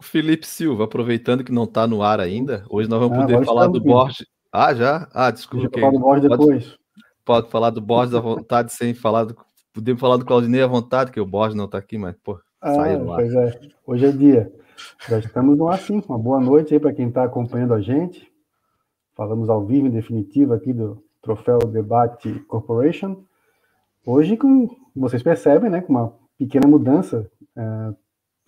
[0.00, 3.66] Felipe Silva, aproveitando que não está no ar ainda, hoje nós vamos ah, poder falar
[3.68, 4.26] do Borges.
[4.52, 5.08] Ah, já?
[5.12, 5.66] Ah, desculpa.
[5.66, 5.80] Okay.
[5.80, 6.64] falar do Borges depois.
[6.64, 6.78] Pode,
[7.24, 9.36] pode, falar do Borges à vontade sem falar do.
[9.72, 12.74] Podemos falar do Claudinei à vontade, que o Borges não está aqui, mas, pô, ah,
[12.74, 13.16] saiu lá.
[13.16, 14.52] Pois é, hoje é dia.
[15.08, 16.02] Já estamos no ar sim.
[16.08, 18.30] Uma boa noite aí para quem está acompanhando a gente.
[19.14, 23.22] Falamos ao vivo, em definitivo, aqui do Troféu Debate Corporation.
[24.04, 27.30] Hoje, como vocês percebem, né, com uma pequena mudança.
[27.56, 27.94] É,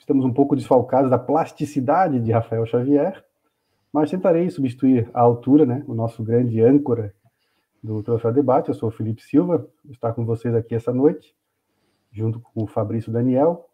[0.03, 3.25] estamos um pouco desfalcados da plasticidade de Rafael Xavier,
[3.93, 7.15] mas tentarei substituir a altura, né, o nosso grande âncora
[7.81, 8.69] do Troféu Debate.
[8.69, 11.33] Eu sou o Felipe Silva, estou com vocês aqui essa noite,
[12.11, 13.69] junto com o Fabrício Daniel,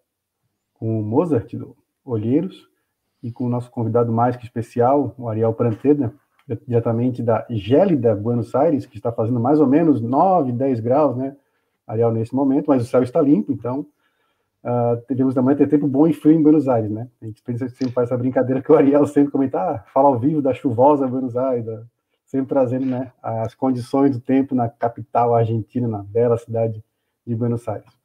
[0.75, 2.69] com o Mozart do Olheiros
[3.23, 6.13] e com o nosso convidado mais que especial, o Ariel Pranteda,
[6.67, 11.35] diretamente da gélida Buenos Aires, que está fazendo mais ou menos 9, 10 graus, né,
[11.87, 13.87] Ariel, nesse momento, mas o céu está limpo, então
[14.65, 17.09] uh, teríamos da manhã ter tempo bom e frio em Buenos Aires, né?
[17.21, 20.19] A gente pensa, sempre faz essa brincadeira que o Ariel sempre comenta, ah, fala ao
[20.19, 21.83] vivo da chuvosa Buenos Aires, da,
[22.25, 26.85] sempre trazendo né, as condições do tempo na capital argentina, na bela cidade
[27.27, 27.99] de Buenos Aires.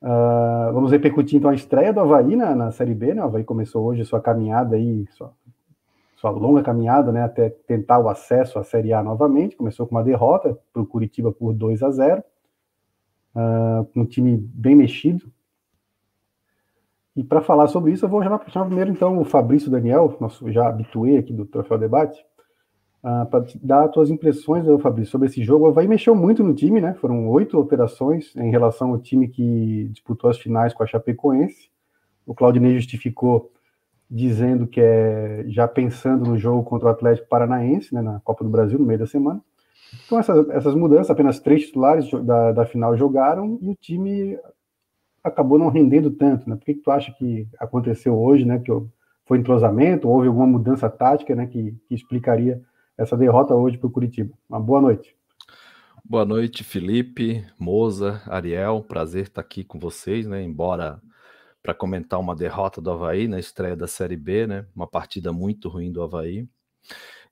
[0.00, 3.22] Uh, vamos repercutir então a estreia do Havaí na, na Série B, né?
[3.22, 5.32] O Havaí começou hoje sua caminhada aí, sua,
[6.16, 7.22] sua longa caminhada, né?
[7.22, 9.56] Até tentar o acesso à Série A novamente.
[9.56, 12.22] Começou com uma derrota para o Curitiba por 2 a 0
[13.34, 15.30] uh, um time bem mexido.
[17.18, 20.52] E para falar sobre isso, eu vou chamar, chamar primeiro então o Fabrício Daniel, nosso
[20.52, 22.24] já habituê aqui do Troféu Debate,
[23.02, 25.64] uh, para dar as tuas impressões, Fabrício, sobre esse jogo.
[25.64, 26.94] O Havaí mexeu muito no time, né?
[27.00, 31.68] Foram oito alterações em relação ao time que disputou as finais com a Chapecoense.
[32.24, 33.50] O Claudinei justificou
[34.08, 38.50] dizendo que é já pensando no jogo contra o Atlético Paranaense, né, na Copa do
[38.50, 39.42] Brasil, no meio da semana.
[40.06, 44.38] Então, essas, essas mudanças, apenas três titulares da, da final jogaram e o time
[45.28, 46.56] acabou não rendendo tanto, né?
[46.56, 48.58] Por que, que tu acha que aconteceu hoje, né?
[48.58, 48.72] Que
[49.26, 51.46] foi entrosamento, houve alguma mudança tática, né?
[51.46, 52.62] Que, que explicaria
[52.96, 54.34] essa derrota hoje para o Curitiba.
[54.48, 55.16] Uma boa noite.
[56.04, 58.82] Boa noite, Felipe, Moza, Ariel.
[58.82, 60.42] Prazer estar aqui com vocês, né?
[60.42, 61.00] Embora
[61.62, 64.66] para comentar uma derrota do Havaí na estreia da Série B, né?
[64.74, 66.48] Uma partida muito ruim do Havaí.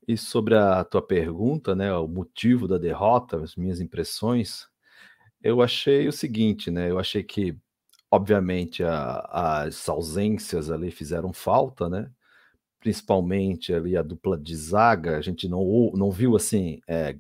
[0.06, 4.69] E sobre a tua pergunta, né, o motivo da derrota, as minhas impressões,
[5.43, 6.91] eu achei o seguinte, né?
[6.91, 7.56] Eu achei que,
[8.11, 12.11] obviamente, a, as ausências ali fizeram falta, né?
[12.81, 17.17] Principalmente ali a dupla de zaga, a gente não, não viu assim é,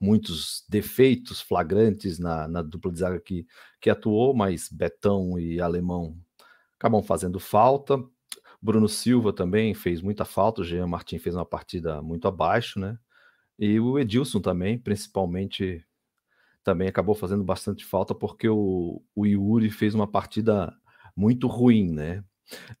[0.00, 3.46] muitos defeitos flagrantes na, na dupla de zaga que,
[3.80, 6.16] que atuou, mas Betão e Alemão
[6.78, 8.02] acabam fazendo falta.
[8.60, 12.98] Bruno Silva também fez muita falta, o Jean Martin fez uma partida muito abaixo, né?
[13.58, 15.84] E o Edilson também, principalmente,
[16.66, 20.74] também acabou fazendo bastante falta porque o, o Yuri fez uma partida
[21.16, 22.24] muito ruim, né?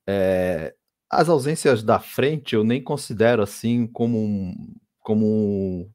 [0.04, 0.74] É,
[1.08, 5.88] as ausências da frente eu nem considero assim como um, como um,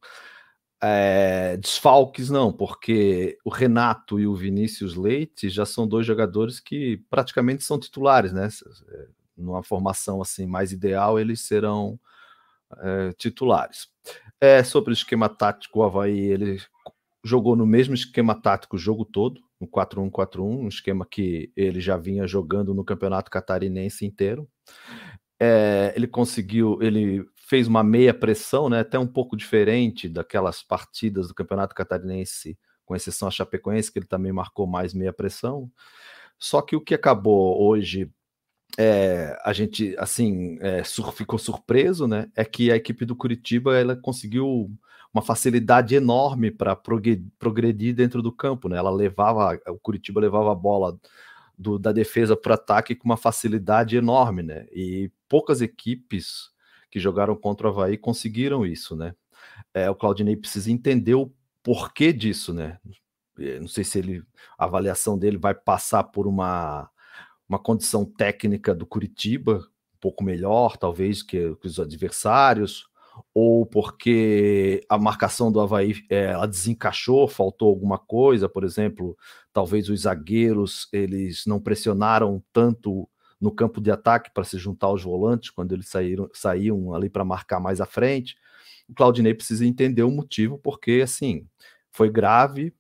[0.82, 7.04] é, desfalques, não, porque o Renato e o Vinícius Leite já são dois jogadores que
[7.10, 8.48] praticamente são titulares, né?
[9.36, 12.00] numa formação assim mais ideal, eles serão
[12.78, 13.90] é, titulares.
[14.40, 16.62] É, sobre o esquema tático, o Havaí ele
[17.24, 21.98] jogou no mesmo esquema tático o jogo todo, no 4-1-4-1, um esquema que ele já
[21.98, 24.50] vinha jogando no campeonato catarinense inteiro.
[25.40, 31.28] É, ele conseguiu, ele fez uma meia pressão, né, até um pouco diferente daquelas partidas
[31.28, 35.70] do campeonato catarinense, com exceção a Chapecoense, que ele também marcou mais meia pressão.
[36.40, 38.12] Só que o que acabou hoje
[38.78, 42.32] é, a gente assim é, sur ficou surpreso, né?
[42.36, 44.72] É que a equipe do Curitiba ela conseguiu
[45.14, 48.78] uma facilidade enorme para progredir dentro do campo, né?
[48.78, 50.98] Ela levava o Curitiba levava a bola
[51.58, 54.68] do, da defesa para ataque com uma facilidade enorme, né?
[54.72, 56.50] E poucas equipes
[56.90, 59.14] que jogaram contra o Havaí conseguiram isso, né?
[59.74, 61.32] É, o Claudinei precisa entender o
[61.64, 62.80] porquê disso, né?
[63.60, 64.24] Não sei se ele
[64.58, 66.90] a avaliação dele vai passar por uma
[67.48, 72.88] uma condição técnica do Curitiba um pouco melhor, talvez, que, que os adversários,
[73.34, 79.18] ou porque a marcação do Havaí é, desencaixou, faltou alguma coisa, por exemplo,
[79.54, 83.08] talvez os zagueiros eles não pressionaram tanto
[83.40, 87.26] no campo de ataque para se juntar aos volantes quando eles saíram, saíam ali para
[87.26, 88.36] marcar mais à frente.
[88.88, 91.48] O Claudinei precisa entender o motivo, porque assim
[91.92, 92.74] foi grave,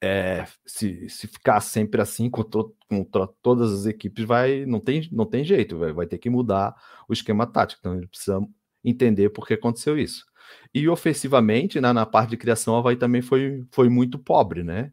[0.00, 5.26] é, se, se ficar sempre assim contra, contra, todas as equipes, vai não tem, não
[5.26, 6.74] tem jeito, vai, vai ter que mudar
[7.08, 7.80] o esquema tático.
[7.80, 8.40] Então ele precisa
[8.84, 10.24] entender por que aconteceu isso.
[10.74, 14.92] E ofensivamente, né, na parte de criação, a Havaí também foi, foi muito pobre, né?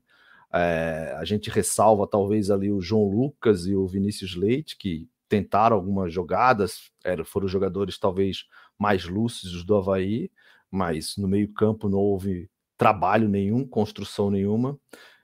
[0.54, 5.76] É, a gente ressalva talvez ali o João Lucas e o Vinícius Leite, que tentaram
[5.76, 6.92] algumas jogadas,
[7.26, 8.46] foram jogadores talvez
[8.78, 10.32] mais lúcidos do Havaí,
[10.72, 14.80] mas no meio-campo não houve trabalho nenhum, construção nenhuma.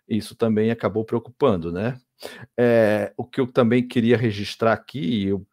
[0.08, 2.00] Isso também acabou preocupando, né?
[2.58, 5.46] É, o que eu também queria registrar aqui, eu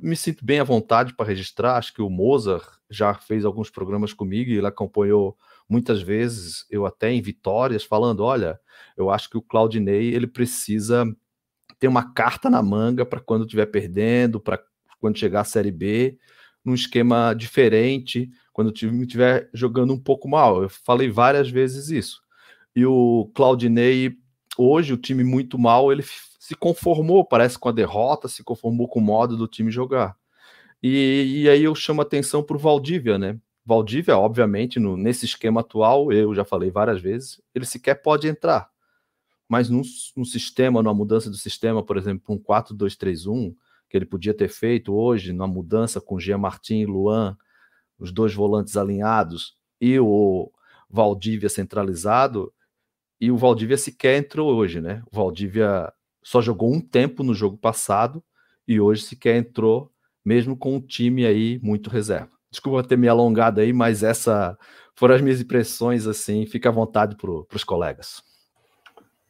[0.00, 4.12] me sinto bem à vontade para registrar, acho que o Mozart já fez alguns programas
[4.12, 5.36] comigo e ele acompanhou
[5.68, 8.58] muitas vezes, eu até em vitórias, falando: olha,
[8.96, 11.04] eu acho que o Claudinei ele precisa
[11.78, 14.62] ter uma carta na manga para quando estiver perdendo, para
[15.00, 16.18] quando chegar a Série B,
[16.64, 20.62] num esquema diferente, quando o time estiver jogando um pouco mal.
[20.62, 22.20] Eu falei várias vezes isso.
[22.74, 24.16] E o Claudinei,
[24.56, 26.02] hoje, o time muito mal, ele
[26.48, 30.16] se conformou, parece, com a derrota, se conformou com o modo do time jogar.
[30.82, 33.38] E, e aí eu chamo atenção para o Valdívia, né?
[33.66, 38.70] Valdívia, obviamente, no, nesse esquema atual, eu já falei várias vezes, ele sequer pode entrar.
[39.46, 39.82] Mas num,
[40.16, 43.54] num sistema, numa mudança do sistema, por exemplo, um 4-2-3-1,
[43.86, 47.36] que ele podia ter feito hoje, numa mudança com Jean Martin e Luan,
[47.98, 50.50] os dois volantes alinhados, e o
[50.88, 52.50] Valdívia centralizado,
[53.20, 55.02] e o Valdívia sequer entrou hoje, né?
[55.12, 55.92] O Valdívia
[56.28, 58.22] só jogou um tempo no jogo passado
[58.66, 59.90] e hoje sequer entrou,
[60.22, 62.28] mesmo com um time aí muito reserva.
[62.50, 64.58] Desculpa ter me alongado aí, mas essa
[64.94, 68.22] foram as minhas impressões, assim, fica à vontade para os colegas.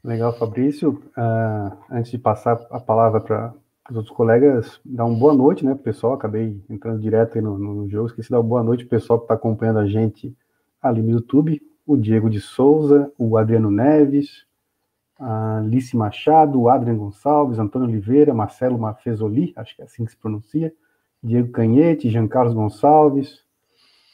[0.02, 1.00] Legal, Fabrício.
[1.16, 3.54] Uh, antes de passar a palavra para
[3.88, 6.14] os outros colegas, dar uma boa noite, né, pessoal.
[6.14, 9.34] Acabei entrando direto no, no jogo, esqueci de dar uma boa noite pessoal que está
[9.34, 10.36] acompanhando a gente
[10.82, 11.62] ali no YouTube.
[11.86, 14.47] O Diego de Souza, o Adriano Neves,
[15.18, 20.72] Alice Machado, Adrian Gonçalves, Antônio Oliveira, Marcelo Mafezoli, acho que é assim que se pronuncia,
[21.22, 23.42] Diego Canhete, Jean Carlos Gonçalves,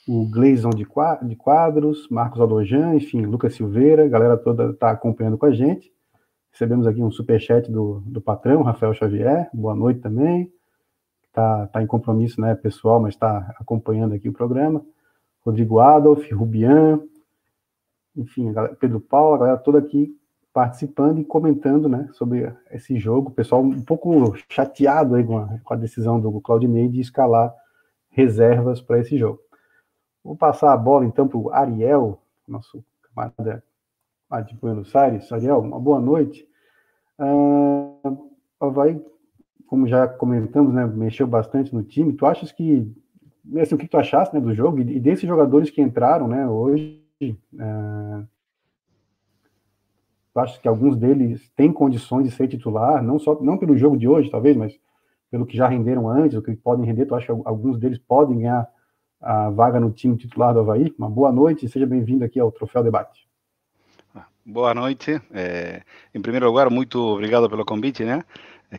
[0.08, 0.86] o Gleison de
[1.36, 5.92] Quadros, Marcos Aldojan, enfim, Lucas Silveira, a galera toda está acompanhando com a gente.
[6.50, 10.50] Recebemos aqui um superchat do, do patrão, Rafael Xavier, boa noite também.
[11.24, 14.84] Está tá em compromisso né, pessoal, mas está acompanhando aqui o programa.
[15.44, 17.00] Rodrigo Adolf, Rubian,
[18.16, 20.16] enfim, galera, Pedro Paulo, a galera toda aqui
[20.54, 23.28] participando e comentando né, sobre esse jogo.
[23.28, 27.52] O pessoal um pouco chateado aí com a, com a decisão do Claudinei de escalar
[28.08, 29.40] reservas para esse jogo.
[30.22, 33.64] Vou passar a bola então para o Ariel, nosso camarada
[34.46, 35.30] de Buenos Aires.
[35.32, 36.48] Ariel, uma boa noite.
[37.18, 38.30] Uh,
[38.60, 39.04] Havaí,
[39.66, 42.12] como já comentamos, né, mexeu bastante no time.
[42.12, 42.94] Tu achas que,
[43.60, 47.02] assim, o que tu achaste né, do jogo e desses jogadores que entraram né, hoje?
[47.20, 48.24] Uh,
[50.34, 53.96] eu acho que alguns deles têm condições de ser titular, não só não pelo jogo
[53.96, 54.78] de hoje, talvez, mas
[55.30, 57.06] pelo que já renderam antes, o que podem render.
[57.06, 58.68] Tu acha que alguns deles podem ganhar
[59.20, 60.94] a vaga no time titular do Havaí?
[60.98, 63.28] Uma boa noite e seja bem-vindo aqui ao Troféu Debate.
[64.44, 65.20] Boa noite.
[65.32, 65.82] É,
[66.14, 68.22] em primeiro lugar, muito obrigado pelo convite, né?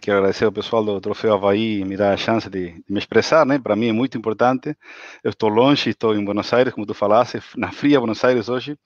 [0.01, 3.45] Quero agradecer ao pessoal do Troféu Havaí me dar a chance de, de, me expressar,
[3.45, 3.57] né?
[3.57, 4.77] Para mim é muito importante.
[5.23, 8.77] Eu estou longe, estou em Buenos Aires, como tu falaste, na fria Buenos Aires hoje.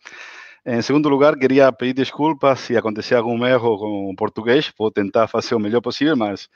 [0.66, 4.72] Em segundo lugar, queria pedir desculpas se acontecer algum erro com o português.
[4.78, 6.50] Vou tentar fazer o melhor possível, mas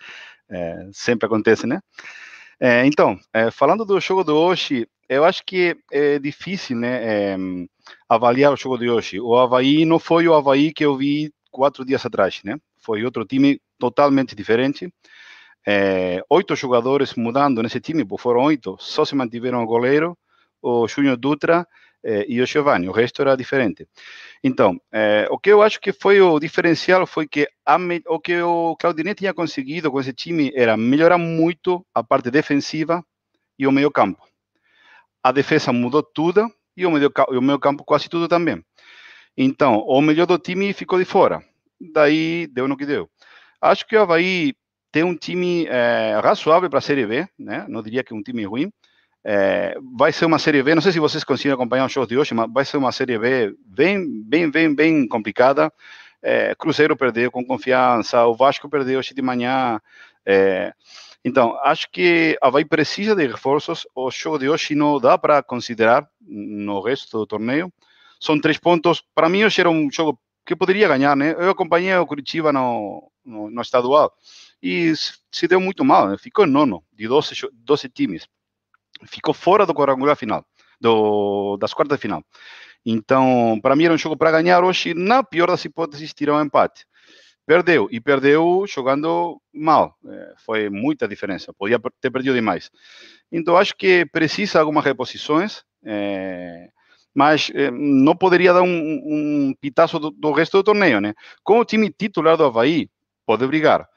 [0.49, 1.79] é, sempre acontece, né?
[2.59, 7.57] É, então, é, falando do jogo de hoje, eu acho que é difícil, né,
[8.07, 9.19] avaliar o jogo de hoje.
[9.19, 12.57] O Havaí não foi o Havaí que eu vi quatro dias atrás, né?
[12.81, 14.93] Foi outro time totalmente diferente.
[15.65, 20.17] É, oito jogadores mudando nesse time, foram oito, só se mantiveram o goleiro,
[20.61, 21.65] o Júnior Dutra
[22.03, 23.87] eh, e o Giovanni, o resto era diferente.
[24.43, 28.41] Então, eh, o que eu acho que foi o diferencial foi que a, o que
[28.41, 33.03] o Claudinei tinha conseguido com esse time era melhorar muito a parte defensiva
[33.57, 34.21] e o meio campo.
[35.23, 38.63] A defesa mudou tudo e o meio, o meio campo quase tudo também.
[39.37, 41.43] Então, o melhor do time ficou de fora.
[41.79, 43.09] Daí deu no que deu.
[43.61, 44.53] Acho que o Havaí
[44.91, 47.65] tem um time é, razoável para a Série B, né?
[47.67, 48.71] não diria que é um time ruim,
[49.25, 52.17] é, vai ser uma série B, não sei se vocês conseguem acompanhar os shows de
[52.17, 55.71] hoje, mas vai ser uma série B bem, bem, bem, bem complicada.
[56.21, 59.79] É, Cruzeiro perdeu com confiança, o Vasco perdeu hoje de manhã.
[60.25, 60.73] É,
[61.23, 63.87] então, acho que a Vai precisa de reforços.
[63.95, 67.71] O show de hoje não dá para considerar no resto do torneio.
[68.19, 69.01] São três pontos.
[69.15, 71.33] Para mim, hoje era um jogo que poderia ganhar, né?
[71.37, 74.11] Eu acompanhei o Curitiba no, no, no estadual
[74.61, 74.93] e
[75.31, 76.09] se deu muito mal.
[76.09, 76.17] Né?
[76.17, 78.27] Ficou nono de 12, 12 times
[79.07, 80.45] ficou fora do quadrangular final,
[80.79, 82.23] do, das quartas de final.
[82.85, 84.93] Então, para mim era um jogo para ganhar hoje.
[84.93, 86.85] Na pior das hipóteses, tirou um empate.
[87.45, 89.97] Perdeu, e perdeu jogando mal.
[90.07, 91.53] É, foi muita diferença.
[91.53, 92.71] Podia ter perdido demais.
[93.31, 96.69] Então, acho que precisa algumas reposições, é,
[97.13, 101.13] mas é, não poderia dar um, um pitaço do, do, resto do torneio, né?
[101.43, 102.89] Com o time titular do Havaí,
[103.25, 103.87] pode brigar.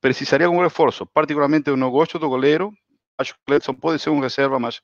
[0.00, 1.06] precisaria de um reforço.
[1.06, 2.72] Particularmente, eu não gosto do goleiro.
[3.18, 4.80] Acho que o Cledson pode ser um reserva, mas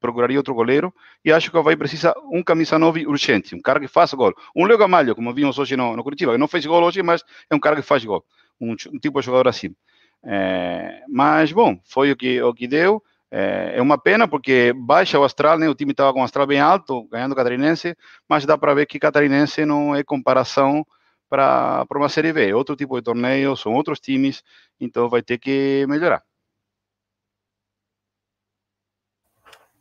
[0.00, 0.92] procuraria outro goleiro.
[1.24, 4.34] E acho que o Havaí precisa um camisa 9 urgente, um cara que faça gol.
[4.56, 7.22] Um Leo Gamalho, como vimos hoje no, no Curitiba, que não fez gol hoje, mas
[7.48, 8.24] é um cara que faz gol.
[8.60, 9.74] Um, um tipo de jogador assim.
[10.22, 13.02] É, mas, bom, foi o que, o que deu.
[13.30, 15.68] É, é uma pena porque baixa o astral, né?
[15.68, 17.96] O time estava com o astral bem alto, ganhando o Catarinense,
[18.28, 20.84] mas dá para ver que Catarinense não é comparação
[21.28, 22.50] para uma Série B.
[22.50, 24.42] É outro tipo de torneio, são outros times,
[24.80, 26.22] então vai ter que melhorar.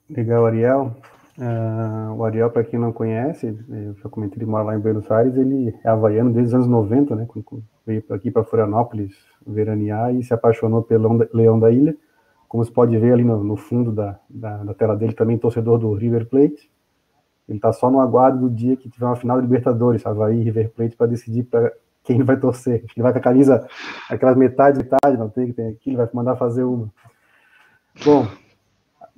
[0.09, 0.95] Legal, Ariel.
[1.37, 5.09] Uh, o Ariel, para quem não conhece, eu já comentei, ele mora lá em Buenos
[5.09, 7.27] Aires, ele é havaiano desde os anos 90, né?
[7.85, 9.15] Veio aqui para Florianópolis
[9.47, 11.95] veranear e se apaixonou pelo Leão da Ilha.
[12.47, 15.77] Como você pode ver ali no, no fundo da, da, da, tela dele, também torcedor
[15.77, 16.69] do River Plate.
[17.47, 20.43] Ele está só no aguardo do dia que tiver uma final de Libertadores, Havaí e
[20.43, 21.71] River Plate, para decidir para
[22.03, 22.83] quem vai torcer.
[22.95, 23.67] Ele vai com a camisa,
[24.09, 26.91] aquelas metade, metade, não tem que tem aqui, ele vai mandar fazer uma.
[28.03, 28.27] Bom,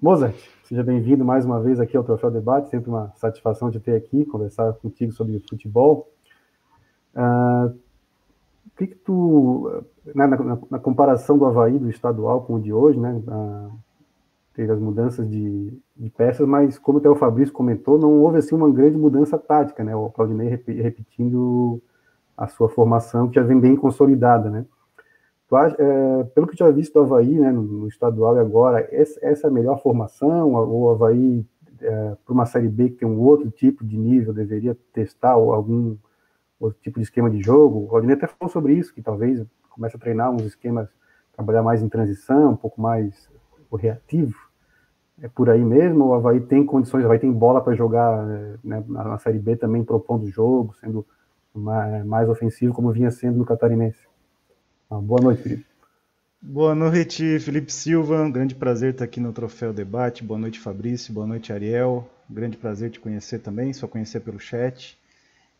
[0.01, 0.35] Mozart,
[0.71, 4.23] seja bem-vindo mais uma vez aqui ao Troféu Debate, sempre uma satisfação de ter aqui,
[4.23, 6.09] conversar contigo sobre futebol.
[7.13, 7.75] Uh,
[8.67, 9.83] o que, que tu,
[10.15, 13.69] na, na, na, comparação do Havaí do estadual com o de hoje, né, uh,
[14.53, 18.55] teve as mudanças de, de, peças, mas como até o Fabrício comentou, não houve assim
[18.55, 21.81] uma grande mudança tática, né, o Claudinei repetindo
[22.37, 24.65] a sua formação, que já vem bem consolidada, né.
[25.77, 29.35] É, pelo que eu já visto do Havaí, né, no, estadual e agora, essa, é
[29.43, 30.53] a melhor formação?
[30.53, 31.45] O Havaí,
[31.81, 35.97] é, para uma Série B que tem um outro tipo de nível, deveria testar algum
[36.57, 37.79] outro tipo de esquema de jogo?
[37.79, 40.87] O Rodinei até falou sobre isso, que talvez comece a treinar uns esquemas,
[41.33, 43.29] trabalhar mais em transição, um pouco mais
[43.73, 44.37] reativo.
[45.21, 46.05] É por aí mesmo?
[46.05, 48.25] O Havaí tem condições, o Havaí tem bola para jogar
[48.63, 51.05] né, na Série B também, propondo o jogo, sendo
[51.53, 54.10] mais, mais ofensivo, como vinha sendo no Catarinense?
[54.91, 55.65] Ah, boa noite, Felipe.
[56.41, 58.29] Boa noite, Felipe Silva.
[58.29, 60.21] Grande prazer estar aqui no Troféu Debate.
[60.21, 61.13] Boa noite, Fabrício.
[61.13, 62.11] Boa noite, Ariel.
[62.29, 64.99] Grande prazer te conhecer também, só conhecer pelo chat.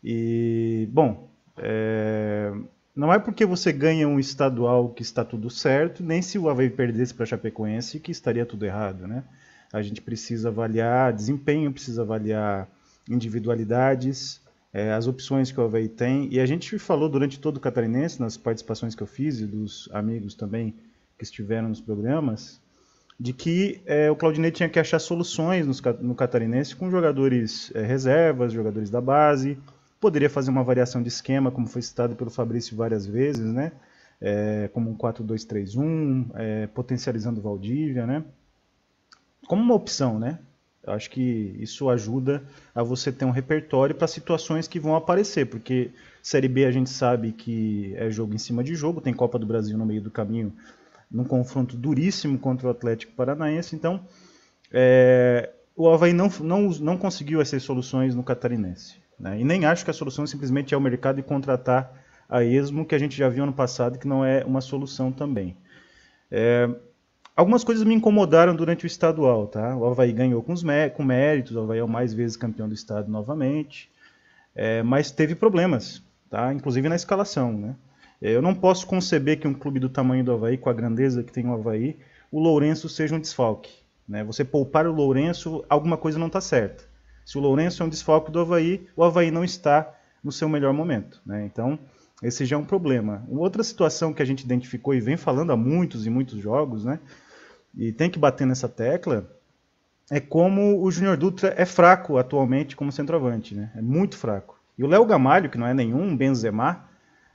[0.04, 2.52] E, bom, é...
[2.94, 6.68] não é porque você ganha um estadual que está tudo certo, nem se o Havaí
[6.68, 9.24] perdesse para a Chapecoense que estaria tudo errado, né?
[9.72, 12.68] A gente precisa avaliar desempenho, precisa avaliar
[13.08, 14.42] individualidades,
[14.72, 16.28] é, as opções que o Havaí tem.
[16.32, 19.88] E a gente falou durante todo o Catarinense, nas participações que eu fiz e dos
[19.92, 20.74] amigos também
[21.18, 22.60] que estiveram nos programas,
[23.20, 27.82] de que é, o Claudinei tinha que achar soluções no, no Catarinense com jogadores é,
[27.82, 29.58] reservas, jogadores da base.
[30.00, 33.72] Poderia fazer uma variação de esquema, como foi citado pelo Fabrício várias vezes, né?
[34.20, 38.24] É, como um 4-2-3-1, é, potencializando o Valdívia, né?
[39.46, 40.38] Como uma opção, né?
[40.84, 42.42] Eu acho que isso ajuda
[42.74, 46.90] a você ter um repertório para situações que vão aparecer, porque Série B a gente
[46.90, 50.10] sabe que é jogo em cima de jogo, tem Copa do Brasil no meio do
[50.10, 50.52] caminho,
[51.10, 54.04] num confronto duríssimo contra o Atlético Paranaense, então
[54.72, 58.96] é, o Havaí não, não, não conseguiu essas soluções no Catarinense.
[59.18, 59.40] Né?
[59.40, 62.94] E nem acho que a solução simplesmente é o mercado e contratar a esmo, que
[62.94, 65.56] a gente já viu ano passado, que não é uma solução também.
[66.30, 66.68] É,
[67.34, 69.74] Algumas coisas me incomodaram durante o estadual, tá?
[69.74, 70.62] O Havaí ganhou com, os
[70.94, 73.90] com méritos, o Havaí é o mais vezes campeão do estado novamente,
[74.54, 76.52] é, mas teve problemas, tá?
[76.52, 77.74] Inclusive na escalação, né?
[78.20, 81.32] Eu não posso conceber que um clube do tamanho do Havaí, com a grandeza que
[81.32, 81.98] tem o Havaí,
[82.30, 83.72] o Lourenço seja um desfalque.
[84.06, 84.22] Né?
[84.22, 86.84] Você poupar o Lourenço, alguma coisa não está certa.
[87.24, 90.72] Se o Lourenço é um desfalque do Havaí, o Havaí não está no seu melhor
[90.72, 91.20] momento.
[91.26, 91.44] Né?
[91.46, 91.76] Então,
[92.22, 93.24] esse já é um problema.
[93.28, 97.00] Outra situação que a gente identificou e vem falando há muitos e muitos jogos, né?
[97.76, 99.30] E tem que bater nessa tecla,
[100.10, 103.70] é como o Júnior Dutra é fraco atualmente como centroavante, né?
[103.74, 104.60] É muito fraco.
[104.76, 106.84] E o Léo Gamalho, que não é nenhum Benzema,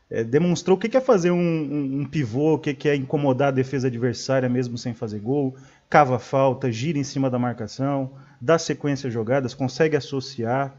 [0.10, 3.52] é, demonstrou o que é fazer um, um, um pivô, o que é incomodar a
[3.52, 5.56] defesa adversária mesmo sem fazer gol,
[5.90, 10.74] cava falta, gira em cima da marcação, dá sequência a jogadas, consegue associar.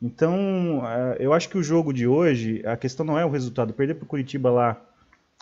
[0.00, 3.72] Então, é, eu acho que o jogo de hoje, a questão não é o resultado.
[3.72, 4.80] Perder para o Curitiba lá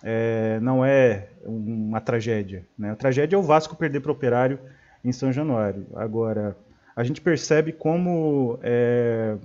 [0.02, 2.66] é, não é uma tragédia.
[2.78, 2.90] Né?
[2.90, 4.58] A tragédia é o Vasco perder para o Operário
[5.04, 5.86] em São Januário.
[5.94, 6.56] Agora,
[6.94, 9.36] a gente percebe como é,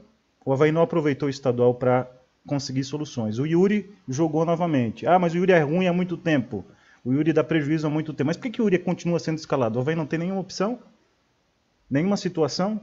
[0.45, 2.09] o Havaí não aproveitou o estadual para
[2.45, 3.39] conseguir soluções.
[3.39, 5.05] O Yuri jogou novamente.
[5.05, 6.65] Ah, mas o Yuri é ruim há muito tempo.
[7.03, 8.27] O Yuri dá prejuízo há muito tempo.
[8.27, 9.77] Mas por que, que o Yuri continua sendo escalado?
[9.77, 10.79] O Havaí não tem nenhuma opção?
[11.89, 12.79] Nenhuma situação?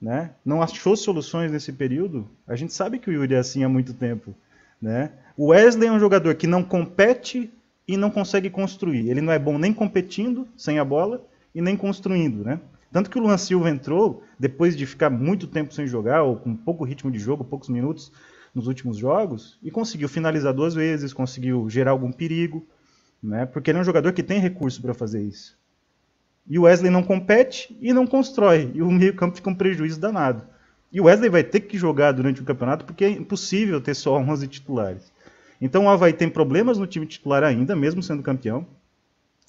[0.00, 0.30] né?
[0.44, 2.28] Não achou soluções nesse período?
[2.46, 4.34] A gente sabe que o Yuri é assim há muito tempo,
[4.80, 5.12] né?
[5.36, 7.52] O Wesley é um jogador que não compete
[7.86, 9.08] e não consegue construir.
[9.08, 12.60] Ele não é bom nem competindo sem a bola e nem construindo, né?
[12.92, 16.56] Tanto que o Luan Silva entrou depois de ficar muito tempo sem jogar ou com
[16.56, 18.10] pouco ritmo de jogo, poucos minutos
[18.54, 22.66] nos últimos jogos e conseguiu finalizar duas vezes, conseguiu gerar algum perigo,
[23.22, 23.44] né?
[23.44, 25.58] Porque ele é um jogador que tem recurso para fazer isso.
[26.48, 30.42] E o Wesley não compete e não constrói, e o meio-campo fica um prejuízo danado.
[30.92, 34.16] E o Wesley vai ter que jogar durante o campeonato porque é impossível ter só
[34.18, 35.12] 11 titulares.
[35.60, 38.66] Então o Havaí tem problemas no time titular ainda, mesmo sendo campeão.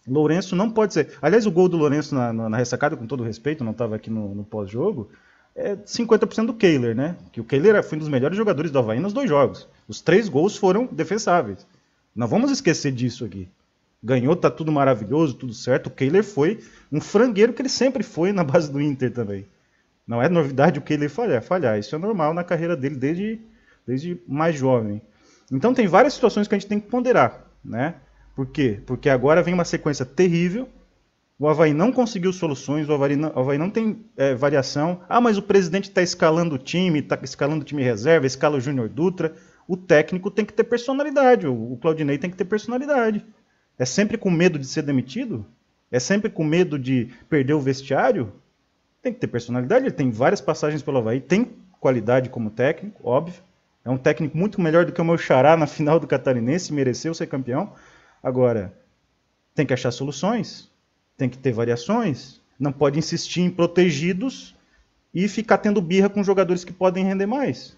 [0.08, 1.18] Lourenço não pode ser.
[1.22, 4.10] Aliás, o gol do Lourenço na, na, na ressacada, com todo respeito, não estava aqui
[4.10, 5.10] no, no pós-jogo,
[5.54, 7.18] é 50% do Kehler, né?
[7.32, 9.68] Que o Kehler foi um dos melhores jogadores do Havaí nos dois jogos.
[9.88, 11.68] Os três gols foram defensáveis.
[12.16, 13.50] Não vamos esquecer disso aqui.
[14.02, 15.88] Ganhou, tá tudo maravilhoso, tudo certo.
[15.88, 19.46] O Kehler foi um frangueiro que ele sempre foi na base do Inter também.
[20.08, 21.78] Não é novidade o Kehler falhar, falhar.
[21.78, 23.42] Isso é normal na carreira dele desde,
[23.86, 25.02] desde mais jovem.
[25.52, 27.96] Então tem várias situações que a gente tem que ponderar, né?
[28.36, 28.82] Por quê?
[28.86, 30.70] Porque agora vem uma sequência terrível.
[31.40, 35.02] O Havaí não conseguiu soluções, o Havaí não, o Havaí não tem é, variação.
[35.08, 38.62] Ah, mas o presidente está escalando o time, está escalando o time reserva, escala o
[38.62, 39.36] Júnior Dutra.
[39.68, 43.26] O técnico tem que ter personalidade, o Claudinei tem que ter personalidade.
[43.78, 45.46] É sempre com medo de ser demitido?
[45.92, 48.32] É sempre com medo de perder o vestiário?
[49.08, 53.42] Tem que ter personalidade, ele tem várias passagens pelo Havaí, tem qualidade como técnico, óbvio.
[53.86, 57.14] É um técnico muito melhor do que o meu xará na final do Catarinense, mereceu
[57.14, 57.72] ser campeão.
[58.22, 58.78] Agora,
[59.56, 60.70] tem que achar soluções,
[61.16, 64.54] tem que ter variações, não pode insistir em protegidos
[65.14, 67.78] e ficar tendo birra com jogadores que podem render mais.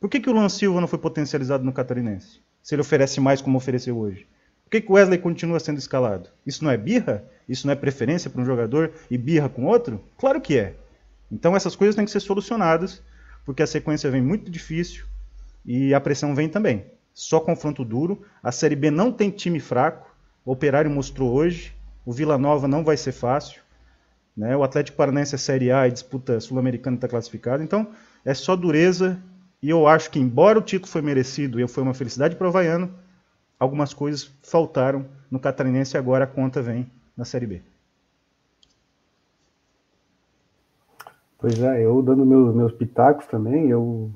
[0.00, 2.40] Por que, que o Luan Silva não foi potencializado no Catarinense?
[2.64, 4.26] Se ele oferece mais como ofereceu hoje.
[4.68, 6.28] Por que, o Wesley continua sendo escalado?
[6.46, 7.24] Isso não é birra?
[7.48, 9.98] Isso não é preferência para um jogador e birra com outro?
[10.18, 10.74] Claro que é.
[11.32, 13.02] Então essas coisas têm que ser solucionadas,
[13.46, 15.06] porque a sequência vem muito difícil
[15.64, 16.84] e a pressão vem também
[17.18, 18.22] só confronto duro.
[18.40, 20.14] A Série B não tem time fraco.
[20.44, 21.74] O Operário mostrou hoje.
[22.06, 23.60] O Vila Nova não vai ser fácil.
[24.36, 24.56] Né?
[24.56, 27.62] O Atlético Paranaense é Série A e disputa sul-americana está classificado.
[27.62, 27.88] Então
[28.24, 29.18] é só dureza.
[29.60, 32.50] E eu acho que, embora o título foi merecido e foi uma felicidade para o
[32.50, 32.94] Havaiano,
[33.58, 37.62] algumas coisas faltaram no Catarinense e agora a conta vem na Série B.
[41.38, 44.10] Pois é, eu dando meus, meus pitacos também, eu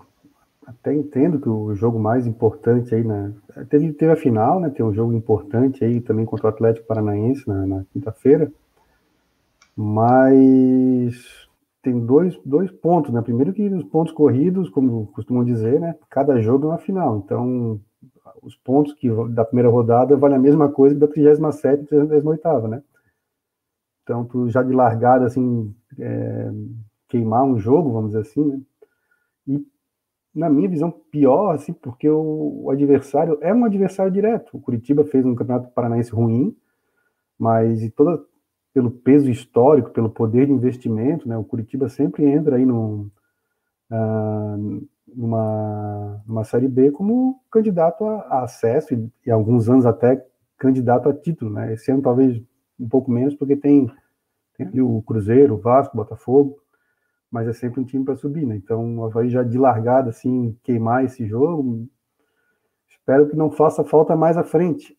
[0.67, 3.33] até entendo que o jogo mais importante aí, né?
[3.69, 4.71] Teve, teve a final, né?
[4.71, 8.51] Tem um jogo importante aí também contra o Atlético Paranaense na, na quinta-feira.
[9.77, 11.49] Mas
[11.83, 13.21] tem dois, dois pontos, né?
[13.23, 15.95] Primeiro que os pontos corridos, como costumam dizer, né?
[16.09, 17.19] Cada jogo é uma final.
[17.19, 17.81] Então,
[18.43, 22.69] os pontos que da primeira rodada valem a mesma coisa que da 37 e 38,
[22.69, 22.83] né?
[24.03, 26.51] Então, tu já de largada, assim, é,
[27.09, 28.61] queimar um jogo, vamos dizer assim, né?
[29.47, 29.67] E
[30.35, 34.57] na minha visão, pior, assim, porque o, o, adversário é um adversário direto.
[34.57, 36.57] O Curitiba fez um campeonato paranaense ruim,
[37.39, 38.25] mas e toda,
[38.75, 43.11] pelo peso histórico, pelo poder de investimento, né, o Curitiba sempre entra aí num,
[43.91, 50.25] uh, numa, numa Série B como candidato a, a acesso e, e, alguns anos até
[50.59, 51.53] candidato a título.
[51.53, 51.75] Né?
[51.75, 52.41] Esse ano talvez
[52.79, 53.91] um pouco menos, porque tem,
[54.57, 56.59] tem o Cruzeiro, o Vasco, o Botafogo,
[57.31, 58.57] mas é sempre um time para subir, né?
[58.57, 61.89] Então, o Havaí já de largada, assim, queimar esse jogo,
[62.89, 64.97] espero que não faça falta mais à frente.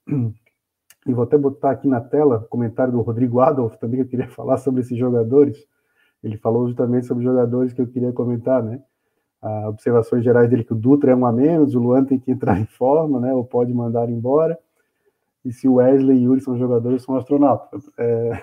[1.06, 4.28] E vou até botar aqui na tela comentário do Rodrigo Adolfo, também que eu queria
[4.32, 5.58] falar sobre esses jogadores.
[6.24, 8.82] Ele falou justamente sobre jogadores que eu queria comentar, né?
[9.68, 12.60] Observações gerais dele que o Dutra é um a menos, o Luan tem que entrar
[12.60, 13.34] em forma, né?
[13.34, 14.58] Ou pode mandar embora.
[15.44, 17.90] E se o Wesley e o Yuri são jogadores, são astronautas.
[17.98, 18.42] É,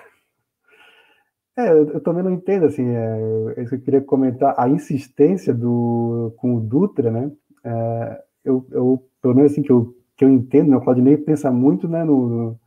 [1.57, 6.61] é, eu, também não entendo, assim, é, eu queria comentar, a insistência do, com o
[6.61, 7.31] Dutra, né,
[7.63, 11.51] é, eu, eu, pelo menos assim que eu, que eu entendo, né, o Claudinei pensa
[11.51, 12.57] muito, né, no,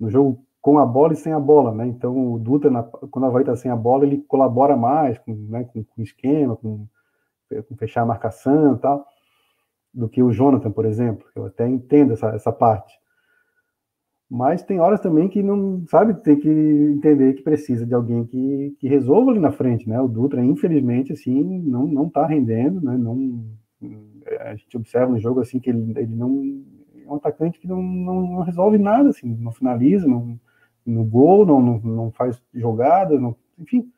[0.00, 3.24] no jogo com a bola e sem a bola, né, então o Dutra, na, quando
[3.24, 6.86] a Havaí está sem a bola, ele colabora mais com, né, com, com esquema, com
[7.78, 9.06] fechar a marcação e tal,
[9.92, 12.98] do que o Jonathan, por exemplo, eu até entendo essa, essa parte,
[14.30, 18.76] mas tem horas também que não, sabe, tem que entender que precisa de alguém que,
[18.78, 19.98] que resolva ali na frente, né?
[20.00, 22.94] O Dutra, infelizmente, assim, não, não tá rendendo, né?
[22.98, 23.42] Não,
[24.40, 26.62] a gente observa no jogo, assim, que ele, ele não
[27.06, 30.38] é um atacante que não, não, não resolve nada, assim, não finaliza, não,
[30.84, 33.90] no gol, não, não, não faz jogada, não, enfim.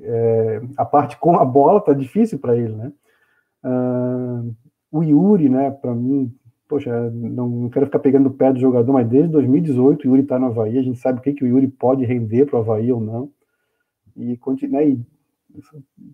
[0.00, 2.92] É, a parte com a bola tá difícil para ele, né?
[3.64, 4.54] Uh,
[4.90, 6.34] o Yuri, né, para mim,
[6.68, 10.22] poxa, não, não, quero ficar pegando o pé do jogador, mas desde 2018 o Yuri
[10.22, 12.60] está no Havaí, a gente sabe o que, que o Yuri pode render para o
[12.60, 13.30] Havaí ou não.
[14.16, 15.00] E, né, e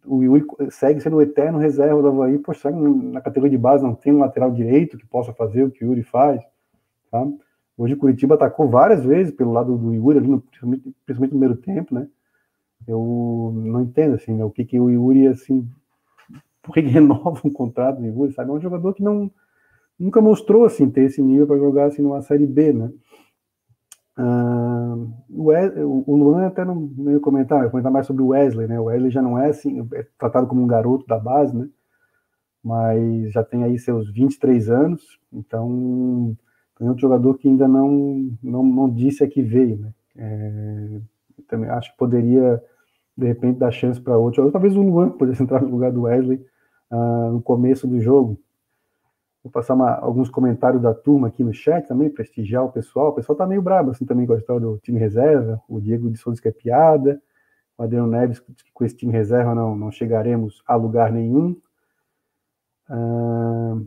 [0.05, 3.95] o Yuri segue sendo o eterno reserva do Havaí, poxa, na categoria de base não
[3.95, 6.43] tem um lateral direito que possa fazer o que o Yuri faz,
[7.11, 7.27] tá?
[7.77, 11.38] Hoje o Curitiba atacou várias vezes pelo lado do Yuri, ali no, principalmente, principalmente no
[11.38, 12.09] primeiro tempo, né?
[12.87, 15.69] Eu não entendo, assim, né, o que, que o Yuri, assim,
[16.62, 18.51] por que renova um contrato de Wood, sabe?
[18.51, 19.31] É um jogador que não
[19.99, 22.93] nunca mostrou assim ter esse nível para jogar assim numa série B, né?
[24.17, 28.79] Uh, o Luan até não, ia comentar, ia comentar mais sobre o Wesley, né?
[28.79, 31.69] O Wesley já não é assim, é tratado como um garoto da base, né?
[32.62, 36.37] Mas já tem aí seus 23 anos, então
[36.77, 39.93] tem outro jogador que ainda não, não, não disse a que veio, né?
[40.17, 41.01] É,
[41.49, 42.62] também acho que poderia,
[43.18, 44.44] de repente, dar chance para outro.
[44.44, 46.40] Ou talvez o Luan pudesse entrar no lugar do Wesley
[46.92, 48.40] uh, no começo do jogo.
[49.42, 53.09] Vou passar uma, alguns comentários da turma aqui no chat também, prestigiar o pessoal.
[53.09, 55.61] O pessoal tá meio brabo, assim, também gostou do time reserva.
[55.68, 57.20] O Diego de Souza que é piada.
[57.76, 61.57] O Adriano Neves que com esse time reserva não, não chegaremos a lugar nenhum.
[62.88, 63.85] Uh,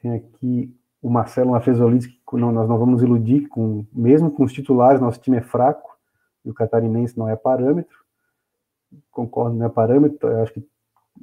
[0.00, 4.52] tem aqui o Marcelo Mafezoli que não, nós não vamos iludir, com, mesmo com os
[4.52, 5.96] titulares, nosso time é fraco
[6.44, 8.07] e o catarinense não é parâmetro.
[9.10, 10.28] Concordo, não é parâmetro.
[10.42, 10.68] Acho que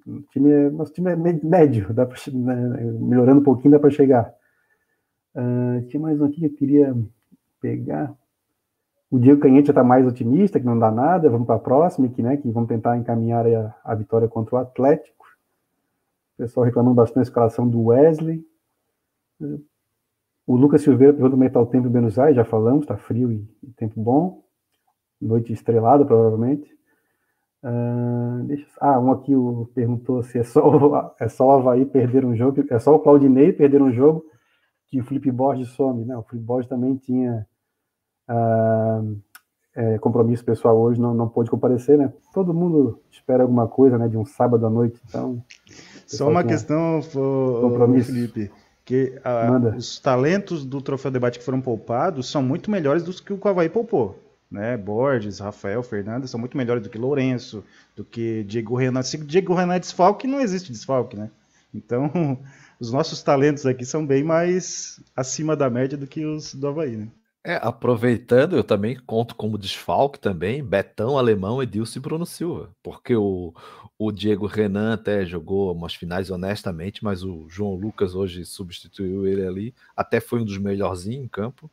[0.08, 3.90] o time é, nosso time é médio, dá pra, né, melhorando um pouquinho dá para
[3.90, 4.34] chegar.
[5.34, 6.96] Uh, tinha mais um aqui que eu queria
[7.60, 8.14] pegar.
[9.10, 11.30] O Diego Canhete já está mais otimista, que não dá nada.
[11.30, 14.58] Vamos para a próxima, que, né, que vamos tentar encaminhar a, a vitória contra o
[14.58, 15.26] Atlético.
[16.34, 18.46] O pessoal reclamando bastante da escalação do Wesley.
[20.48, 23.32] O Lucas Silveira perguntou como está o tempo em Buenos Aires, já falamos, está frio
[23.32, 24.44] e, e, tempo bom.
[25.20, 26.75] Noite estrelada, provavelmente.
[27.66, 29.32] Uh, deixa, ah, um aqui
[29.74, 33.52] perguntou se é só, é só o Havaí perder um jogo, é só o Claudinei
[33.52, 34.24] perder um jogo
[34.88, 36.06] que o Felipe Borges some.
[36.06, 37.48] Não, o Felipe Borges também tinha
[38.30, 39.18] uh,
[39.76, 42.14] é, compromisso pessoal hoje, não, não pôde comparecer, né?
[42.32, 45.44] Todo mundo espera alguma coisa, né, de um sábado à noite, então...
[46.06, 47.00] Só uma questão,
[47.62, 48.14] compromisso.
[48.14, 48.52] Felipe
[48.86, 53.34] que uh, os talentos do Troféu Debate que foram poupados são muito melhores do que
[53.34, 54.16] o que o Havaí poupou.
[54.56, 54.78] Né?
[54.78, 57.62] Borges, Rafael, Fernandes são muito melhores do que Lourenço,
[57.94, 59.04] do que Diego Renan.
[59.04, 61.30] Se Diego Renan é desfalque, não existe desfalque, né?
[61.74, 62.10] Então,
[62.80, 66.96] os nossos talentos aqui são bem mais acima da média do que os do Havaí,
[66.96, 67.10] né?
[67.44, 73.14] É, aproveitando, eu também conto como desfalque também Betão, Alemão, Edilson e Bruno Silva, porque
[73.14, 73.54] o,
[74.00, 79.46] o Diego Renan até jogou umas finais honestamente, mas o João Lucas hoje substituiu ele
[79.46, 79.76] ali.
[79.96, 81.70] Até foi um dos melhorzinhos em campo.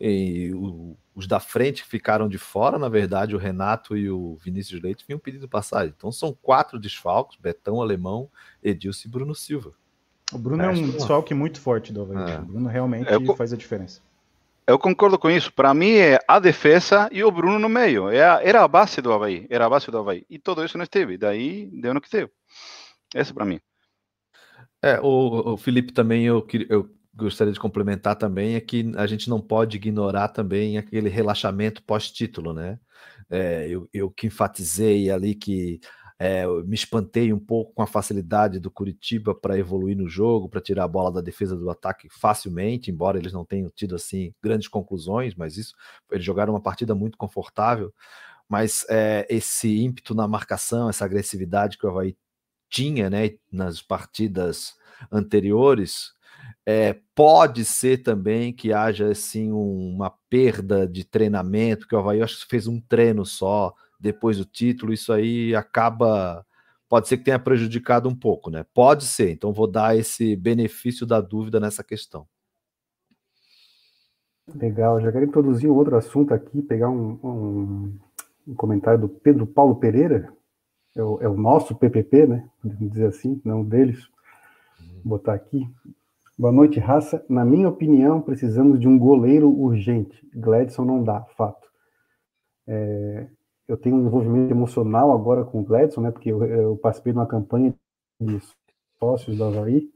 [0.00, 4.80] E o, os da frente ficaram de fora, na verdade, o Renato e o Vinícius
[4.80, 5.92] Leite vinham pedindo passagem.
[5.96, 8.30] Então são quatro desfalques: Betão, Alemão,
[8.62, 9.74] Edilson e Bruno Silva.
[10.32, 12.32] O Bruno é, é um desfalque muito forte do Havaí.
[12.32, 12.38] É.
[12.38, 14.00] O Bruno realmente é, faz a diferença.
[14.66, 15.52] Eu concordo com isso.
[15.52, 18.08] Para mim é a defesa e o Bruno no meio.
[18.08, 19.46] É era a base do Havaí.
[19.50, 20.24] Era a base do Havaí.
[20.30, 21.18] E tudo isso não esteve.
[21.18, 22.30] Daí deu no que deu.
[23.14, 23.60] Essa para mim.
[24.82, 29.28] É, o, o, Felipe também eu, eu gostaria de complementar também é que a gente
[29.28, 32.78] não pode ignorar também aquele relaxamento pós-título, né?
[33.28, 35.80] É, eu, eu que enfatizei ali que
[36.18, 40.60] é, me espantei um pouco com a facilidade do Curitiba para evoluir no jogo, para
[40.60, 44.68] tirar a bola da defesa do ataque facilmente, embora eles não tenham tido assim grandes
[44.68, 45.74] conclusões, mas isso
[46.10, 47.90] eles jogaram uma partida muito confortável.
[48.46, 52.14] Mas é, esse ímpeto na marcação, essa agressividade que o Havaí
[52.68, 54.74] tinha né, nas partidas
[55.10, 56.12] anteriores,
[56.66, 62.40] é, pode ser também que haja assim uma perda de treinamento, que o Havaí acho
[62.40, 66.44] que fez um treino só, depois do título, isso aí acaba.
[66.88, 68.64] Pode ser que tenha prejudicado um pouco, né?
[68.74, 72.26] Pode ser, então vou dar esse benefício da dúvida nessa questão.
[74.54, 77.98] Legal, já quero introduzir um outro assunto aqui, pegar um, um,
[78.48, 80.32] um comentário do Pedro Paulo Pereira,
[80.96, 82.48] é o, é o, nosso PPP, né?
[82.60, 84.08] Podemos dizer assim, não deles.
[85.04, 85.68] Vou botar aqui.
[86.40, 87.22] Boa noite, raça.
[87.28, 90.26] Na minha opinião, precisamos de um goleiro urgente.
[90.34, 91.68] Gladson não dá, fato.
[92.66, 93.26] É,
[93.68, 96.10] eu tenho um envolvimento emocional agora com o Gladson, né?
[96.10, 97.74] Porque eu, eu participei de uma campanha
[98.18, 98.40] de
[98.98, 99.90] sócios da Havaí,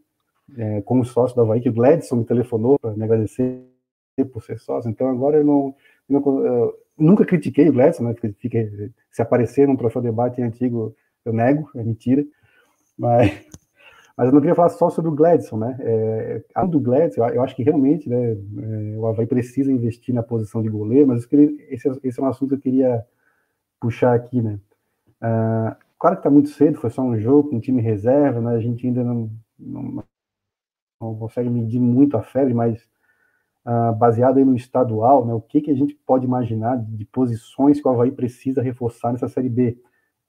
[0.58, 3.64] é, como sócio da Havaí, que o Gladson me telefonou para me agradecer
[4.30, 4.90] por ser sócio.
[4.90, 5.74] Então agora eu não,
[6.06, 8.14] não eu nunca critiquei o Gladson, né?
[8.38, 8.58] Fica,
[9.10, 12.22] se aparecer num troféu debate antigo, eu nego, é mentira.
[12.98, 13.46] Mas,
[14.16, 15.76] mas eu não queria falar só sobre o Gladson, né?
[15.80, 20.62] É, do Gladson, eu, acho que realmente né, é, o Havaí precisa investir na posição
[20.62, 23.04] de goleiro, mas queria, esse, esse é um assunto que eu queria
[23.80, 24.60] puxar aqui, né?
[25.22, 28.54] Uh, claro que está muito cedo, foi só um jogo com um time reserva, né?
[28.54, 30.04] A gente ainda não, não,
[31.00, 32.86] não consegue medir muito a febre, mas
[33.66, 35.34] uh, baseado aí no estadual, né?
[35.34, 39.28] O que, que a gente pode imaginar de posições que o Havaí precisa reforçar nessa
[39.28, 39.76] Série B?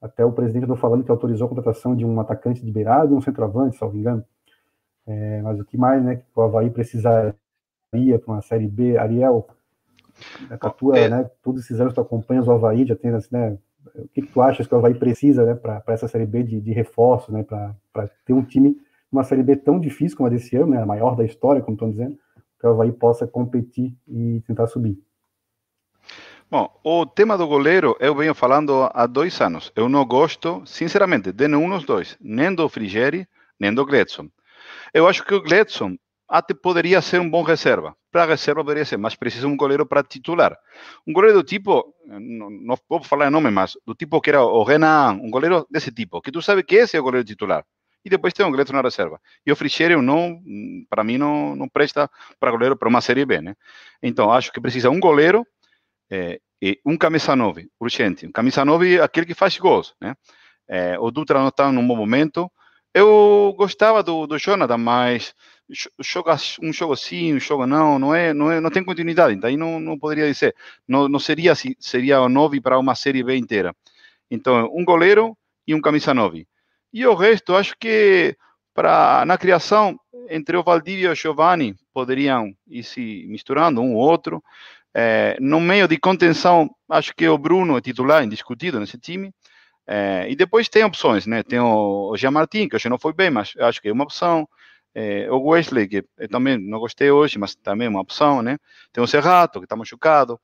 [0.06, 3.18] Até o presidente estou falando que autorizou a contratação de um atacante de beirado e
[3.18, 4.24] um centroavante, salvo engano.
[5.08, 7.34] É, mas o que mais, né, que o Havaí precisaria
[7.92, 9.48] para uma Série B, Ariel,
[10.50, 11.10] a tua, é.
[11.10, 13.58] né, todos esses anos tu acompanhas o Havaí, já tem, assim, né,
[13.96, 16.62] O que, que tu achas que o Havaí precisa né, para essa Série B de,
[16.62, 17.76] de reforço, né, para
[18.26, 18.78] ter um time,
[19.12, 21.74] uma Série B tão difícil como a desse ano, né, a maior da história, como
[21.74, 22.16] estão dizendo,
[22.60, 25.00] que o Havaí possa competir e tentar subir?
[26.56, 29.74] Bom, o tema do goleiro eu venho falando há dois anos.
[29.76, 33.28] Eu não gosto, sinceramente, de nenhum dos dois, nem do Frigeri,
[33.60, 34.30] nem do Gledson.
[34.94, 35.98] Eu acho que o Gledson
[36.30, 37.94] até poderia ser um bom reserva.
[38.10, 40.58] Para reserva poderia ser, mas precisa um goleiro para titular.
[41.06, 44.64] Um goleiro do tipo, não, não vou falar nome, mas do tipo que era o
[44.64, 47.66] Renan, um goleiro desse tipo, que tu sabe que esse é o goleiro titular.
[48.06, 49.20] E depois tem um goleiro na reserva.
[49.46, 50.40] E o Frigerio não,
[50.90, 53.56] para mim, não, não presta para goleiro para uma Série B, né?
[54.02, 55.46] Então, acho que precisa um goleiro
[56.10, 56.40] é,
[56.86, 58.26] um camisa 9, urgente.
[58.26, 60.16] Um camisa 9 é aquele que faz gols, né?
[60.68, 62.52] É, o Dutra não está num bom momento.
[62.94, 65.36] Eu gostava do, do Jonathan, mas
[66.00, 69.36] joga um jogo sim, um jogo não, não é, não é, não tem continuidade.
[69.36, 70.56] Então aí não, não poderia dizer,
[70.88, 73.76] não, não seria assim, seria o 9 para uma série B inteira.
[74.30, 75.38] Então um goleiro
[75.68, 76.48] e um camisa 9.
[76.94, 78.36] E o resto, acho que
[78.74, 84.02] para na criação entre o Valdívia e o Giovanni poderiam ir se misturando um ou
[84.02, 84.44] outro.
[84.98, 89.34] É, no meio de contenção, acho que o Bruno é titular, indiscutido nesse time.
[89.86, 91.44] É, e depois tem opções, né?
[91.44, 94.48] Tem o, Jean Martin, que hoje não foi bem, mas acho que é uma opção.
[94.94, 98.58] É, o Wesley, que eu também não gostei hoje, mas também é uma opção, né?
[98.94, 100.40] Tem o Serrato, que está machucado.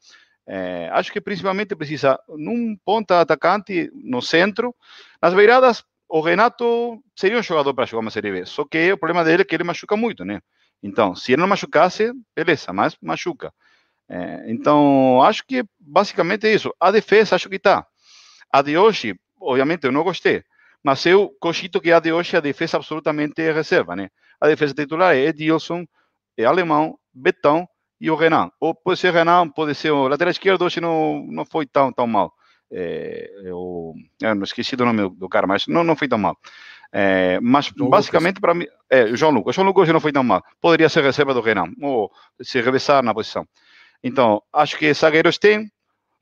[0.46, 4.76] É, acho que principalmente precisa num ponta atacante no centro.
[5.22, 8.46] Nas beiradas, o Renato seria um jogador para jogar uma Série B.
[8.46, 10.42] Só que o problema dele é que ele machuca muito, né?
[10.84, 13.54] Então, se ele não machucasse, beleza, mas machuca.
[14.14, 16.76] É, então, acho que basicamente é isso.
[16.78, 17.88] A defesa, acho que está.
[18.52, 20.44] A de hoje, obviamente, eu não gostei.
[20.84, 24.10] Mas eu cogito que a de hoje a defesa absolutamente é reserva, né?
[24.42, 25.86] A defesa titular é Edilson,
[26.36, 27.66] é Alemão, Betão
[28.02, 28.52] e o Renan.
[28.60, 32.06] Ou pode ser Renan, pode ser o lateral esquerdo, hoje não, não foi tão, tão
[32.06, 32.34] mal.
[32.70, 36.38] É, eu, eu não esqueci do nome do cara, mas não, não foi tão mal.
[36.92, 39.54] É, mas João basicamente para mim, é, o João Lucas.
[39.54, 40.44] O João Lucas hoje não foi tão mal.
[40.60, 43.48] Poderia ser reserva do Renan, ou se revezar na posição.
[44.04, 45.72] Então, acho que zagueiros tem,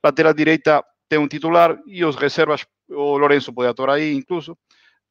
[0.04, 4.58] lateral direita tem um titular e os reservas, o Lourenço pode atuar aí incluso.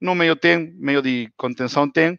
[0.01, 2.19] No meio tem, meio de contenção tem.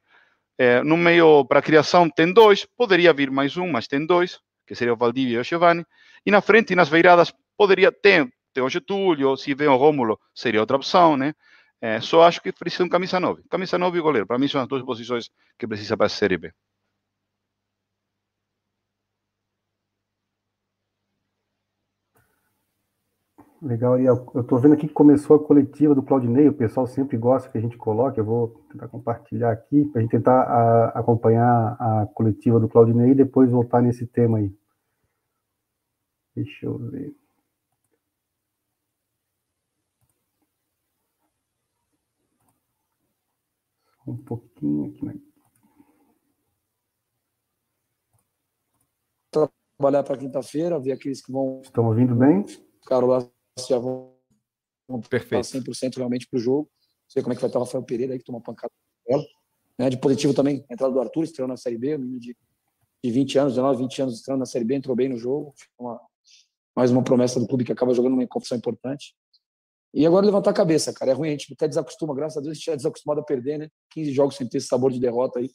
[0.57, 4.75] É, no meio para criação tem dois, poderia vir mais um, mas tem dois, que
[4.75, 5.85] seria o Valdívia e o Giovanni.
[6.25, 10.19] E na frente e nas beiradas poderia ter, tem o Getúlio, se vem o Rômulo,
[10.35, 11.33] seria outra opção, né?
[11.81, 13.43] É, só acho que precisa um camisa 9.
[13.49, 14.27] Camisa 9 e goleiro.
[14.27, 16.51] Para mim são as duas posições que precisa para a Série B.
[23.61, 24.25] Legal, Ariel.
[24.33, 27.57] Eu estou vendo aqui que começou a coletiva do Claudinei, o pessoal sempre gosta que
[27.57, 32.07] a gente coloque, eu vou tentar compartilhar aqui, para a gente tentar a, acompanhar a
[32.13, 34.55] coletiva do Claudinei e depois voltar nesse tema aí.
[36.33, 37.13] Deixa eu ver.
[44.07, 45.15] Um pouquinho aqui, né?
[49.77, 51.59] Trabalhar para quinta-feira, ver aqueles que vão.
[51.61, 52.45] Estão ouvindo bem?
[52.87, 53.29] Carol
[53.67, 54.17] já vão
[55.09, 55.45] Perfeito.
[55.45, 56.69] 100% realmente para o jogo.
[56.81, 58.71] Não sei como é que vai estar o Rafael Pereira aí, que toma pancada
[59.07, 59.23] dela.
[59.77, 62.35] Né, de positivo também, a entrada do Arthur, estreou na Série B, menino de,
[63.03, 65.53] de 20 anos, 19, 20 anos, estreando na Série B, entrou bem no jogo.
[65.77, 66.01] Uma,
[66.75, 69.15] mais uma promessa do clube que acaba jogando uma competição importante.
[69.93, 71.11] E agora levantar a cabeça, cara.
[71.11, 73.57] É ruim, a gente até desacostuma, graças a Deus, a gente é desacostumado a perder,
[73.57, 73.69] né?
[73.91, 75.49] 15 jogos sem ter esse sabor de derrota aí,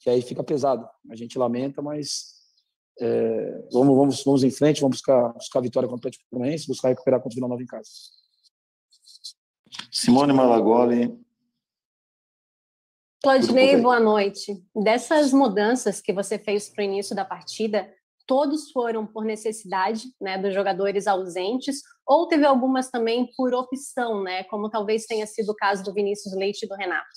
[0.00, 0.88] que aí fica pesado.
[1.10, 2.41] A gente lamenta, mas
[3.00, 6.68] é, vamos, vamos, vamos em frente, vamos buscar, buscar a vitória contra o Atlético Paranaense,
[6.68, 7.88] buscar recuperar contra o Vila Nova em casa.
[9.90, 11.18] Simone Malagoli.
[13.22, 14.62] Claudinei, boa noite.
[14.74, 17.88] Dessas mudanças que você fez para o início da partida,
[18.26, 24.42] todos foram por necessidade né, dos jogadores ausentes, ou teve algumas também por opção, né,
[24.44, 27.08] como talvez tenha sido o caso do Vinícius Leite e do Renato?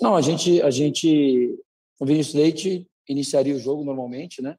[0.00, 1.58] Não, a gente, a gente,
[2.00, 4.56] o Vinícius Leite iniciaria o jogo normalmente, né?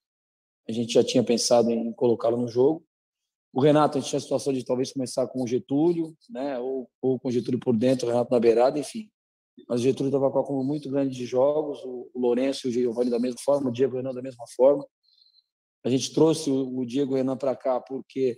[0.67, 2.83] A gente já tinha pensado em colocá-lo no jogo.
[3.53, 6.59] O Renato, a gente tinha a situação de talvez começar com o Getúlio, né?
[6.59, 9.09] Ou, ou com o Getúlio por dentro, o Renato na beirada, enfim.
[9.69, 13.09] Mas o Getúlio estava com um muito grande de jogos, o, Lourenço e o Giovanni
[13.09, 14.85] da mesma forma, o Diego Renan da mesma forma.
[15.83, 18.35] A gente trouxe o, o Diego Renan para cá porque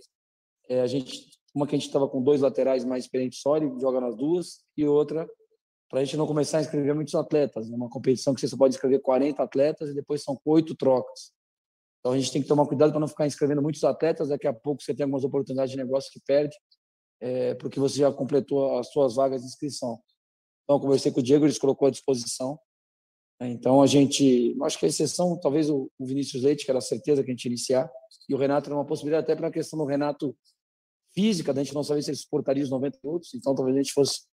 [0.68, 3.72] é, a gente, uma que a gente estava com dois laterais mais experientes só, ele
[3.80, 5.28] joga nas duas, e outra
[5.88, 7.68] para a gente não começar a inscrever muitos atletas.
[7.70, 11.32] Numa competição que você só pode inscrever 40 atletas e depois são oito trocas.
[12.00, 14.28] Então a gente tem que tomar cuidado para não ficar inscrevendo muitos atletas.
[14.28, 16.56] Daqui a pouco você tem algumas oportunidades de negócio que perde,
[17.20, 19.98] é, porque você já completou as suas vagas de inscrição.
[20.64, 22.58] Então eu conversei com o Diego, ele colocou à disposição.
[23.40, 27.22] Então a gente, acho que a exceção, talvez o Vinícius Leite, que era a certeza
[27.22, 27.90] que a gente ia iniciar,
[28.28, 30.36] e o Renato era uma possibilidade até para a questão do Renato
[31.14, 33.92] física, da gente não sabia se ele suportaria os 90 minutos, então talvez a gente
[33.92, 34.27] fosse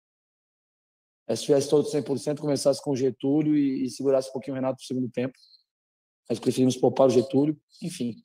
[1.28, 4.56] é, se tivesse todo 100%, começasse com o Getúlio e, e segurasse um pouquinho o
[4.56, 5.34] Renato no segundo tempo.
[6.30, 7.60] Nós preferimos poupar o Getúlio.
[7.82, 8.16] Enfim,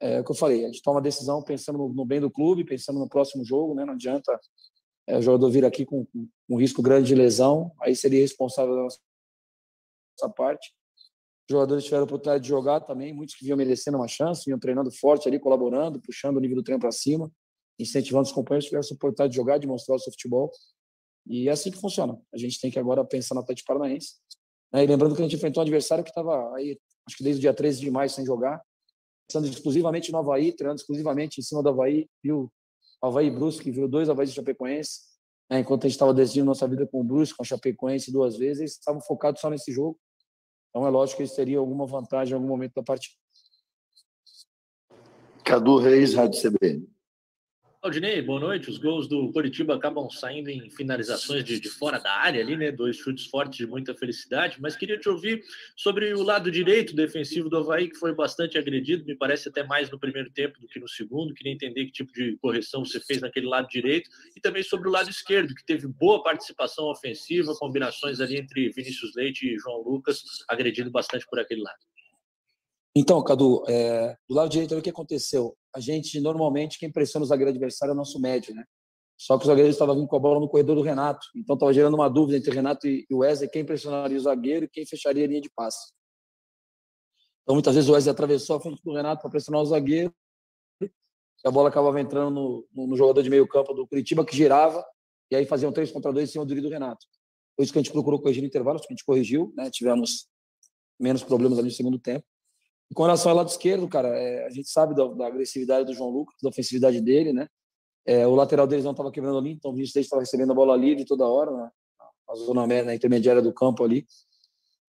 [0.00, 2.30] é o que eu falei, a gente toma uma decisão pensando no, no bem do
[2.30, 3.84] clube, pensando no próximo jogo, né?
[3.84, 4.38] não adianta
[5.06, 8.74] é, o jogador vir aqui com, com, um risco grande de lesão, aí seria responsável
[8.74, 8.98] da nossa,
[10.20, 10.74] nossa parte.
[11.48, 14.58] Os jogadores tiveram a oportunidade de jogar também, muitos que vinham merecendo uma chance, vinham
[14.58, 17.30] treinando forte ali, colaborando, puxando o nível do treino para cima,
[17.78, 20.50] incentivando os companheiros tiveram a oportunidade de jogar, de mostrar o seu futebol.
[21.26, 22.20] E é assim que funciona.
[22.32, 24.14] A gente tem que agora pensar no Atlético Paranaense.
[24.72, 24.84] Né?
[24.84, 27.42] E lembrando que a gente enfrentou um adversário que estava aí, acho que desde o
[27.42, 28.62] dia 13 de maio sem jogar,
[29.28, 32.52] pensando exclusivamente no Havaí, treinando exclusivamente em cima do Havaí, viu
[33.02, 35.00] Havaí e Brusque, viu dois Havaí de Chapecoense.
[35.50, 35.60] Né?
[35.60, 38.60] Enquanto a gente estava decidindo nossa vida com o Brusque, com a Chapecoense duas vezes,
[38.60, 39.98] eles estavam focados só nesse jogo.
[40.70, 43.16] Então é lógico que eles teriam alguma vantagem em algum momento da partida.
[45.44, 46.95] Cadu Reis, Rádio CBN.
[47.86, 48.68] Aldinei, boa noite.
[48.68, 52.72] Os gols do Coritiba acabam saindo em finalizações de, de, fora da área ali, né?
[52.72, 54.60] Dois chutes fortes de muita felicidade.
[54.60, 55.40] Mas queria te ouvir
[55.76, 59.88] sobre o lado direito defensivo do Havaí, que foi bastante agredido, me parece até mais
[59.88, 61.32] no primeiro tempo do que no segundo.
[61.32, 64.10] Queria entender que tipo de correção você fez naquele lado direito.
[64.34, 69.14] E também sobre o lado esquerdo, que teve boa participação ofensiva, combinações ali entre Vinícius
[69.14, 71.78] Leite e João Lucas, agredindo bastante por aquele lado.
[72.98, 75.54] Então, Cadu, é, do lado direito, o que aconteceu?
[75.74, 78.64] A gente, normalmente, quem pressiona o zagueiro adversário é o nosso médio, né?
[79.18, 81.26] Só que o zagueiro estava vindo com a bola no corredor do Renato.
[81.36, 84.68] Então, estava gerando uma dúvida entre Renato e o Wesley, quem pressionaria o zagueiro e
[84.68, 85.92] quem fecharia a linha de passe.
[87.42, 90.10] Então, muitas vezes o Wesley atravessou a frente do Renato para pressionar o zagueiro
[90.80, 90.90] e
[91.44, 94.82] a bola acabava entrando no, no, no jogador de meio campo do Curitiba, que girava,
[95.30, 97.04] e aí faziam três contra dois em cima do do Renato.
[97.54, 99.70] Foi isso que a gente procurou corrigir no intervalo, que a gente corrigiu, né?
[99.70, 100.30] tivemos
[100.98, 102.24] menos problemas ali no segundo tempo.
[102.94, 106.10] Com relação ao lado esquerdo, cara, é, a gente sabe da, da, agressividade do João
[106.10, 107.48] Lucas, da ofensividade dele, né?
[108.06, 110.76] É, o lateral deles não estava quebrando ali, então o Vinícius estava recebendo a bola
[110.76, 111.70] livre toda hora, né?
[112.28, 114.06] na zona na intermediária do campo ali.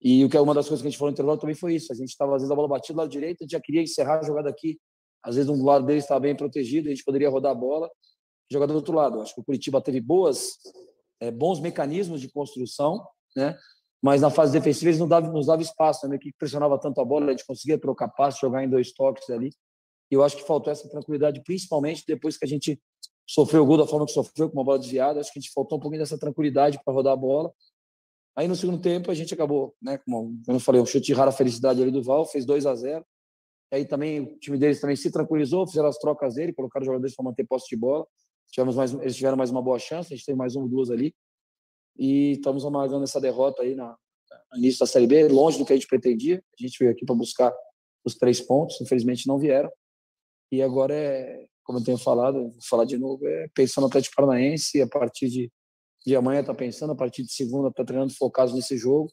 [0.01, 1.75] E o que é uma das coisas que a gente falou no intervalo também foi
[1.75, 1.91] isso.
[1.91, 3.81] A gente estava, às vezes, a bola batida do lado direito, a gente já queria
[3.81, 4.79] encerrar a jogada aqui.
[5.23, 7.89] Às vezes, um lado deles estava bem protegido, a gente poderia rodar a bola
[8.49, 9.21] e jogar do outro lado.
[9.21, 10.57] Acho que o Curitiba teve boas,
[11.19, 13.05] é, bons mecanismos de construção,
[13.35, 13.57] né?
[14.01, 16.17] Mas na fase defensiva eles não davam, nos davam espaço, né?
[16.17, 19.49] que pressionava tanto a bola, a gente conseguia trocar passe, jogar em dois toques ali.
[20.11, 22.79] E eu acho que faltou essa tranquilidade, principalmente depois que a gente
[23.27, 25.19] sofreu o gol da forma que sofreu, com uma bola desviada.
[25.19, 27.51] Acho que a gente faltou um pouquinho dessa tranquilidade para rodar a bola.
[28.35, 29.97] Aí no segundo tempo a gente acabou, né?
[29.97, 33.03] Como eu falei, um chute de rara felicidade ali do Val, fez 2 a 0
[33.73, 37.15] Aí também o time deles também se tranquilizou, fizeram as trocas dele, colocaram os jogadores
[37.15, 38.07] para manter posse de bola.
[38.49, 41.13] Tivemos mais, eles tiveram mais uma boa chance, a gente teve mais um, duas ali
[41.97, 43.97] e estamos amargando essa derrota aí na,
[44.51, 46.43] no início da Série B, longe do que a gente pretendia.
[46.59, 47.53] A gente veio aqui para buscar
[48.05, 49.71] os três pontos, infelizmente não vieram.
[50.51, 54.15] E agora é, como eu tenho falado, vou falar de novo, é pensando no Atlético
[54.15, 55.51] Paranaense, a partir de,
[56.05, 59.11] de amanhã está pensando, a partir de segunda está treinando focados nesse jogo.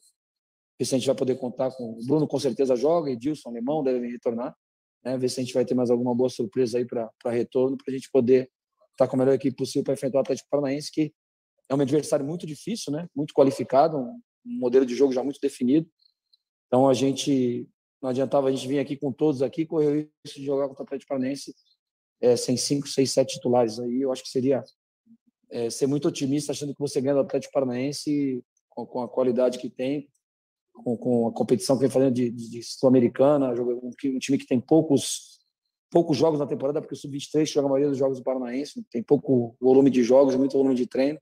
[0.79, 3.83] Ver se a gente vai poder contar com o Bruno, com certeza joga, Edilson, Alemão
[3.83, 4.55] devem retornar.
[5.03, 5.17] Né?
[5.17, 7.97] Ver se a gente vai ter mais alguma boa surpresa aí para retorno, para a
[7.97, 8.49] gente poder
[8.91, 11.13] estar tá com a melhor equipe possível para enfrentar o Atlético Paranaense, que
[11.69, 13.07] é um adversário muito difícil, né?
[13.15, 15.89] Muito qualificado, um, modelo de jogo já muito definido.
[16.67, 17.67] Então a gente
[18.01, 20.85] não adiantava a gente vir aqui com todos aqui, correr risco de jogar contra o
[20.85, 21.55] Atlético Paranaense
[22.21, 23.79] é, sem cinco, seis, sete titulares.
[23.79, 24.63] Aí eu acho que seria
[25.49, 29.57] é, ser muito otimista achando que você ganha do Atlético Paranaense com, com a qualidade
[29.57, 30.07] que tem,
[30.73, 34.45] com, com, a competição que vem fazendo de, de, de sul-americana, um, um time que
[34.45, 35.33] tem poucos
[35.91, 39.01] poucos jogos na temporada, porque o Sub-23 joga a maioria dos jogos do Paranaense, tem
[39.01, 41.17] pouco volume de jogos, muito volume de treino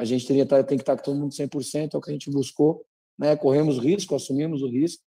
[0.00, 2.30] a gente teria, tem que estar com todo mundo 100%, é o que a gente
[2.30, 2.86] buscou,
[3.18, 3.36] né?
[3.36, 5.04] corremos risco, assumimos o risco,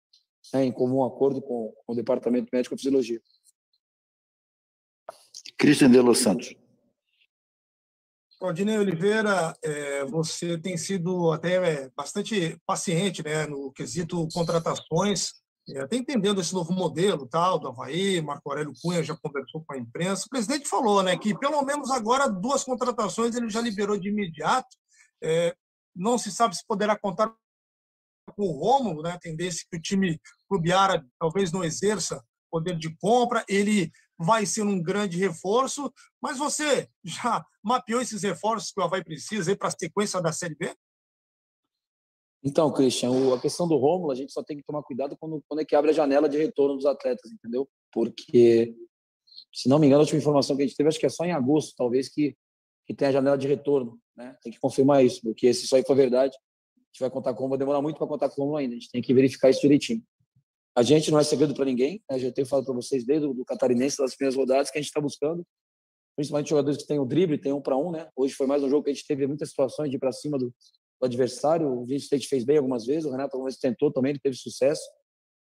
[0.50, 0.64] né?
[0.64, 3.20] em comum acordo com, com o Departamento Médico de Fisiologia.
[5.58, 6.54] Cristian de Los Santos.
[8.38, 15.34] Claudinei Oliveira, é, você tem sido até é, bastante paciente né, no quesito contratações,
[15.76, 19.78] até entendendo esse novo modelo tal, do Havaí, Marco Aurélio Cunha já conversou com a
[19.78, 20.24] imprensa.
[20.26, 24.68] O presidente falou né, que pelo menos agora duas contratações ele já liberou de imediato.
[25.22, 25.54] É,
[25.94, 27.34] não se sabe se poderá contar
[28.36, 29.12] com o Rômulo, né?
[29.12, 34.46] a tendência que o time clube árabe talvez não exerça poder de compra, ele vai
[34.46, 39.68] ser um grande reforço, mas você já mapeou esses reforços que o Havaí precisa para
[39.68, 40.74] a sequência da Série B?
[42.42, 45.60] Então, Christian, a questão do Rômulo, a gente só tem que tomar cuidado quando, quando
[45.60, 47.68] é que abre a janela de retorno dos atletas, entendeu?
[47.92, 48.74] Porque,
[49.52, 51.24] se não me engano, a última informação que a gente teve, acho que é só
[51.24, 52.36] em agosto, talvez, que,
[52.86, 54.36] que tem a janela de retorno, né?
[54.42, 57.46] Tem que confirmar isso, porque se isso aí for verdade, a gente vai contar com
[57.46, 59.60] o vai demorar muito para contar com o ainda, a gente tem que verificar isso
[59.60, 60.02] direitinho.
[60.76, 62.20] A gente não é segredo para ninguém, né?
[62.20, 64.88] já tenho falado para vocês desde o do catarinense, das primeiras rodadas, que a gente
[64.88, 65.44] está buscando
[66.18, 68.08] principalmente jogadores que têm o drible, tem um para um, né?
[68.16, 70.36] Hoje foi mais um jogo que a gente teve muitas situações de ir para cima
[70.36, 70.52] do,
[71.00, 71.68] do, adversário.
[71.68, 74.36] O Vinicius State fez bem algumas vezes, o Renato algumas vezes tentou também, ele teve
[74.36, 74.82] sucesso.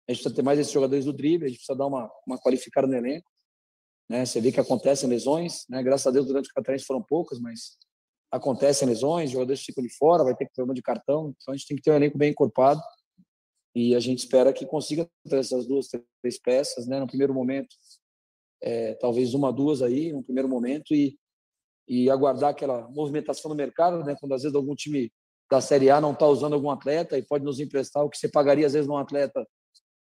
[0.08, 2.38] A gente precisa ter mais esses jogadores do drible, a gente precisa dar uma, uma
[2.38, 3.30] qualificada no elenco.
[4.08, 4.24] Né?
[4.24, 5.82] Você vê que acontecem lesões, né?
[5.82, 7.76] Graças a Deus durante o Catarinense foram poucas, mas
[8.30, 11.76] acontecem lesões, jogadores ficam de fora, vai ter problema de cartão, então a gente tem
[11.76, 12.80] que ter um elenco bem encorpado
[13.74, 15.88] e a gente espera que consiga essas duas,
[16.20, 16.98] três peças, né?
[16.98, 17.68] No primeiro momento,
[18.62, 21.16] é, talvez uma, duas aí, no primeiro momento, e,
[21.86, 24.16] e aguardar aquela movimentação no mercado, né?
[24.18, 25.12] Quando às vezes algum time
[25.50, 28.28] da Série A não está usando algum atleta e pode nos emprestar o que você
[28.28, 29.46] pagaria às vezes num atleta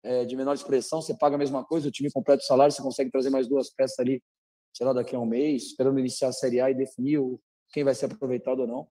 [0.03, 2.81] é, de menor expressão, você paga a mesma coisa, o time completa o salário, você
[2.81, 4.21] consegue trazer mais duas peças ali,
[4.73, 7.19] sei lá, daqui a um mês, esperando iniciar a Série A e definir
[7.71, 8.87] quem vai ser aproveitado ou não.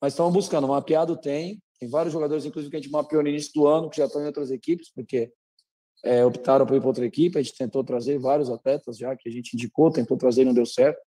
[0.00, 3.52] Mas estamos buscando, mapeado tem, tem vários jogadores, inclusive, que a gente mapeou no início
[3.54, 5.32] do ano, que já estão em outras equipes, porque
[6.04, 7.38] é, optaram por ir para outra equipe.
[7.38, 10.52] A gente tentou trazer vários atletas já, que a gente indicou, tentou trazer e não
[10.52, 11.00] deu certo.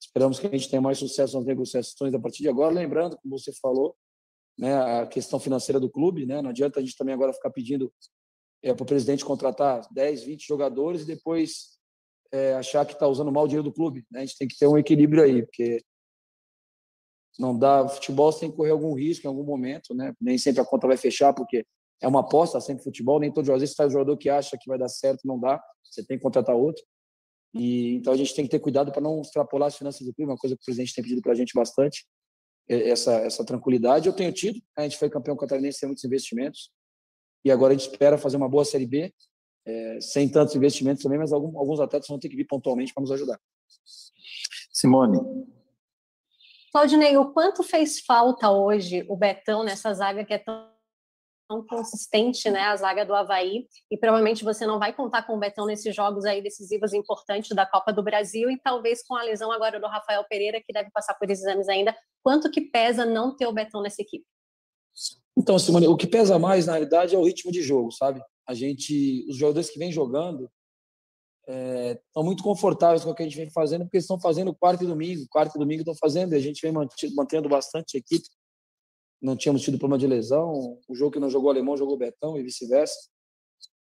[0.00, 2.74] Esperamos que a gente tenha mais sucesso nas negociações a partir de agora.
[2.74, 3.96] Lembrando, como você falou,
[4.58, 6.42] né, a questão financeira do clube, né?
[6.42, 7.92] Não adianta a gente também agora ficar pedindo
[8.62, 11.78] é, para o presidente contratar 10, 20 jogadores e depois
[12.32, 14.04] é, achar que está usando mal o dinheiro do clube.
[14.10, 14.20] Né?
[14.20, 15.82] A gente tem que ter um equilíbrio aí, porque
[17.38, 17.88] não dá.
[17.88, 20.14] Futebol você tem que correr algum risco em algum momento, né?
[20.20, 21.64] Nem sempre a conta vai fechar, porque
[22.00, 23.18] é uma aposta sempre futebol.
[23.18, 25.62] Nem todo jogador, às vezes, faz jogador que acha que vai dar certo, não dá.
[25.82, 26.82] Você tem que contratar outro.
[27.54, 30.30] E então a gente tem que ter cuidado para não extrapolar as finanças do clube,
[30.30, 32.06] uma coisa que o presidente tem pedido para a gente bastante.
[32.68, 34.60] Essa, essa tranquilidade eu tenho tido.
[34.76, 36.70] A gente foi campeão catarinense sem muitos investimentos.
[37.44, 39.12] E agora a gente espera fazer uma boa Série B,
[39.66, 43.02] é, sem tantos investimentos também, mas algum, alguns atletas vão ter que vir pontualmente para
[43.02, 43.38] nos ajudar.
[44.72, 45.18] Simone,
[46.72, 50.71] Claudinei, o quanto fez falta hoje o Betão nessa zaga que é tão,
[51.52, 52.60] tão consistente, né?
[52.60, 53.66] A zaga do Havaí.
[53.90, 57.66] E provavelmente você não vai contar com o Betão nesses jogos aí decisivos importantes da
[57.66, 61.14] Copa do Brasil e talvez com a lesão agora do Rafael Pereira, que deve passar
[61.14, 61.94] por exames ainda.
[62.22, 64.24] Quanto que pesa não ter o Betão nessa equipe?
[65.36, 68.22] Então, Simone, o que pesa mais, na realidade, é o ritmo de jogo, sabe?
[68.46, 70.50] A gente, os jogadores que vêm jogando,
[71.48, 74.84] estão é, muito confortáveis com o que a gente vem fazendo, porque estão fazendo quarto
[74.84, 76.72] e domingo, quarto e domingo estão fazendo, e a gente vem
[77.14, 78.28] mantendo bastante a equipe.
[79.22, 82.42] Não tínhamos tido problema de lesão, o jogo que não jogou alemão jogou Betão e
[82.42, 83.08] vice-versa.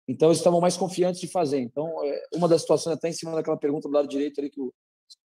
[0.08, 1.60] Então, eles estavam mais confiantes de fazer.
[1.60, 4.60] Então, é, uma das situações, até em cima daquela pergunta do lado direito ali que
[4.60, 4.74] o,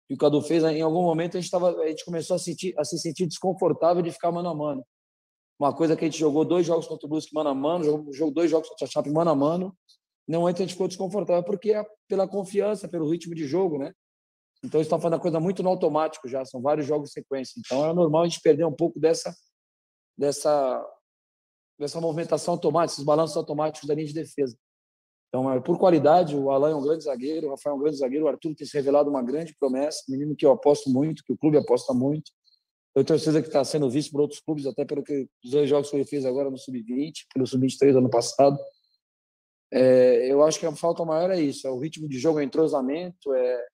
[0.09, 2.75] que o Cadu fez, em algum momento a gente, tava, a gente começou a, sentir,
[2.77, 4.85] a se sentir desconfortável de ficar mano a mano.
[5.61, 8.13] Uma coisa que a gente jogou dois jogos contra o Brusque mano a mano, jogou,
[8.13, 9.77] jogou dois jogos contra a Chape mano a mano,
[10.27, 13.93] não entra, a gente ficou desconfortável, porque é pela confiança, pelo ritmo de jogo, né?
[14.65, 17.55] Então, eles estão fazendo a coisa muito no automático já, são vários jogos em sequência.
[17.59, 19.35] Então, é normal a gente perder um pouco dessa,
[20.21, 20.87] dessa,
[21.79, 24.55] dessa movimentação automática, esses balanços automáticos da linha de defesa.
[25.29, 27.97] Então, é, por qualidade, o Alain é um grande zagueiro, o Rafael é um grande
[27.97, 31.33] zagueiro, o Arthur tem se revelado uma grande promessa, menino que eu aposto muito, que
[31.33, 32.31] o clube aposta muito.
[32.95, 35.69] Eu tenho certeza que está sendo visto por outros clubes, até pelo que os dois
[35.71, 38.59] jogos que ele fez agora no Sub-20, pelo Sub-23 ano passado.
[39.73, 42.43] É, eu acho que a falta maior é isso, é o ritmo de jogo, é
[42.43, 43.67] o entrosamento, é,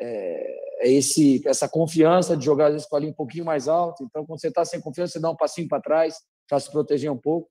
[0.00, 4.02] é, é, esse, essa confiança de jogar às vezes um pouquinho mais alta.
[4.02, 6.16] Então, quando você está sem confiança, você dá um passinho para trás
[6.48, 7.50] para se proteger um pouco.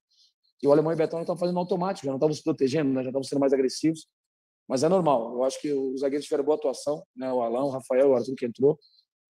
[0.62, 3.04] E o Alemão e o Betão estão fazendo automático, já não estavam se protegendo, né?
[3.04, 4.08] já estavam sendo mais agressivos.
[4.68, 5.34] Mas é normal.
[5.34, 7.32] Eu acho que os zagueiros tiveram boa atuação, né?
[7.32, 8.80] o Alão, o Rafael, o Arthur que entrou.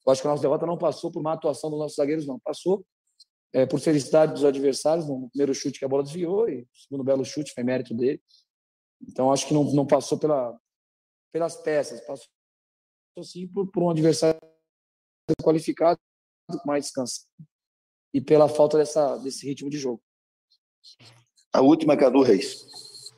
[0.07, 2.39] Eu acho que a nossa derrota não passou por má atuação dos nossos zagueiros, não.
[2.41, 2.85] Passou
[3.53, 7.05] é, por felicidade dos adversários, no primeiro chute que a bola desviou, e o segundo
[7.05, 8.21] belo chute foi mérito dele.
[9.09, 10.59] Então, acho que não, não passou pela,
[11.33, 12.27] pelas peças, passou
[13.21, 14.41] sim por, por um adversário
[15.43, 15.99] qualificado,
[16.65, 17.29] mais descansado,
[18.15, 20.03] e pela falta dessa, desse ritmo de jogo.
[21.53, 22.67] A última, Cadu Reis.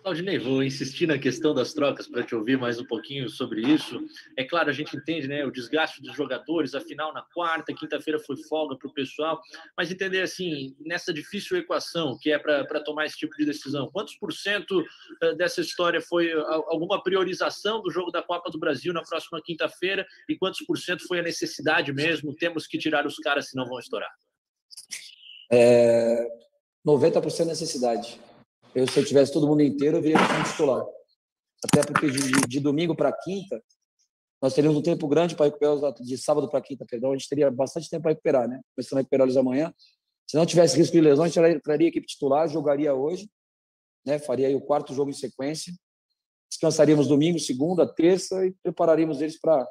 [0.05, 4.05] Claudinei, vou insistir na questão das trocas para te ouvir mais um pouquinho sobre isso.
[4.37, 8.37] É claro, a gente entende né, o desgaste dos jogadores, afinal, na quarta, quinta-feira foi
[8.37, 9.41] folga para o pessoal,
[9.75, 14.15] mas entender assim, nessa difícil equação que é para tomar esse tipo de decisão, quantos
[14.17, 14.85] por cento
[15.23, 16.31] eh, dessa história foi
[16.69, 21.07] alguma priorização do jogo da Copa do Brasil na próxima quinta-feira e quantos por cento
[21.09, 22.37] foi a necessidade mesmo?
[22.37, 24.13] Temos que tirar os caras, senão vão estourar.
[25.51, 26.27] É,
[26.87, 28.21] 90% necessidade.
[28.75, 30.85] Eu, se eu tivesse todo mundo inteiro, eu viria como titular.
[31.65, 33.63] Até porque de, de, de domingo para quinta,
[34.43, 37.29] nós teríamos um tempo grande para recuperar os de sábado para quinta, perdão, a gente
[37.29, 38.61] teria bastante tempo para recuperar, né?
[38.75, 39.73] Começando a recuperar eles amanhã.
[40.27, 43.31] Se não tivesse risco de lesão, a gente traria a equipe titular, jogaria hoje,
[44.05, 44.19] né?
[44.19, 45.73] Faria aí o quarto jogo em sequência.
[46.51, 49.67] Descansaríamos domingo, segunda, terça e prepararíamos eles para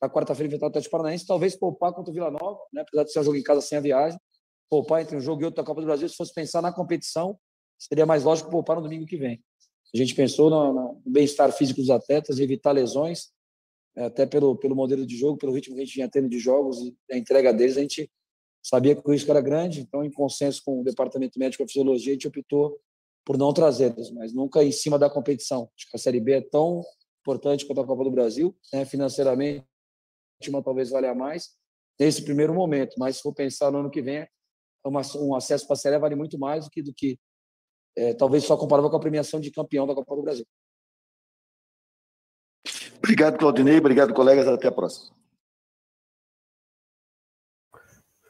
[0.00, 2.82] a quarta-feira enfrentar o Atlético Paranaense, talvez poupar contra o Vila Nova, né?
[2.82, 4.18] Apesar de ser um jogo em casa sem a viagem,
[4.68, 7.38] poupar entre um jogo e outro da Copa do Brasil, se fosse pensar na competição,
[7.78, 9.42] seria mais lógico poupar no domingo que vem.
[9.94, 13.30] A gente pensou no, no bem-estar físico dos atletas, evitar lesões,
[13.96, 16.38] é, até pelo, pelo modelo de jogo, pelo ritmo que a gente tinha tendo de
[16.38, 18.10] jogos e a entrega deles, a gente
[18.62, 22.12] sabia que o risco era grande, então, em consenso com o Departamento Médico de Fisiologia,
[22.12, 22.78] a gente optou
[23.24, 25.70] por não trazê-los, mas nunca em cima da competição.
[25.76, 26.82] Acho que a Série B é tão
[27.20, 28.84] importante quanto a Copa do Brasil, né?
[28.84, 29.64] financeiramente,
[30.48, 31.56] uma talvez valha mais
[31.98, 34.26] nesse primeiro momento, mas se for pensar no ano que vem,
[34.84, 37.18] uma, um acesso para a Série vale muito mais do que, do que
[37.96, 40.46] é, talvez só comparável com a premiação de campeão da Copa do Brasil.
[42.98, 43.78] Obrigado, Claudinei.
[43.78, 44.46] Obrigado, colegas.
[44.46, 45.16] Até a próxima.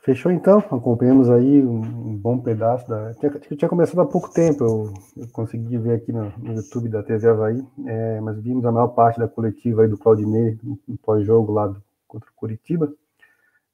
[0.09, 3.13] Fechou então, acompanhamos aí um, bom pedaço da.
[3.21, 7.03] Eu tinha começado há pouco tempo, eu, eu consegui ver aqui no, no, YouTube da
[7.03, 11.53] TV Havaí, é, mas vimos a maior parte da coletiva aí do Claudinei no pós-jogo
[11.53, 12.91] lá do, contra o Curitiba,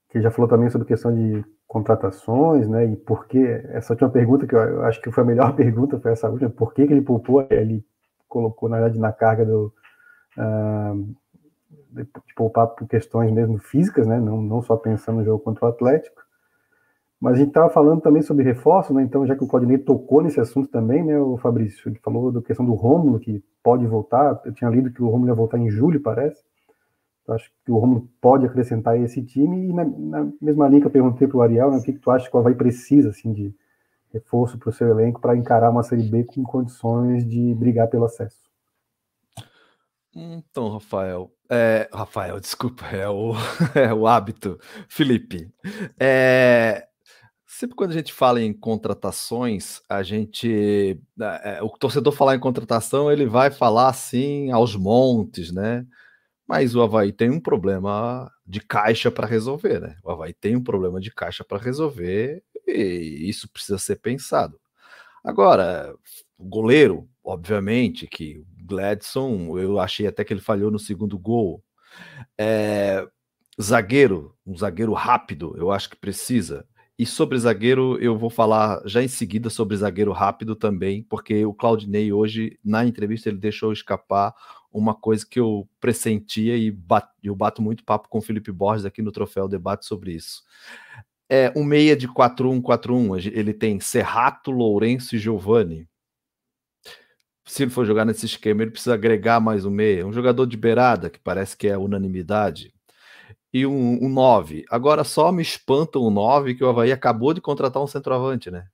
[0.09, 2.85] que já falou também sobre questão de contratações, né?
[2.85, 6.11] E por que essa última pergunta, que eu, acho que foi a melhor pergunta, foi
[6.11, 7.45] essa última, por que, que ele poupou?
[7.49, 7.85] Ele
[8.27, 9.73] colocou, na verdade, na carga do.
[10.37, 11.15] Uh,
[11.95, 12.05] de
[12.35, 14.19] poupar por questões mesmo físicas, né?
[14.19, 16.25] Não, não só pensando no jogo contra o Atlético.
[17.19, 19.01] Mas a gente estava falando também sobre reforço, né?
[19.01, 21.89] Então, já que o Claudinei tocou nesse assunto também, né, o Fabrício?
[21.89, 24.41] Ele falou da questão do Rômulo, que pode voltar.
[24.45, 26.43] Eu tinha lido que o Rômulo ia voltar em julho, parece.
[27.27, 29.69] Acho que o Rômulo pode acrescentar esse time.
[29.69, 31.99] E na, na mesma linha que eu perguntei para o Ariel, né, o que, que
[31.99, 33.53] tu acha que o Havaí precisa assim, de
[34.13, 38.05] reforço para o seu elenco para encarar uma Série B com condições de brigar pelo
[38.05, 38.45] acesso?
[40.15, 43.33] Então, Rafael, é, Rafael, desculpa, é o,
[43.75, 44.57] é o hábito,
[44.87, 45.51] Felipe.
[45.99, 46.87] É,
[47.57, 50.99] Sempre quando a gente fala em contratações, a gente.
[51.41, 55.85] É, o torcedor falar em contratação, ele vai falar assim aos montes, né?
[56.47, 59.97] Mas o Havaí tem um problema de caixa para resolver, né?
[60.03, 64.59] O Havaí tem um problema de caixa para resolver e isso precisa ser pensado.
[65.23, 65.95] Agora,
[66.37, 71.63] o goleiro, obviamente, que o Gladson, eu achei até que ele falhou no segundo gol.
[72.37, 73.05] É,
[73.61, 76.67] zagueiro, um zagueiro rápido, eu acho que precisa.
[76.97, 81.53] E sobre zagueiro, eu vou falar já em seguida sobre zagueiro rápido também, porque o
[81.53, 84.33] Claudinei hoje, na entrevista, ele deixou escapar
[84.77, 86.75] uma coisa que eu pressentia e
[87.23, 90.43] eu bato muito papo com o Felipe Borges aqui no Troféu Debate sobre isso.
[91.29, 95.87] É um meia de 4-1-4-1, ele tem Serrato, Lourenço e Giovani.
[97.45, 100.05] Se ele for jogar nesse esquema, ele precisa agregar mais um meia.
[100.05, 102.73] Um jogador de beirada, que parece que é unanimidade
[103.55, 104.65] e um, um 9.
[104.69, 108.51] Agora só me espanta o um 9 que o Havaí acabou de contratar um centroavante,
[108.51, 108.67] né?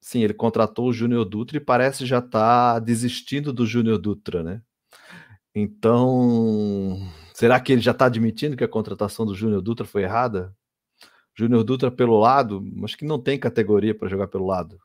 [0.00, 4.62] Sim, ele contratou o Júnior Dutra e parece já tá desistindo do Júnior Dutra, né?
[5.54, 6.98] Então,
[7.34, 10.54] será que ele já está admitindo que a contratação do Júnior Dutra foi errada?
[11.36, 14.78] Júnior Dutra pelo lado, mas que não tem categoria para jogar pelo lado.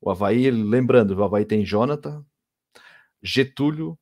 [0.00, 2.24] O Havaí, lembrando, o Havaí tem Jonathan,
[3.22, 3.98] Getúlio,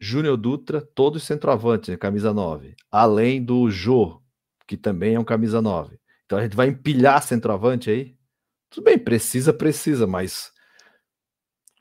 [0.00, 2.74] Júnior Dutra, todos centroavantes, né, camisa 9.
[2.90, 4.20] Além do Jô,
[4.66, 5.98] que também é um camisa 9.
[6.26, 8.16] Então a gente vai empilhar centroavante aí?
[8.68, 10.51] Tudo bem, precisa, precisa, mas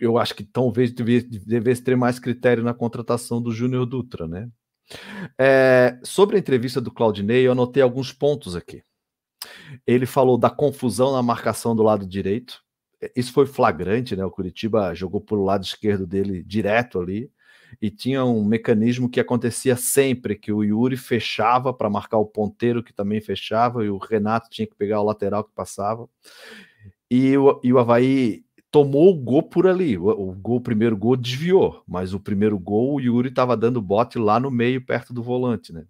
[0.01, 4.49] eu acho que talvez devesse ter mais critério na contratação do Júnior Dutra, né?
[5.39, 8.81] É, sobre a entrevista do Claudinei, eu anotei alguns pontos aqui.
[9.85, 12.61] Ele falou da confusão na marcação do lado direito.
[13.15, 14.25] Isso foi flagrante, né?
[14.25, 17.31] O Curitiba jogou por lado esquerdo dele direto ali
[17.79, 22.83] e tinha um mecanismo que acontecia sempre, que o Yuri fechava para marcar o ponteiro,
[22.83, 26.09] que também fechava, e o Renato tinha que pegar o lateral que passava.
[27.09, 29.97] E o, e o Havaí tomou o gol por ali.
[29.97, 33.81] O, o, gol, o primeiro gol desviou, mas o primeiro gol o Yuri estava dando
[33.81, 35.85] bote lá no meio, perto do volante, né?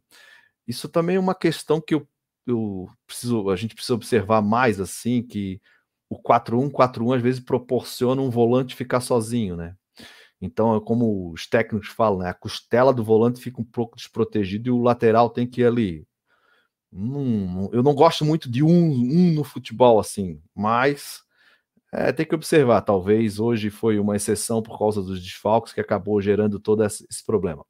[0.67, 2.07] Isso também é uma questão que eu,
[2.47, 5.61] eu preciso, a gente precisa observar mais assim, que
[6.09, 9.75] o 4-1-4-1 às vezes proporciona um volante ficar sozinho, né?
[10.41, 12.29] Então, é como os técnicos falam, né?
[12.29, 16.07] a costela do volante fica um pouco desprotegida e o lateral tem que ir ali.
[16.91, 21.23] Hum, eu não gosto muito de um, um no futebol assim, mas
[21.91, 22.81] é, tem que observar.
[22.81, 27.65] Talvez hoje foi uma exceção por causa dos desfalques que acabou gerando todo esse, problema.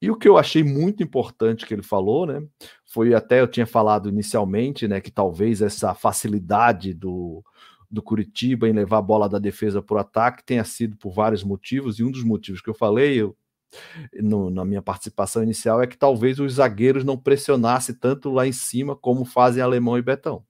[0.00, 2.42] E o que eu achei muito importante que ele falou, né?
[2.86, 5.00] Foi até eu tinha falado inicialmente, né?
[5.00, 7.44] Que talvez essa facilidade do,
[7.90, 11.44] do Curitiba em levar a bola da defesa para o ataque tenha sido por vários
[11.44, 13.36] motivos, e um dos motivos que eu falei eu,
[14.14, 18.52] no, na minha participação inicial é que talvez os zagueiros não pressionassem tanto lá em
[18.52, 20.44] cima como fazem Alemão e Betão.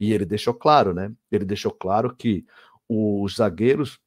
[0.00, 1.12] E ele deixou claro, né?
[1.30, 2.44] Ele deixou claro que
[2.88, 4.00] os zagueiros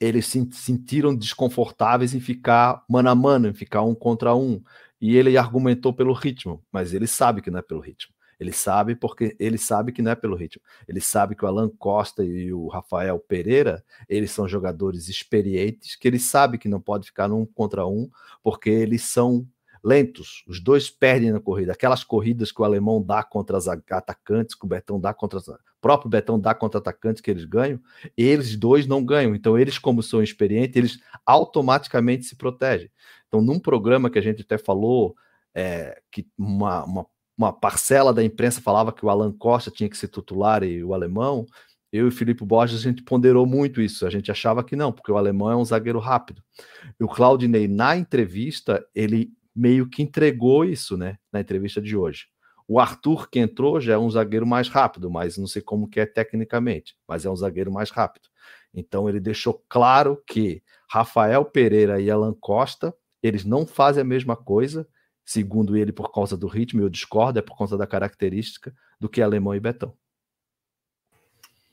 [0.00, 4.62] eles se sentiram desconfortáveis em ficar mano a mano, em ficar um contra um.
[5.00, 8.14] E ele argumentou pelo ritmo, mas ele sabe que não é pelo ritmo.
[8.38, 10.62] Ele sabe porque ele sabe que não é pelo ritmo.
[10.86, 16.06] Ele sabe que o Alan Costa e o Rafael Pereira, eles são jogadores experientes, que
[16.06, 18.10] ele sabe que não pode ficar num contra um,
[18.42, 19.46] porque eles são
[19.86, 20.42] lentos.
[20.48, 21.72] Os dois perdem na corrida.
[21.72, 25.48] Aquelas corridas que o alemão dá contra os atacantes, que o Betão dá contra os,
[25.80, 27.78] próprio Betão dá contra atacantes que eles ganham,
[28.16, 29.32] eles dois não ganham.
[29.32, 32.90] Então, eles, como são experientes, eles automaticamente se protegem.
[33.28, 35.14] Então, num programa que a gente até falou,
[35.54, 37.06] é, que uma, uma,
[37.38, 40.94] uma parcela da imprensa falava que o Alan Costa tinha que ser titular e o
[40.94, 41.46] alemão,
[41.92, 44.04] eu e Felipe Borges, a gente ponderou muito isso.
[44.04, 46.42] A gente achava que não, porque o alemão é um zagueiro rápido.
[46.98, 51.16] E o Claudinei, na entrevista, ele meio que entregou isso, né?
[51.32, 52.26] Na entrevista de hoje.
[52.68, 56.00] O Arthur, que entrou, já é um zagueiro mais rápido, mas não sei como que
[56.00, 58.28] é tecnicamente, mas é um zagueiro mais rápido.
[58.74, 64.36] Então ele deixou claro que Rafael Pereira e Alan Costa, eles não fazem a mesma
[64.36, 64.86] coisa,
[65.24, 69.22] segundo ele, por causa do ritmo, eu discordo, é por conta da característica do que
[69.22, 69.94] Alemão e Betão.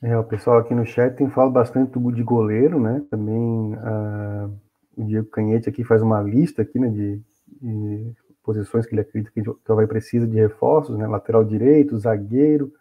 [0.00, 3.02] É, o pessoal aqui no chat tem falado bastante de goleiro, né?
[3.10, 4.60] Também uh,
[4.96, 7.22] o Diego Canhete aqui faz uma lista aqui, né, de,
[7.60, 11.06] de posições que ele acredita que o Havaí precisa de reforços, né?
[11.06, 12.72] Lateral direito, zagueiro.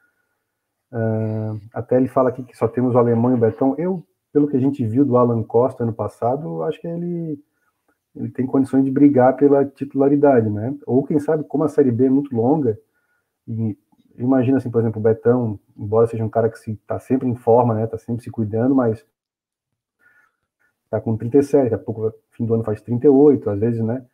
[0.92, 3.76] Uh, até ele fala aqui que só temos o alemão e o Betão.
[3.78, 7.40] Eu, pelo que a gente viu do Alan Costa ano passado, acho que ele,
[8.16, 10.76] ele tem condições de brigar pela titularidade, né?
[10.86, 12.78] Ou quem sabe, como a Série B é muito longa,
[13.48, 13.78] e
[14.18, 17.74] imagina assim, por exemplo, o Betão, embora seja um cara que está sempre em forma,
[17.74, 17.88] né?
[17.88, 19.06] Tá sempre se cuidando, mas
[20.90, 24.06] tá com 37, daqui a pouco, fim do ano faz 38, às vezes, né?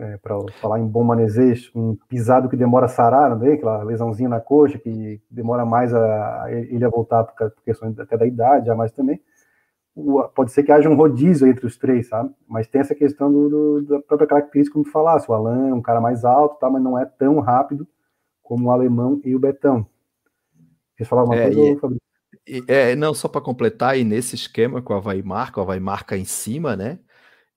[0.00, 3.54] É, para falar em bom manejo, um pisado que demora a sarar, não é?
[3.54, 8.16] aquela lesãozinha na coxa que demora mais a, a ele a voltar por questões até
[8.16, 9.20] da idade, já mais também.
[9.96, 12.32] O, pode ser que haja um rodízio entre os três, sabe?
[12.46, 15.74] Mas tem essa questão do, do, da própria característica, como tu falasse, o Alan é
[15.74, 17.84] um cara mais alto, tá, mas não é tão rápido
[18.40, 19.84] como o alemão e o Betão.
[20.96, 22.02] Quer falar uma é, coisa, e, Fabrício?
[22.68, 26.16] É, não, só para completar, e nesse esquema que o Havaí marca, o Havaí marca
[26.16, 27.00] em cima, né?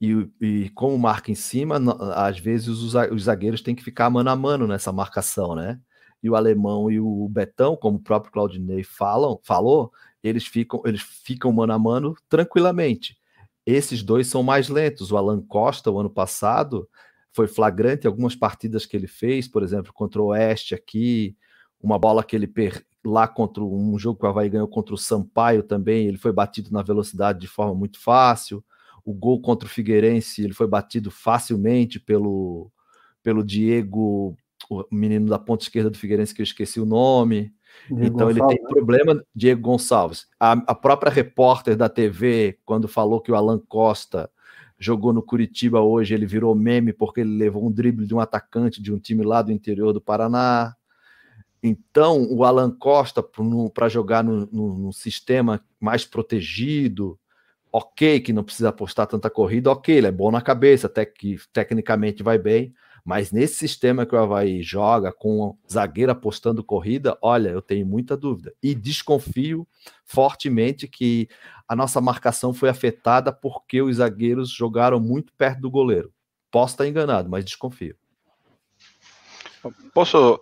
[0.02, 1.78] E, e como marca em cima,
[2.16, 5.80] às vezes os, os zagueiros têm que ficar mano a mano nessa marcação, né?
[6.24, 9.92] E o alemão e o Betão, como o próprio Claudinei falam, falou,
[10.24, 13.16] eles ficam, eles ficam mano a mano tranquilamente.
[13.64, 15.12] Esses dois são mais lentos.
[15.12, 16.90] O Alan Costa, o ano passado,
[17.32, 21.36] foi flagrante algumas partidas que ele fez, por exemplo, contra o Oeste aqui,
[21.80, 22.84] uma bola que ele per...
[23.06, 26.72] lá contra um jogo que o Havaí ganhou contra o Sampaio também, ele foi batido
[26.72, 28.64] na velocidade de forma muito fácil.
[29.04, 32.72] O gol contra o Figueirense, ele foi batido facilmente pelo,
[33.24, 34.36] pelo Diego,
[34.70, 37.54] o menino da ponta esquerda do Figueirense, que eu esqueci o nome.
[37.90, 38.70] Diego então Gonçalves, ele tem né?
[38.70, 40.28] problema, Diego Gonçalves.
[40.40, 44.30] A, a própria repórter da TV, quando falou que o Alan Costa
[44.78, 48.82] jogou no Curitiba hoje, ele virou meme porque ele levou um drible de um atacante
[48.82, 50.76] de um time lá do interior do Paraná.
[51.62, 53.24] Então, o Alan Costa,
[53.74, 57.20] para jogar no, sistema mais protegido,
[57.72, 61.38] ok, que não precisa apostar tanta corrida, ok, ele é bom na cabeça, até que
[61.54, 67.50] tecnicamente vai bem, mas nesse sistema que o Havaí joga, com zagueiro apostando corrida, olha,
[67.50, 68.54] eu tenho muita dúvida.
[68.62, 69.68] E desconfio
[70.06, 71.28] fortemente que
[71.68, 76.14] a nossa marcação foi afetada porque os zagueiros jogaram muito perto do goleiro.
[76.52, 77.96] Posso estar enganado, mas desconfio.
[79.94, 80.40] Posso.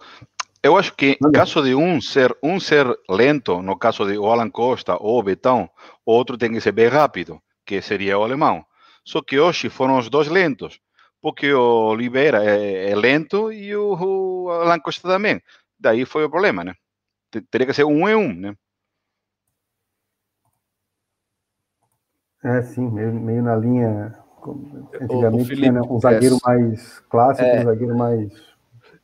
[0.62, 4.49] Eu acho que em caso de um ser um ser lento, no caso de Alan
[4.49, 5.70] Costa ou Betão,
[6.05, 8.66] outro tem que ser bem rápido, que seria o alemão.
[9.05, 10.82] Só que hoje foram os dois lentos
[11.22, 15.41] porque o Oliveira é, é lento e o, o Alan Costa também.
[15.80, 16.74] Daí foi o problema, né?
[17.51, 18.55] Teria que ser um e um, né?
[22.43, 24.18] É, sim, meio, meio na linha.
[25.01, 28.49] Antigamente Felipe, tinha um zagueiro é, mais clássico, é, um zagueiro mais.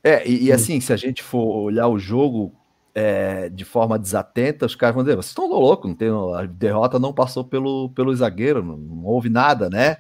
[0.06, 2.54] É, e, e, assim, se a gente for olhar o jogo
[2.94, 7.00] é, de forma desatenta, os caras vão dizer: vocês estão loucos, não tem, a derrota
[7.00, 9.98] não passou pelo, pelo zagueiro, não, não houve nada, né?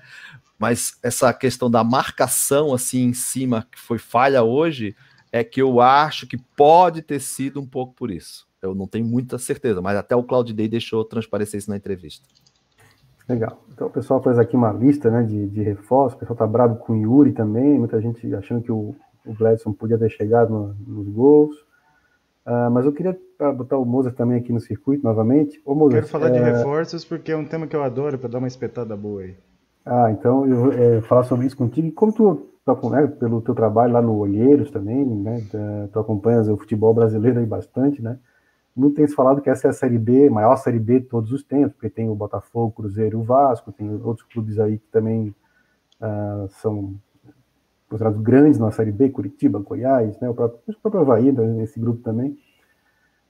[0.57, 4.95] mas essa questão da marcação assim em cima que foi falha hoje
[5.31, 8.47] é que eu acho que pode ter sido um pouco por isso.
[8.61, 12.25] Eu não tenho muita certeza, mas até o Claudio deixou transparecer isso na entrevista.
[13.27, 13.61] Legal.
[13.73, 16.77] Então o pessoal fez aqui uma lista né, de, de reforços, o pessoal tá bravo
[16.77, 18.95] com o Yuri também, muita gente achando que o,
[19.25, 21.55] o Gladson podia ter chegado no, nos gols.
[22.45, 23.17] Uh, mas eu queria
[23.55, 25.59] botar o Mozart também aqui no circuito novamente.
[25.65, 26.31] Ô, Mozart, Quero falar é...
[26.31, 29.35] de reforços porque é um tema que eu adoro para dar uma espetada boa aí.
[29.85, 31.87] Ah, então eu vou é, falar sobre isso contigo.
[31.87, 35.43] E como tu, tu né, pelo teu trabalho lá no Olheiros também, né,
[35.91, 38.17] tu acompanhas o futebol brasileiro aí bastante, né?
[38.75, 41.31] Muito tem se falado que essa é a Série B, maior Série B de todos
[41.31, 44.79] os tempos, porque tem o Botafogo, o Cruzeiro e o Vasco, tem outros clubes aí
[44.79, 45.33] que também
[46.01, 46.95] uh, são
[47.89, 52.01] considerados grandes na Série B, Curitiba, Goiás, né, o próprio, próprio Havaí, né, nesse grupo
[52.01, 52.37] também.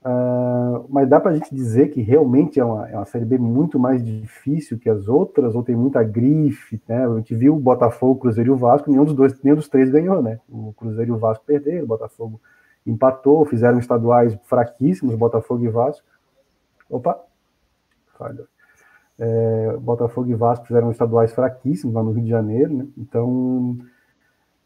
[0.05, 3.39] Uh, mas dá para a gente dizer que realmente é uma, é uma Série B
[3.39, 7.07] muito mais difícil que as outras, ou tem muita grife, né?
[7.07, 9.67] A gente viu o Botafogo, o Cruzeiro e o Vasco, nenhum dos dois, nenhum dos
[9.67, 10.39] três ganhou, né?
[10.47, 12.39] O Cruzeiro e o Vasco perderam, o Botafogo
[12.85, 16.05] empatou, fizeram estaduais fraquíssimos, Botafogo e Vasco.
[16.87, 17.19] Opa,
[18.15, 18.45] falha.
[19.17, 22.87] É, Botafogo e Vasco fizeram estaduais fraquíssimos lá no Rio de Janeiro, né?
[22.95, 23.75] Então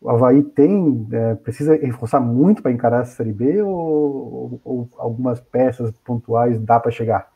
[0.01, 4.89] o Havaí tem, é, precisa reforçar muito para encarar essa Série B ou, ou, ou
[4.97, 7.31] algumas peças pontuais dá para chegar?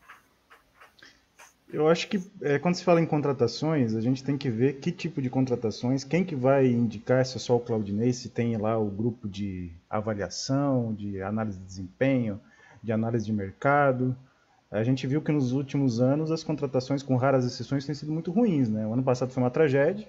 [1.74, 4.92] Eu acho que é, quando se fala em contratações, a gente tem que ver que
[4.92, 8.78] tipo de contratações, quem que vai indicar se é só o Claudinei, se tem lá
[8.78, 12.40] o grupo de avaliação, de análise de desempenho,
[12.82, 14.16] de análise de mercado.
[14.70, 18.32] A gente viu que nos últimos anos as contratações, com raras exceções, têm sido muito
[18.32, 18.70] ruins.
[18.70, 18.86] Né?
[18.86, 20.08] O ano passado foi uma tragédia,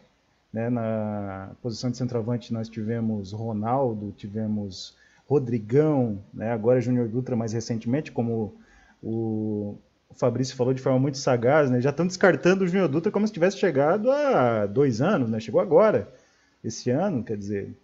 [0.55, 0.71] né?
[0.71, 4.97] Na posição de centroavante nós tivemos Ronaldo, tivemos
[5.27, 6.53] Rodrigão, né?
[6.53, 8.55] agora Júnior Dutra mais recentemente, como
[9.03, 9.77] o
[10.13, 11.81] Fabrício falou de forma muito sagaz, né?
[11.81, 15.41] já estão descartando o Júnior Dutra como se tivesse chegado há dois anos, né?
[15.41, 16.09] chegou agora,
[16.63, 17.77] esse ano, quer dizer,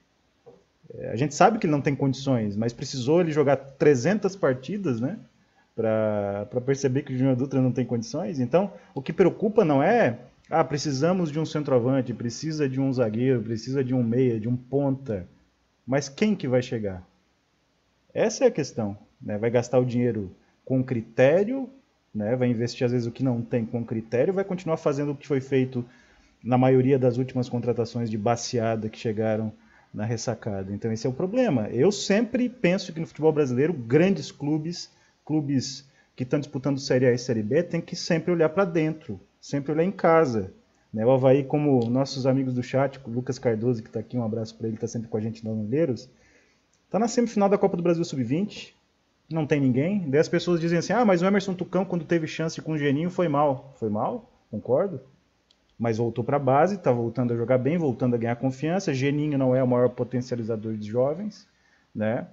[0.95, 5.01] é, a gente sabe que ele não tem condições, mas precisou ele jogar 300 partidas,
[5.01, 5.18] né?
[5.75, 8.39] Para perceber que o Júnior Dutra não tem condições.
[8.39, 10.18] Então, o que preocupa não é
[10.51, 14.57] ah, precisamos de um centroavante, precisa de um zagueiro, precisa de um meia, de um
[14.57, 15.29] ponta.
[15.87, 17.07] Mas quem que vai chegar?
[18.13, 18.99] Essa é a questão.
[19.23, 19.39] Né?
[19.39, 20.35] Vai gastar o dinheiro
[20.65, 21.71] com critério,
[22.13, 22.35] né?
[22.35, 25.27] vai investir às vezes o que não tem com critério, vai continuar fazendo o que
[25.27, 25.85] foi feito
[26.43, 29.53] na maioria das últimas contratações de baseada que chegaram
[29.95, 30.73] na ressacada.
[30.73, 31.69] Então esse é o problema.
[31.69, 34.91] Eu sempre penso que no futebol brasileiro, grandes clubes,
[35.25, 39.21] clubes que estão disputando Série A e Série B, tem que sempre olhar para dentro
[39.41, 40.53] sempre olhar em casa.
[40.93, 41.05] Né?
[41.07, 44.57] O Havaí, como nossos amigos do chat, o Lucas Cardoso, que está aqui, um abraço
[44.57, 46.09] para ele, está sempre com a gente no Olheiros,
[46.84, 48.74] está na semifinal da Copa do Brasil Sub-20,
[49.30, 50.11] não tem ninguém.
[50.11, 52.78] Daí as pessoas dizem assim: ah, mas o Emerson Tucão, quando teve chance com o
[52.78, 53.72] Geninho, foi mal.
[53.78, 55.01] Foi mal, concordo.
[55.78, 58.93] Mas voltou para a base, está voltando a jogar bem, voltando a ganhar confiança.
[58.93, 61.49] Geninho não é o maior potencializador de jovens,
[61.95, 62.26] né?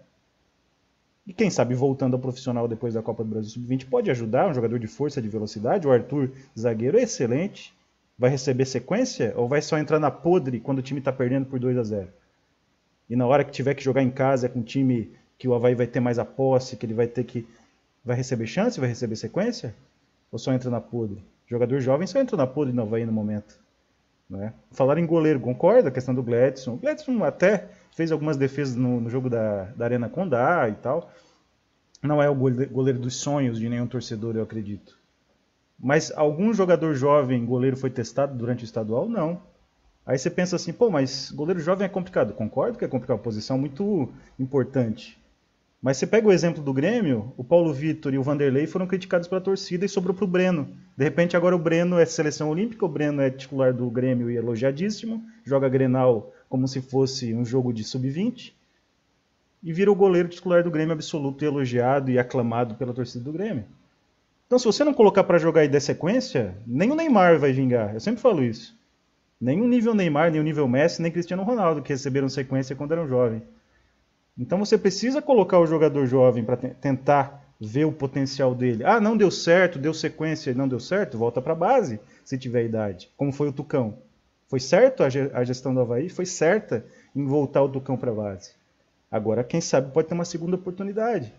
[1.28, 4.53] E quem sabe voltando ao profissional depois da Copa do Brasil Sub-20 pode ajudar, um
[4.53, 5.86] jogador de força, de velocidade.
[5.86, 7.75] O Arthur, zagueiro, é excelente.
[8.17, 11.59] Vai receber sequência ou vai só entrar na podre quando o time está perdendo por
[11.59, 12.07] 2 a 0
[13.09, 15.75] E na hora que tiver que jogar em casa com um time que o Havaí
[15.75, 17.45] vai ter mais a posse, que ele vai ter que.
[18.05, 19.75] Vai receber chance, vai receber sequência?
[20.32, 21.21] Ou só entra na podre?
[21.45, 23.59] Jogador jovem só entra na podre no Havaí no momento.
[24.30, 24.53] Né?
[24.71, 25.89] Falar em goleiro, concorda?
[25.89, 26.73] A questão do Gladson.
[26.73, 31.11] O Gladson até fez algumas defesas no, no jogo da, da Arena Condá e tal.
[32.03, 34.97] Não é o goleiro dos sonhos de nenhum torcedor, eu acredito.
[35.80, 39.07] Mas algum jogador jovem, goleiro, foi testado durante o estadual?
[39.07, 39.41] Não.
[40.05, 42.34] Aí você pensa assim, pô, mas goleiro jovem é complicado.
[42.34, 44.09] Concordo que é complicado, posição muito
[44.39, 45.16] importante.
[45.82, 49.28] Mas você pega o exemplo do Grêmio, o Paulo Vitor e o Vanderlei foram criticados
[49.28, 50.67] pela torcida e sobrou para o Breno.
[50.97, 54.36] De repente agora o Breno é seleção olímpica, o Breno é titular do Grêmio e
[54.36, 58.53] elogiadíssimo, joga Grenal como se fosse um jogo de sub-20,
[59.63, 63.32] e vira o goleiro titular do Grêmio absoluto e elogiado e aclamado pela torcida do
[63.32, 63.65] Grêmio.
[64.45, 67.93] Então, se você não colocar para jogar e der sequência, nem o Neymar vai vingar.
[67.93, 68.78] Eu sempre falo isso.
[69.39, 72.93] Nem o nível Neymar, nem o nível Messi, nem Cristiano Ronaldo, que receberam sequência quando
[72.93, 73.43] eram jovens.
[74.38, 78.83] Então você precisa colocar o jogador jovem para tentar ver o potencial dele.
[78.83, 82.38] Ah, não deu certo, deu sequência e não deu certo, volta para a base, se
[82.38, 83.09] tiver idade.
[83.17, 83.97] Como foi o Tucão.
[84.47, 86.07] Foi certo a gestão do Havaí?
[86.07, 86.85] Foi certa
[87.15, 88.51] em voltar o Tucão para a base.
[89.11, 91.33] Agora, quem sabe pode ter uma segunda oportunidade.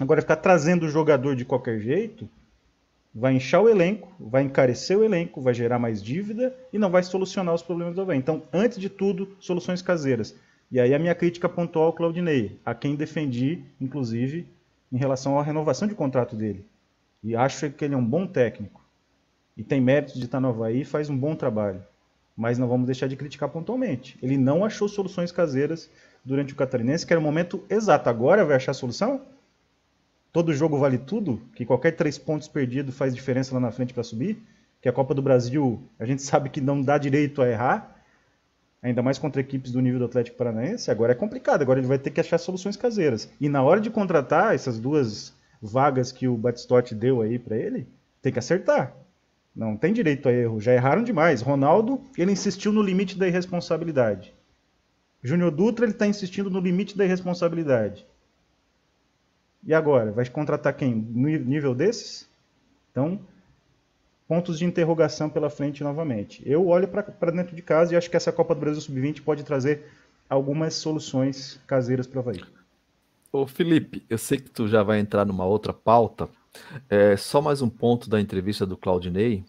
[0.00, 2.28] Agora, ficar trazendo o jogador de qualquer jeito
[3.14, 7.02] vai inchar o elenco, vai encarecer o elenco, vai gerar mais dívida e não vai
[7.02, 8.18] solucionar os problemas do Havaí.
[8.18, 10.34] Então, antes de tudo, soluções caseiras.
[10.70, 14.46] E aí a minha crítica pontual ao Claudinei, a quem defendi, inclusive,
[14.92, 16.64] em relação à renovação de contrato dele.
[17.22, 18.84] E acho que ele é um bom técnico.
[19.56, 21.82] E tem méritos de estar no Havaí e faz um bom trabalho
[22.38, 24.16] mas não vamos deixar de criticar pontualmente.
[24.22, 25.90] Ele não achou soluções caseiras
[26.24, 28.08] durante o Catarinense, que era o momento exato.
[28.08, 29.22] Agora vai achar solução?
[30.32, 31.42] Todo jogo vale tudo?
[31.56, 34.40] Que qualquer três pontos perdidos faz diferença lá na frente para subir?
[34.80, 37.97] Que a Copa do Brasil a gente sabe que não dá direito a errar,
[38.82, 40.90] ainda mais contra equipes do nível do Atlético Paranaense.
[40.90, 43.28] Agora é complicado, agora ele vai ter que achar soluções caseiras.
[43.40, 47.86] E na hora de contratar essas duas vagas que o Batistotti deu aí para ele,
[48.22, 48.94] tem que acertar.
[49.54, 50.60] Não tem direito a erro.
[50.60, 51.40] Já erraram demais.
[51.40, 54.32] Ronaldo, ele insistiu no limite da irresponsabilidade.
[55.20, 58.06] Júnior Dutra, ele está insistindo no limite da irresponsabilidade.
[59.64, 60.12] E agora?
[60.12, 60.94] Vai contratar quem?
[60.94, 62.28] No nível desses?
[62.92, 63.20] Então,
[64.28, 66.42] pontos de interrogação pela frente novamente.
[66.44, 69.42] Eu olho para dentro de casa e acho que essa Copa do Brasil Sub-20 pode
[69.42, 69.86] trazer
[70.28, 72.44] algumas soluções caseiras para o Havaí.
[73.32, 76.28] Ô Felipe, eu sei que tu já vai entrar numa outra pauta.
[76.90, 79.44] É, só mais um ponto da entrevista do Claudinei.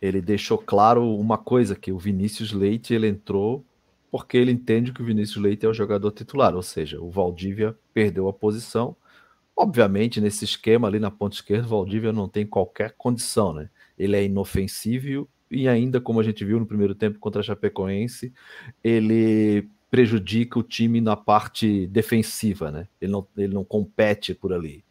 [0.00, 3.64] Ele deixou claro uma coisa, que o Vinícius Leite ele entrou
[4.10, 7.74] porque ele entende que o Vinícius Leite é o jogador titular, ou seja, o Valdívia
[7.94, 8.94] perdeu a posição.
[9.56, 13.70] Obviamente, nesse esquema ali na ponta esquerda, o Valdívia não tem qualquer condição, né?
[13.98, 18.32] Ele é inofensível e ainda, como a gente viu no primeiro tempo contra a Chapecoense,
[18.82, 22.88] ele prejudica o time na parte defensiva, né?
[22.98, 24.82] Ele não, ele não compete por ali.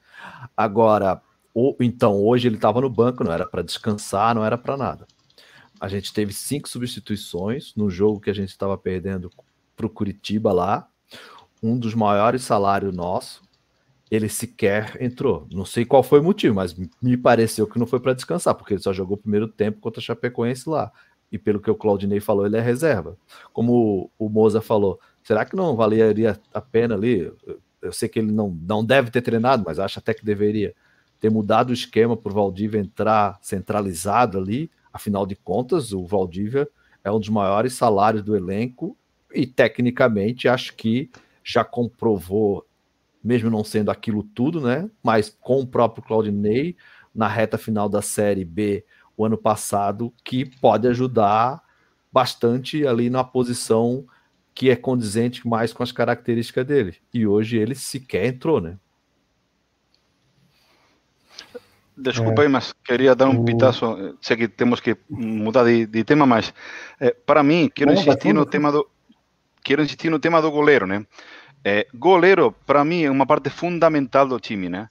[0.55, 1.19] Agora,
[1.51, 5.07] o, então, hoje ele estava no banco, não era para descansar, não era para nada.
[5.79, 9.31] A gente teve cinco substituições no jogo que a gente estava perdendo
[9.75, 10.87] para o Curitiba lá.
[11.63, 13.41] Um dos maiores salários nosso.
[14.11, 15.47] Ele sequer entrou.
[15.51, 18.73] Não sei qual foi o motivo, mas me pareceu que não foi para descansar, porque
[18.73, 20.91] ele só jogou o primeiro tempo contra a Chapecoense lá.
[21.31, 23.17] E pelo que o Claudinei falou, ele é reserva.
[23.53, 27.31] Como o Moza falou, será que não valeria a pena ali?
[27.81, 30.75] Eu sei que ele não, não deve ter treinado, mas acho até que deveria
[31.21, 36.67] ter mudado o esquema para o Valdívia entrar centralizado ali Afinal de contas, o Valdívia
[37.03, 38.97] é um dos maiores salários do elenco
[39.33, 41.09] e, tecnicamente, acho que
[41.43, 42.65] já comprovou,
[43.23, 44.89] mesmo não sendo aquilo tudo, né?
[45.03, 46.75] Mas com o próprio Claudinei,
[47.13, 51.61] na reta final da Série B, o ano passado, que pode ajudar
[52.11, 54.05] bastante ali na posição
[54.53, 56.97] que é condizente mais com as características dele.
[57.13, 58.77] E hoje ele sequer entrou, né?
[61.95, 62.47] Desculpa, é.
[62.47, 64.17] mas queria dar um pitaço.
[64.21, 66.53] Sei que temos que mudar de, de tema, mas
[66.99, 68.89] é, para mim, quero insistir no tema do
[69.63, 71.05] quero insistir no tema do goleiro, né?
[71.63, 74.87] É, goleiro, para mim, é uma parte fundamental do time, né?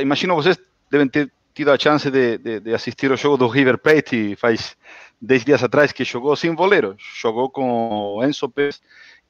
[0.00, 0.58] Imagino vocês
[0.90, 4.76] devem ter tido a chance de, de, de assistir o jogo do River Plate faz
[5.20, 8.80] 10 dias atrás, que jogou sem goleiro, jogou com Enzo Pérez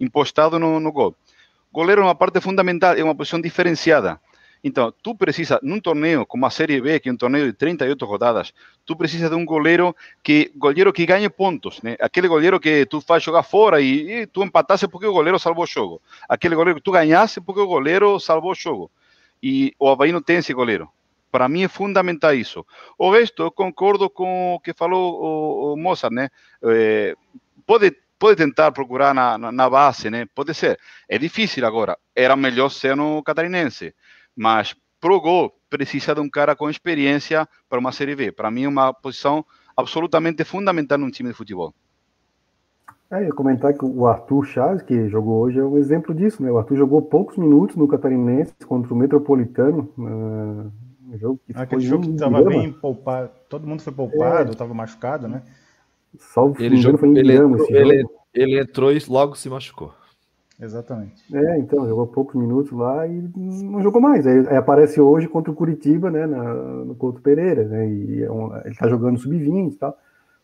[0.01, 1.15] impostado no, no gol.
[1.73, 4.21] Goleiro é uma parte fundamental, é uma posição diferenciada.
[4.67, 8.07] Então, tu precisa, num torneio como a Série B, que é um torneio de 38
[8.07, 8.55] rodadas,
[8.87, 11.97] tu precisa de um goleiro que goleiro que ganhe pontos, né?
[12.01, 15.65] Aquele goleiro que tu faz jogar fora e, e tu empatasse porque o goleiro salvou
[15.65, 16.01] o jogo.
[16.27, 18.91] Aquele goleiro que tu ganhasse porque o goleiro salvou o jogo.
[19.43, 20.89] E o Havaí não tem esse goleiro.
[21.31, 22.65] Para mim é fundamental isso.
[22.97, 26.31] O resto, eu concordo com o que falou o, o Mozart, né?
[26.63, 27.15] É,
[27.67, 30.27] pode pode tentar procurar na, na, na, base, né?
[30.35, 30.81] Pode ser.
[31.07, 31.99] É difícil agora.
[32.17, 33.95] Era melhor ser no catarinense
[34.37, 38.33] mas pro gol precisa de um cara com experiência para uma Série B.
[38.33, 39.45] Para mim é uma posição
[39.77, 41.75] absolutamente fundamental num time de futebol.
[43.11, 46.43] É, eu ia comentar que o Arthur Chaves, que jogou hoje, é um exemplo disso,
[46.43, 46.51] né?
[46.51, 49.93] O Arthur jogou poucos minutos no Catarinense contra o Metropolitano.
[49.99, 50.73] Uh,
[51.13, 54.75] um jogo que Aquele jogo que estava bem poupado, todo mundo foi poupado, estava é.
[54.75, 55.43] machucado, né?
[56.19, 59.93] Salvo ele, jogou, foi ele, entrou, ele, ele entrou e logo se machucou.
[60.61, 61.25] Exatamente.
[61.35, 64.27] É, então, jogou poucos minutos lá e não jogou mais.
[64.27, 68.31] Aí, aí aparece hoje contra o Curitiba, né, na, no Couto Pereira, né, e é
[68.31, 69.99] um, ele tá jogando sub-20 e tal.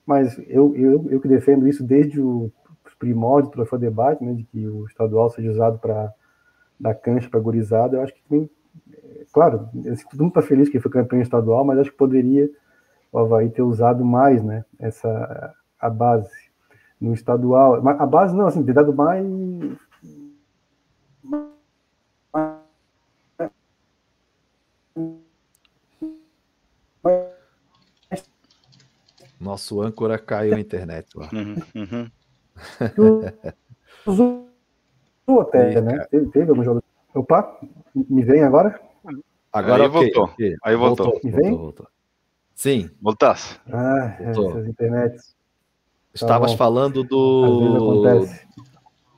[0.04, 2.50] Mas eu, eu, eu que defendo isso desde o
[2.98, 6.12] primórdio do Troféu Debate, né, de que o estadual seja usado para
[6.78, 8.50] dar cancha para gurizada, eu acho que
[8.92, 9.68] é, claro,
[10.10, 12.50] todo mundo tá feliz que foi campeão estadual, mas acho que poderia
[13.12, 16.30] o Havaí ter usado mais, né, essa, a base
[17.00, 17.76] no estadual.
[17.76, 19.24] A base não, assim, ter dado mais
[29.40, 31.30] Nosso âncora caiu a internet lá.
[31.32, 32.10] Uhum, uhum.
[35.40, 36.04] até, né?
[36.10, 36.82] Teve, teve algum jogo.
[37.14, 37.58] Opa,
[37.94, 38.78] me vem agora?
[39.52, 40.12] Agora Aí okay.
[40.12, 40.34] voltou.
[40.62, 41.06] Aí voltou.
[41.06, 41.20] voltou.
[41.24, 41.50] Me vem?
[41.50, 41.88] Voltou, voltou.
[42.54, 42.90] Sim.
[43.00, 43.58] Voltasse.
[43.72, 44.50] Ah, voltou.
[44.50, 45.34] essas internets.
[46.12, 48.02] Estavas tá falando do.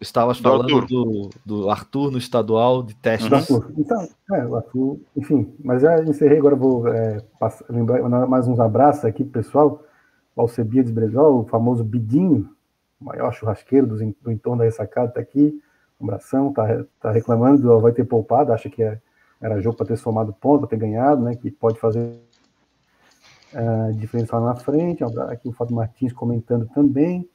[0.03, 0.87] Estavas do falando Arthur.
[0.87, 3.33] Do, do Arthur no estadual de teste.
[3.33, 3.63] Uhum.
[3.79, 8.59] Então, é, o Arthur, enfim, mas já encerrei, agora vou é, passar, lembrar mais uns
[8.59, 9.83] abraços aqui pro pessoal.
[10.35, 12.51] O Alcebiades Brezol, o famoso Bidinho,
[13.01, 15.59] o maior churrasqueiro do, do entorno da ressacada, está aqui.
[16.01, 19.01] Um abração, tá, tá reclamando do vai ter poupado, acha que é,
[19.41, 21.37] era jogo para ter somado ponto, para ter ganhado, né?
[21.37, 22.19] Que pode fazer
[23.55, 25.05] uh, diferença lá na frente.
[25.29, 27.29] Aqui o Fábio Martins comentando também.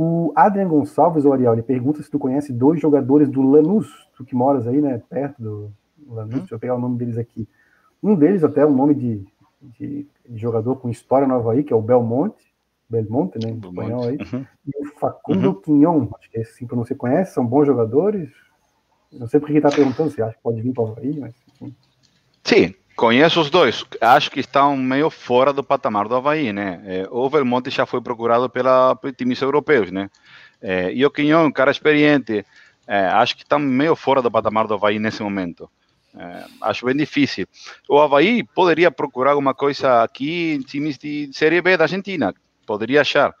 [0.00, 4.24] O Adrian Gonçalves, o Ariel, ele pergunta se tu conhece dois jogadores do Lanús, tu
[4.24, 5.72] que moras aí, né, perto do
[6.06, 6.38] Lanús, hum.
[6.38, 7.48] deixa eu pegar o nome deles aqui.
[8.00, 9.26] Um deles até é um nome de,
[9.60, 12.54] de, de, jogador com história no Havaí, que é o Belmonte,
[12.88, 14.46] Belmonte, né, em espanhol aí, uhum.
[14.68, 15.60] e o Facundo uhum.
[15.62, 18.30] Quinhon, acho que é assim que você conhece, são bons jogadores,
[19.12, 21.34] não sei porque ele está perguntando se acha que pode vir para o Havaí, mas...
[21.60, 21.74] Enfim.
[22.44, 23.84] Sim, Conheço os dois.
[24.00, 26.82] Acho que estão meio fora do patamar do Havaí, né?
[26.84, 30.10] É, o Belmonte já foi procurado pela, times europeus, né?
[30.60, 32.44] É, e o Quinhão, um cara experiente,
[32.88, 35.70] é, acho que está meio fora do patamar do Havaí nesse momento.
[36.12, 37.46] É, acho bem difícil.
[37.88, 42.34] O Havaí poderia procurar alguma coisa aqui em times de Série B da Argentina,
[42.66, 43.32] poderia achar.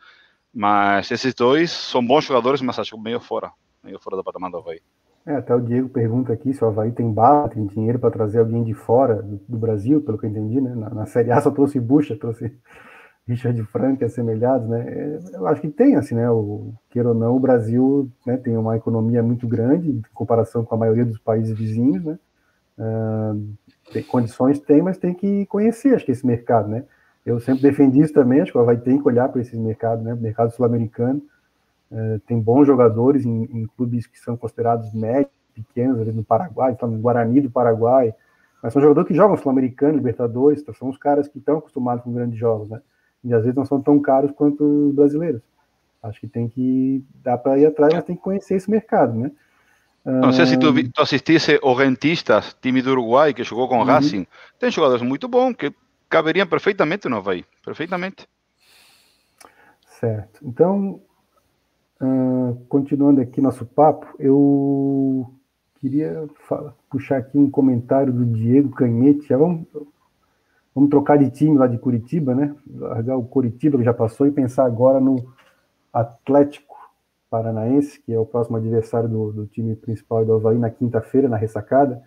[0.54, 3.50] Mas esses dois são bons jogadores, mas acho meio fora,
[3.82, 4.80] meio fora do patamar do Havaí.
[5.28, 8.38] É, até o Diego pergunta aqui se o Havaí tem bala, tem dinheiro para trazer
[8.38, 10.74] alguém de fora do, do, Brasil, pelo que eu entendi, né?
[10.74, 12.50] Na, na Série A só trouxe Bucha, trouxe
[13.28, 14.86] Richard Frank assemelhados, né?
[14.88, 16.30] É, eu acho que tem, assim, né?
[16.30, 20.74] O, queira ou não, o Brasil né, tem uma economia muito grande em comparação com
[20.74, 22.18] a maioria dos países vizinhos, né?
[22.78, 23.52] Uh,
[23.92, 26.84] tem condições, tem, mas tem que conhecer, acho que esse mercado, né?
[27.26, 30.14] Eu sempre defendi isso também, acho que vai ter que olhar para esse mercado, né?
[30.14, 31.20] Mercado sul-americano.
[31.90, 36.76] Uh, tem bons jogadores em, em, clubes que são considerados médios, pequenos, ali no Paraguai,
[36.82, 38.14] no Guarani do Paraguai,
[38.62, 42.12] mas são jogadores que jogam sul-americano, Libertadores, então são os caras que estão acostumados com
[42.12, 42.80] grandes jogos, né?
[43.24, 45.40] E às vezes não são tão caros quanto os brasileiros.
[46.02, 49.32] Acho que tem que dar para ir atrás, mas tem que conhecer esse mercado, né?
[50.04, 53.78] Não sei se tu, tu assistisse o Rentistas, time do Uruguai, que jogou com o
[53.80, 53.84] uhum.
[53.84, 54.26] Racing.
[54.58, 55.72] Tem jogadores muito bons que
[56.08, 57.44] caberiam perfeitamente no Havaí.
[57.62, 58.26] Perfeitamente.
[60.00, 60.40] Certo.
[60.42, 61.02] Então,
[62.00, 65.30] uh, continuando aqui nosso papo, eu
[65.80, 66.28] queria
[66.90, 69.28] puxar aqui um comentário do Diego Canhete.
[69.34, 69.66] vamos,
[70.74, 72.54] vamos trocar de time lá de Curitiba, né?
[72.66, 75.16] Largar o Curitiba que já passou e pensar agora no
[75.92, 76.76] Atlético
[77.30, 81.36] Paranaense, que é o próximo adversário do, do time principal do Havaí na quinta-feira, na
[81.36, 82.02] ressacada,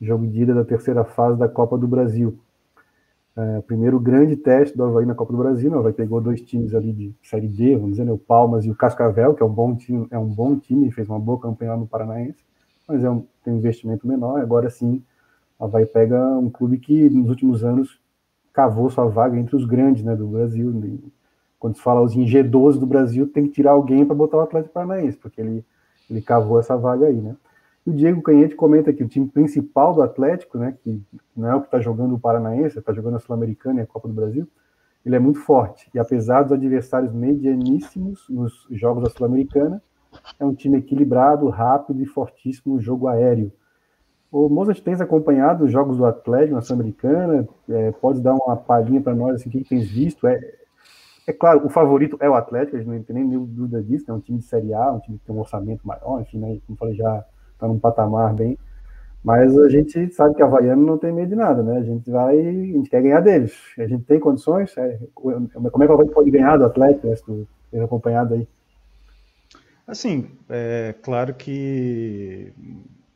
[0.00, 2.38] jogo de ida da terceira fase da Copa do Brasil.
[3.34, 5.76] É, primeiro grande teste do Havaí na Copa do Brasil, né?
[5.76, 8.12] o Havaí pegou dois times ali de Série D, vamos dizer, né?
[8.12, 11.08] o Palmas e o Cascavel, que é um bom time, é um bom time, fez
[11.08, 12.44] uma boa campanha no Paranaense,
[12.86, 15.02] mas é um, tem um investimento menor, agora sim,
[15.58, 17.98] o Havaí pega um clube que nos últimos anos
[18.52, 20.70] cavou sua vaga entre os grandes né, do Brasil,
[21.58, 24.40] quando se fala os em G12 do Brasil, tem que tirar alguém para botar o
[24.40, 25.64] Atlético Paranaense, porque ele,
[26.10, 27.34] ele cavou essa vaga aí, né?
[27.84, 31.02] O Diego Canhete comenta que o time principal do Atlético, né, que
[31.36, 34.06] não é o que está jogando o Paranaense, está jogando a Sul-Americana e a Copa
[34.06, 34.48] do Brasil,
[35.04, 35.90] ele é muito forte.
[35.92, 39.82] E apesar dos adversários medianíssimos nos jogos da Sul-Americana,
[40.38, 43.52] é um time equilibrado, rápido e fortíssimo no jogo aéreo.
[44.30, 47.48] O Mozart tens acompanhado os jogos do Atlético na Sul-Americana?
[47.68, 50.26] É, pode dar uma palhinha para nós assim, o que, tens visto?
[50.28, 50.40] É,
[51.26, 54.14] é claro, o favorito é o Atlético, a gente não tem nem dúvida disso, é
[54.14, 56.78] um time de Série A, um time que tem um orçamento maior, enfim, né, como
[56.78, 57.24] falei, já
[57.62, 58.58] está num patamar bem.
[59.24, 61.78] Mas a gente sabe que a Havaiano não tem medo de nada, né?
[61.78, 63.54] A gente vai, a gente quer ganhar deles.
[63.78, 64.76] A gente tem condições.
[64.76, 67.46] É, como é que a Havaí pode ganhar do Atlético, né, se tu
[67.80, 68.48] acompanhado aí?
[69.86, 72.52] Assim, é claro que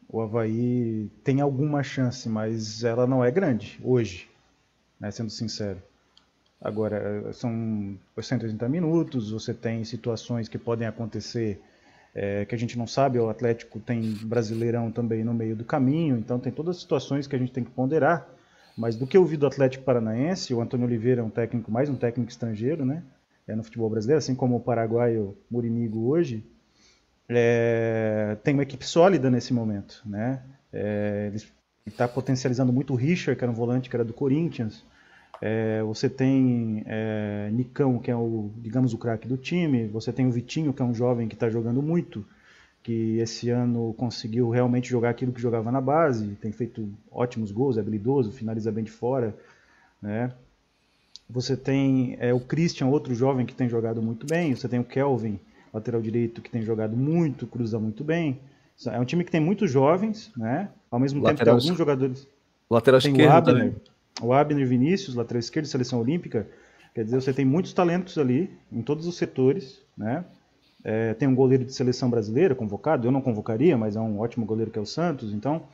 [0.08, 4.28] o Havaí tem alguma chance, mas ela não é grande hoje,
[5.00, 5.78] né, sendo sincero.
[6.60, 11.60] Agora, são 180 minutos, você tem situações que podem acontecer
[12.18, 16.16] é, que a gente não sabe, o Atlético tem Brasileirão também no meio do caminho,
[16.16, 18.26] então tem todas as situações que a gente tem que ponderar.
[18.74, 21.90] Mas do que eu vi do Atlético Paranaense, o Antônio Oliveira é um técnico, mais
[21.90, 23.02] um técnico estrangeiro, né?
[23.46, 26.42] É no futebol brasileiro, assim como o paraguaio Murimigo hoje,
[27.28, 30.42] é, tem uma equipe sólida nesse momento, né?
[30.72, 31.42] É, ele
[31.86, 34.82] está potencializando muito o Richard, que era um volante que era do Corinthians,
[35.40, 39.86] é, você tem é, Nicão, que é o, digamos, o craque do time.
[39.88, 42.24] Você tem o Vitinho, que é um jovem que está jogando muito,
[42.82, 46.36] que esse ano conseguiu realmente jogar aquilo que jogava na base.
[46.40, 49.34] Tem feito ótimos gols, é habilidoso, finaliza bem de fora.
[50.00, 50.32] Né?
[51.28, 54.54] Você tem é, o Christian, outro jovem que tem jogado muito bem.
[54.54, 55.38] Você tem o Kelvin,
[55.72, 58.40] lateral direito, que tem jogado muito, cruza muito bem.
[58.86, 60.68] É um time que tem muitos jovens, né?
[60.90, 62.28] Ao mesmo lateral tempo tem alguns jogadores.
[62.70, 63.74] Lateral tem esquerdo também
[64.20, 66.46] o Abner Vinícius, lateral esquerdo, seleção olímpica,
[66.94, 70.24] quer dizer, você tem muitos talentos ali, em todos os setores, né?
[70.84, 74.46] É, tem um goleiro de seleção brasileira convocado, eu não convocaria, mas é um ótimo
[74.46, 75.64] goleiro que é o Santos, então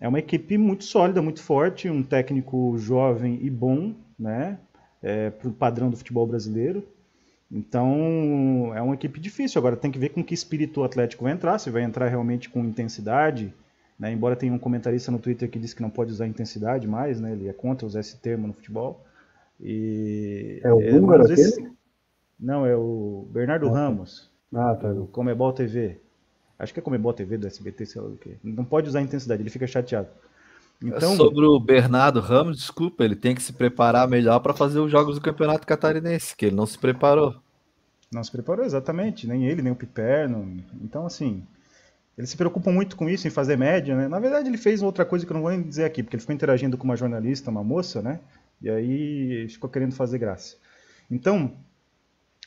[0.00, 4.58] é uma equipe muito sólida, muito forte, um técnico jovem e bom, né?
[5.00, 6.84] É, para o padrão do futebol brasileiro.
[7.50, 9.58] Então é uma equipe difícil.
[9.58, 12.48] Agora tem que ver com que espírito o Atlético vai entrar, se vai entrar realmente
[12.48, 13.54] com intensidade,
[13.98, 14.12] né?
[14.12, 17.32] Embora tenha um comentarista no Twitter que disse que não pode usar intensidade mais, né?
[17.32, 19.04] ele é contra usar esse termo no futebol.
[19.60, 21.72] E, é o é, húngaro aquele?
[22.38, 23.78] Não, é o Bernardo ah, tá.
[23.78, 24.92] Ramos, ah, tá.
[24.92, 26.00] do Comebol TV.
[26.56, 28.36] Acho que é Comebol TV do SBT, sei lá o quê.
[28.42, 30.08] Não pode usar intensidade, ele fica chateado.
[30.80, 34.90] Então, Sobre o Bernardo Ramos, desculpa, ele tem que se preparar melhor para fazer os
[34.90, 37.34] jogos do Campeonato Catarinense, que ele não se preparou.
[38.12, 39.26] Não se preparou, exatamente.
[39.26, 40.62] Nem ele, nem o Piperno.
[40.80, 41.44] Então, assim,
[42.18, 44.08] eles se preocupam muito com isso, em fazer média, né?
[44.08, 46.20] Na verdade, ele fez outra coisa que eu não vou nem dizer aqui, porque ele
[46.20, 48.20] ficou interagindo com uma jornalista, uma moça, né?
[48.60, 50.56] E aí ficou querendo fazer graça.
[51.10, 51.52] Então,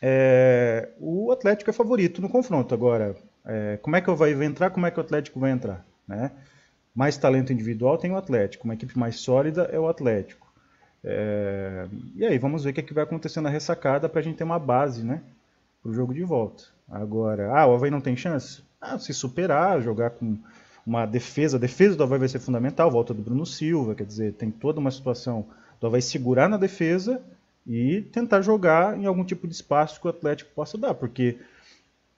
[0.01, 2.73] é, o Atlético é favorito no confronto.
[2.75, 3.15] Agora,
[3.45, 4.69] é, como é que o vai entrar?
[4.71, 5.85] Como é que o Atlético vai entrar?
[6.07, 6.31] Né?
[6.93, 10.51] mais talento individual tem o Atlético, uma equipe mais sólida é o Atlético.
[11.03, 11.87] É...
[12.15, 14.37] E aí, vamos ver o que, é que vai acontecer na ressacada para a gente
[14.37, 15.21] ter uma base, né?
[15.81, 16.65] Para o jogo de volta.
[16.89, 18.61] Agora, ah, o Havaí não tem chance?
[18.81, 20.37] Ah, se superar, jogar com
[20.85, 24.33] uma defesa, a defesa do Havaí vai ser fundamental, volta do Bruno Silva, quer dizer,
[24.33, 25.45] tem toda uma situação
[25.79, 27.21] do Havaí segurar na defesa
[27.65, 31.37] e tentar jogar em algum tipo de espaço que o Atlético possa dar, porque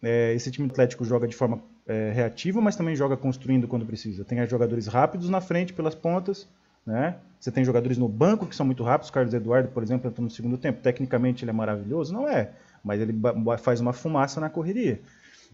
[0.02, 4.24] é, esse time Atlético joga de forma é, reativa, mas também joga construindo quando precisa.
[4.24, 6.48] Tem jogadores rápidos na frente pelas pontas,
[6.86, 7.18] né?
[7.40, 9.12] Você tem jogadores no banco que são muito rápidos.
[9.12, 10.82] Carlos Eduardo, por exemplo, entrou no segundo tempo.
[10.82, 12.14] Tecnicamente ele é maravilhoso?
[12.14, 12.52] Não é,
[12.84, 13.14] mas ele
[13.60, 15.02] faz uma fumaça na correria.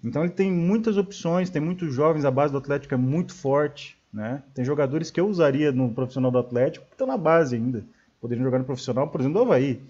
[0.04, 3.98] Então ele tem muitas opções, tem muitos jovens, a base do Atlético é muito forte.
[4.12, 4.42] Né?
[4.54, 7.84] Tem jogadores que eu usaria no profissional do Atlético que estão na base ainda.
[8.20, 9.82] Poderiam jogar no profissional, por exemplo, do Havaí.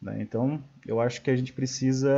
[0.00, 0.22] Né?
[0.22, 2.10] Então, eu acho que a gente precisa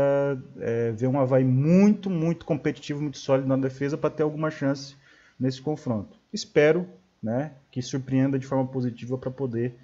[0.59, 4.97] é, ver um Havaí muito, muito competitivo, muito sólido na defesa para ter alguma chance
[5.39, 6.17] nesse confronto.
[6.33, 6.87] Espero
[7.23, 9.75] né, que surpreenda de forma positiva para poder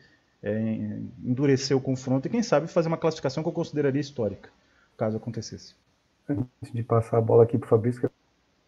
[0.42, 4.48] é, endurecer o confronto e, quem sabe, fazer uma classificação que eu consideraria histórica,
[4.96, 5.74] caso acontecesse.
[6.28, 8.12] Antes de passar a bola aqui para o Fabrício, quero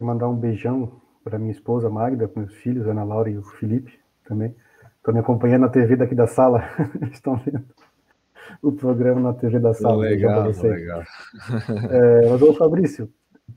[0.01, 3.99] mandar um beijão para minha esposa Magda, para meus filhos, Ana Laura e o Felipe
[4.25, 4.55] também.
[4.97, 6.63] Estão me acompanhando na TV daqui da sala.
[7.13, 7.65] Estão vendo
[8.63, 9.97] o programa na TV da sala.
[9.97, 11.03] Legal, legal.
[11.91, 13.13] É, mas, ô Fabrício,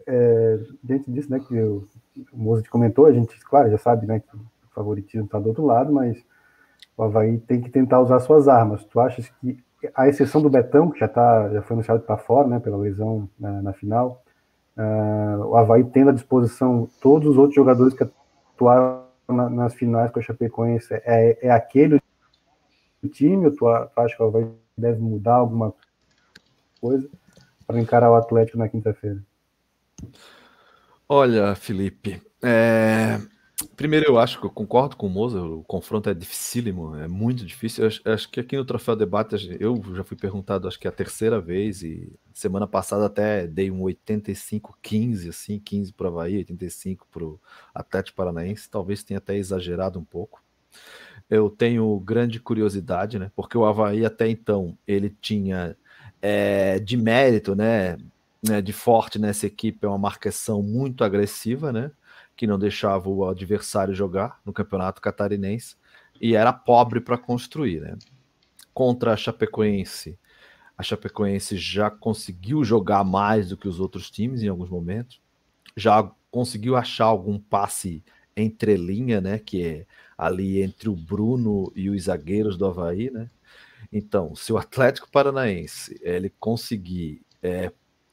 [0.06, 1.88] é, diante disso, né, que o,
[2.32, 4.39] o Mozart comentou, a gente, claro, já sabe, né, que o
[4.74, 6.24] favoritismo está do outro lado, mas
[6.97, 8.84] o Havaí tem que tentar usar suas armas.
[8.86, 9.58] Tu achas que,
[9.95, 13.29] a exceção do Betão, que já, tá, já foi anunciado para fora, né, pela lesão
[13.39, 14.23] na, na final,
[14.77, 20.11] uh, o Havaí tendo à disposição todos os outros jogadores que atuaram na, nas finais
[20.11, 22.01] com a Chapecoense, é, é aquele
[23.11, 25.73] time, tu, tu acha que o Havaí deve mudar alguma
[26.79, 27.07] coisa
[27.65, 29.21] para encarar o Atlético na quinta-feira?
[31.07, 33.19] Olha, Felipe, é...
[33.76, 37.45] primeiro eu acho que eu concordo com o Moza, o confronto é dificílimo, é muito
[37.45, 37.89] difícil.
[38.04, 40.93] Eu acho, que aqui no Troféu Debate eu já fui perguntado, acho que é a
[40.93, 47.08] terceira vez, e semana passada até dei um 85-15, assim, 15 para o Havaí, 85
[47.12, 47.39] para o
[47.74, 50.43] Atlético Paranaense, talvez tenha até exagerado um pouco
[51.30, 53.32] eu tenho grande curiosidade, né?
[53.36, 55.76] Porque o Havaí até então ele tinha
[56.22, 57.97] é, de mérito, né?
[58.43, 61.91] né de forte nessa equipe é uma marcação muito agressiva, né?
[62.36, 65.75] Que não deixava o adversário jogar no campeonato catarinense
[66.19, 67.97] e era pobre para construir, né?
[68.73, 70.17] Contra a Chapecoense,
[70.77, 75.21] a Chapecoense já conseguiu jogar mais do que os outros times em alguns momentos,
[75.77, 78.03] já conseguiu achar algum passe
[78.36, 79.38] entre linha, né?
[79.38, 79.86] Que é
[80.17, 83.29] ali entre o Bruno e os zagueiros do Havaí, né?
[83.91, 87.71] Então, se o Atlético Paranaense ele conseguir é,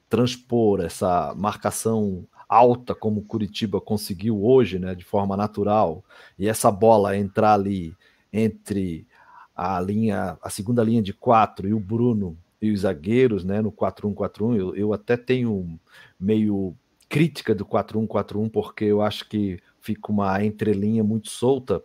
[0.09, 6.05] transpor essa marcação alta como Curitiba conseguiu hoje, né, de forma natural,
[6.37, 7.95] e essa bola entrar ali
[8.33, 9.07] entre
[9.55, 13.71] a linha, a segunda linha de quatro e o Bruno e os zagueiros, né, no
[13.71, 15.79] 4-1-4-1, eu, eu até tenho
[16.19, 16.75] meio
[17.09, 21.83] crítica do 4-1-4-1, porque eu acho que fica uma entrelinha muito solta.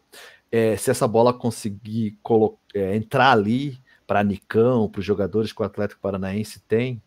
[0.52, 2.18] É, se essa bola conseguir
[2.74, 7.02] é, entrar ali para Nicão, para os jogadores que o Atlético Paranaense tem,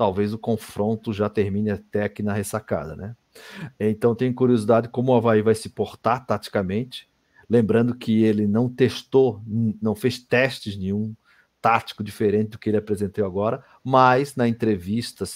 [0.00, 3.14] talvez o confronto já termine até aqui na ressacada, né?
[3.78, 7.06] Então tenho curiosidade como o Havaí vai se portar taticamente,
[7.50, 11.14] lembrando que ele não testou, não fez testes nenhum
[11.60, 15.26] tático diferente do que ele apresentou agora, mas na entrevista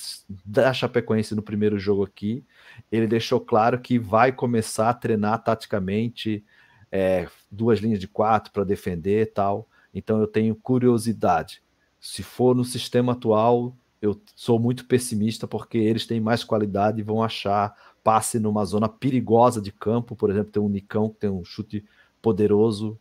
[0.43, 2.43] da Chapecoense no primeiro jogo aqui,
[2.91, 6.43] ele deixou claro que vai começar a treinar taticamente
[6.91, 9.69] é, duas linhas de quatro para defender e tal.
[9.93, 11.62] Então eu tenho curiosidade.
[12.01, 17.05] Se for no sistema atual, eu sou muito pessimista porque eles têm mais qualidade e
[17.05, 21.31] vão achar passe numa zona perigosa de campo, por exemplo, tem um Nicão que tem
[21.31, 21.82] um chute
[22.20, 23.01] poderoso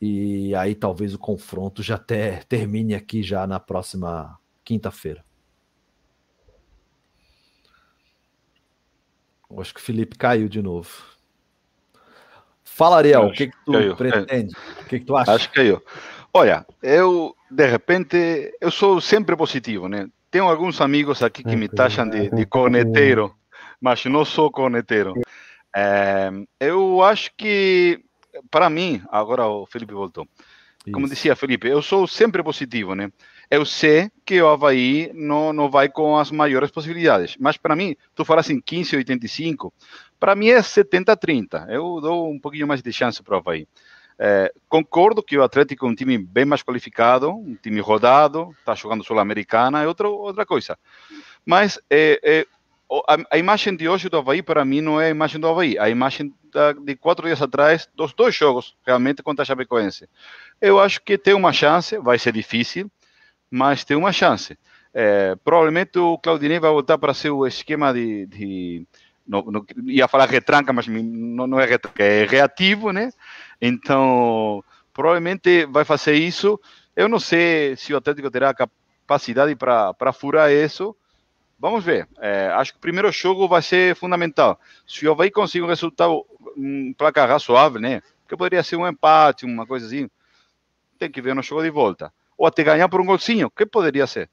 [0.00, 5.24] e aí talvez o confronto já até termine aqui já na próxima quinta-feira.
[9.58, 10.90] Acho que o Felipe caiu de novo.
[12.62, 13.96] Fala, Ariel, o que, que tu caiu.
[13.96, 14.54] pretende?
[14.82, 15.32] O que, que tu acha?
[15.32, 15.82] Acho que caiu.
[16.34, 20.10] Olha, eu, de repente, eu sou sempre positivo, né?
[20.36, 23.34] Tenho alguns amigos aqui que me taxam de, de corneteiro,
[23.80, 25.14] mas não sou corneteiro.
[25.74, 26.30] É,
[26.60, 28.04] eu acho que
[28.50, 30.28] para mim, agora o Felipe voltou.
[30.84, 30.92] Isso.
[30.92, 33.10] Como dizia Felipe, eu sou sempre positivo, né?
[33.50, 37.96] Eu sei que o Havaí não, não vai com as maiores possibilidades, mas para mim,
[38.14, 39.72] tu fala assim 15 85,
[40.20, 41.70] para mim é 70-30.
[41.70, 43.66] Eu dou um pouquinho mais de chance para o Havaí.
[44.18, 48.74] É, concordo que o Atlético é um time bem mais qualificado, um time rodado, está
[48.74, 50.78] jogando Sul-Americana, é outra, outra coisa.
[51.44, 52.46] Mas é, é,
[53.06, 55.78] a, a, imagem de hoje do Havaí, para mim, não é a imagem do Havaí.
[55.78, 56.32] A imagem
[56.84, 60.08] de quatro dias atrás, dos dois jogos, realmente, contra a Chapecoense.
[60.60, 62.90] Eu acho que tem uma chance, vai ser difícil,
[63.50, 64.58] mas tem uma chance.
[65.44, 68.86] Provavelmente o Claudinei vai voltar para ser o esquema de, de
[69.84, 73.10] ia falar retranca, mas não, não é retranca, é reativo, né?
[73.60, 74.62] Então,
[74.92, 76.60] provavelmente vai fazer isso.
[76.94, 80.96] Eu não sei se o Atlético terá capacidade para furar isso.
[81.58, 82.06] Vamos ver.
[82.18, 84.60] É, acho que o primeiro jogo vai ser fundamental.
[84.86, 86.24] Se o Havaí conseguir um resultado,
[86.56, 88.02] um placar razoável, né?
[88.28, 90.08] Que poderia ser um empate, uma coisa assim.
[90.98, 92.12] Tem que ver no jogo de volta.
[92.36, 94.28] Ou até ganhar por um golzinho, que poderia ser.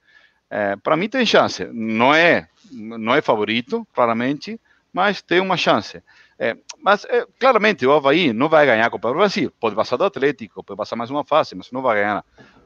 [0.50, 1.66] É, para mim tem chance.
[1.72, 4.60] Não é, não é favorito, claramente,
[4.94, 6.02] mas tem uma chance.
[6.38, 9.52] É, mas, é, claramente, o Havaí não vai ganhar a Copa do Brasil.
[9.60, 12.24] Pode passar do Atlético, pode passar mais uma fase, mas não vai ganhar.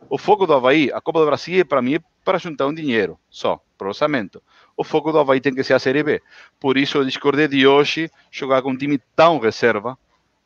[0.10, 3.18] O foco do Havaí, a Copa do Brasil, para mim, é para juntar um dinheiro
[3.30, 4.44] só, para orçamento.
[4.76, 6.22] O foco do Havaí tem que ser a Série B.
[6.60, 9.98] Por isso, eu discordei de hoje jogar com um time tão reserva,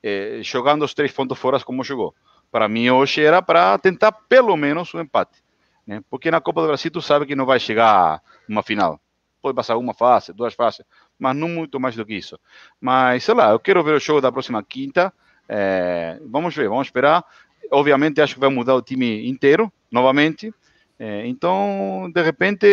[0.03, 2.13] é, jogando os três pontos fora como jogou.
[2.51, 5.43] Para mim, hoje era para tentar pelo menos um empate.
[5.87, 6.01] Né?
[6.09, 8.99] Porque na Copa do Brasil, tu sabe que não vai chegar uma final
[9.41, 10.85] pode passar uma fase, duas fases,
[11.17, 12.39] mas não muito mais do que isso.
[12.79, 15.11] Mas, sei lá, eu quero ver o jogo da próxima quinta.
[15.49, 17.25] É, vamos ver, vamos esperar.
[17.71, 20.53] Obviamente, acho que vai mudar o time inteiro, novamente.
[20.99, 22.67] É, então, de repente,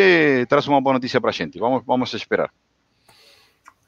[0.49, 1.59] traz uma boa notícia para a gente.
[1.59, 2.51] Vamos, vamos esperar.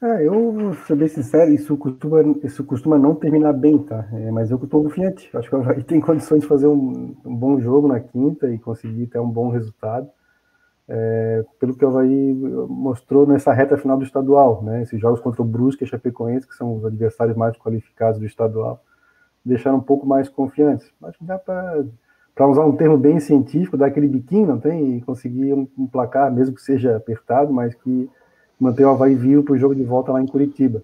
[0.03, 4.07] É, eu vou ser bem sincero, isso costuma, isso costuma não terminar bem, tá?
[4.11, 5.29] É, mas eu estou confiante.
[5.31, 9.05] Acho que Havaí tem condições de fazer um, um, bom jogo na quinta e conseguir
[9.05, 10.09] ter um bom resultado
[10.93, 12.33] é, pelo que o Havaí
[12.67, 14.81] mostrou nessa reta final do estadual, né?
[14.81, 18.83] Esses jogos contra o Brusque e Chapecoense, que são os adversários mais qualificados do estadual,
[19.43, 20.91] deixaram um pouco mais confiantes.
[21.17, 24.97] Que dá para usar um termo bem científico, dar aquele biquinho, não tem?
[24.97, 28.09] E conseguir um, um placar, mesmo que seja apertado, mas que
[28.59, 30.83] mantenha o Havaí vivo para o jogo de volta lá em Curitiba.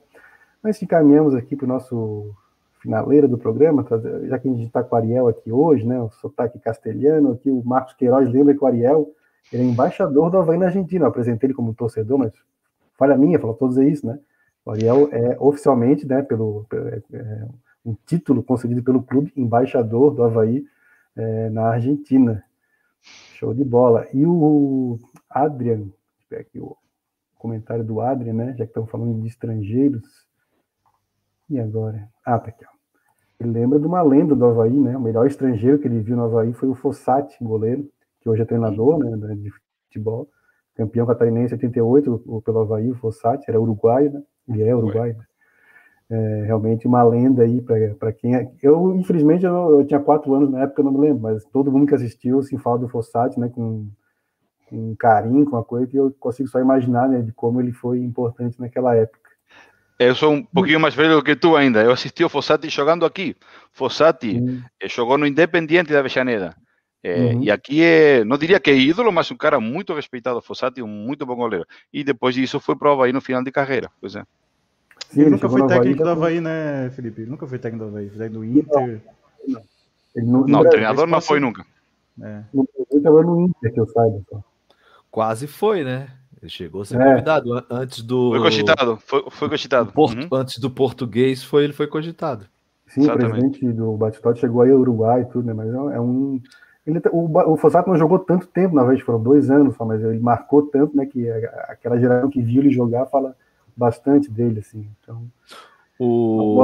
[0.64, 2.34] Mas encaminhamos aqui para o nosso
[2.80, 3.86] finaleira do programa,
[4.24, 6.00] já que a gente está com o Ariel aqui hoje, né?
[6.00, 9.12] O sotaque castelhano, aqui o Marcos Queiroz lembra que o Ariel
[9.52, 11.06] ele é embaixador do Havaí na Argentina.
[11.06, 12.34] Eu apresentei ele como torcedor, mas
[12.98, 14.20] falha minha, falou todos isso, né?
[14.66, 17.48] O Ariel é oficialmente, né, pelo, é, é,
[17.86, 20.66] um título concedido pelo clube, embaixador do Havaí
[21.16, 22.44] é, na Argentina.
[23.34, 24.08] Show de bola.
[24.14, 25.00] E o
[25.30, 25.86] Adrian,
[26.32, 26.76] aqui o
[27.38, 28.48] comentário do Adrian, né?
[28.58, 30.28] Já que estamos falando de estrangeiros.
[31.50, 32.10] E agora?
[32.26, 32.78] Ah, tá aqui, ó.
[33.40, 34.98] Ele lembra de uma lenda do Havaí, né?
[34.98, 37.88] O melhor estrangeiro que ele viu no Havaí foi o Fossati, goleiro
[38.28, 39.50] que hoje é treinador né, de
[39.86, 40.28] futebol,
[40.76, 44.22] campeão catarinense 88 pelo Havaí, o Fossati, era uruguaio, né?
[44.50, 45.18] Ele é uruguaio.
[45.18, 45.24] Né?
[46.10, 48.50] É, realmente uma lenda aí para quem é.
[48.62, 51.72] Eu, infelizmente, eu, eu, tinha quatro anos na época, eu não me lembro, mas todo
[51.72, 53.90] mundo que assistiu se fala do Fossati, né, com,
[54.70, 58.00] com carinho, com uma coisa que eu consigo só imaginar né, de como ele foi
[58.00, 59.28] importante naquela época.
[60.00, 61.82] Eu sou um pouquinho mais velho que tu ainda.
[61.82, 63.36] Eu assisti o Fossati jogando aqui.
[63.74, 64.62] Fossati hum.
[64.88, 66.56] jogou no Independiente da Avejaneda.
[67.04, 67.44] É, uhum.
[67.44, 70.88] E aqui é, não diria que é ídolo, mas um cara muito respeitado, Fossati, um
[70.88, 71.66] muito bom goleiro.
[71.94, 73.90] E depois disso foi para o Havaí no final de carreira.
[74.02, 74.24] Pois é.
[75.10, 77.22] Sim, ele nunca foi técnico do Havaí, né, Felipe?
[77.22, 79.02] Ele nunca foi técnico do Havaí, foi do Inter.
[79.48, 79.62] Não,
[80.16, 80.46] não.
[80.48, 81.66] não o treinador não foi nunca.
[82.22, 82.44] É.
[82.92, 84.22] Ele no Inter, que eu saiba.
[85.10, 86.10] Quase foi, né?
[86.42, 87.06] Ele chegou a ser é.
[87.06, 88.32] convidado antes do.
[88.32, 89.92] Foi cogitado, foi, foi cogitado.
[89.92, 90.28] Porto, uhum.
[90.32, 92.46] Antes do português, foi, ele foi cogitado.
[92.88, 93.26] Sim, Exatamente.
[93.26, 95.54] o presidente do Batistote chegou aí ao Uruguai e tudo, né?
[95.54, 96.40] Mas é um
[96.88, 100.02] ele, o, o Fossato não jogou tanto tempo, na vez foram dois anos só, mas
[100.02, 103.36] ele marcou tanto, né, que aquela geração que viu ele jogar fala
[103.76, 104.88] bastante dele, assim.
[105.02, 105.30] Então,
[106.00, 106.64] o,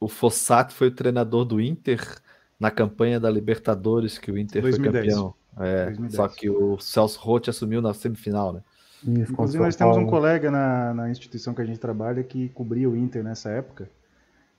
[0.00, 2.20] o Fossato foi o treinador do Inter
[2.58, 4.92] na campanha da Libertadores, que o Inter 2010.
[4.92, 5.34] foi campeão.
[5.60, 8.60] É, só que o Celso Roth assumiu na semifinal, né?
[9.06, 12.90] Isso, Inclusive, nós temos um colega na, na instituição que a gente trabalha que cobria
[12.90, 13.88] o Inter nessa época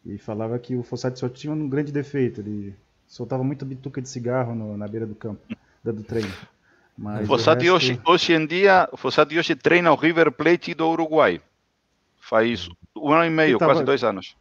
[0.05, 2.39] e falava que o Fossati só tinha um grande defeito.
[2.39, 2.73] Ele
[3.09, 5.41] soltava muita bituca de cigarro no, na beira do campo,
[5.83, 6.31] do treino.
[6.95, 7.75] Mas Fossati resto...
[7.75, 11.41] hoje, hoje em dia, Fossati hoje treina o River Plate do Uruguai.
[12.17, 13.73] Faz um ano e meio, tava...
[13.73, 14.37] quase dois anos.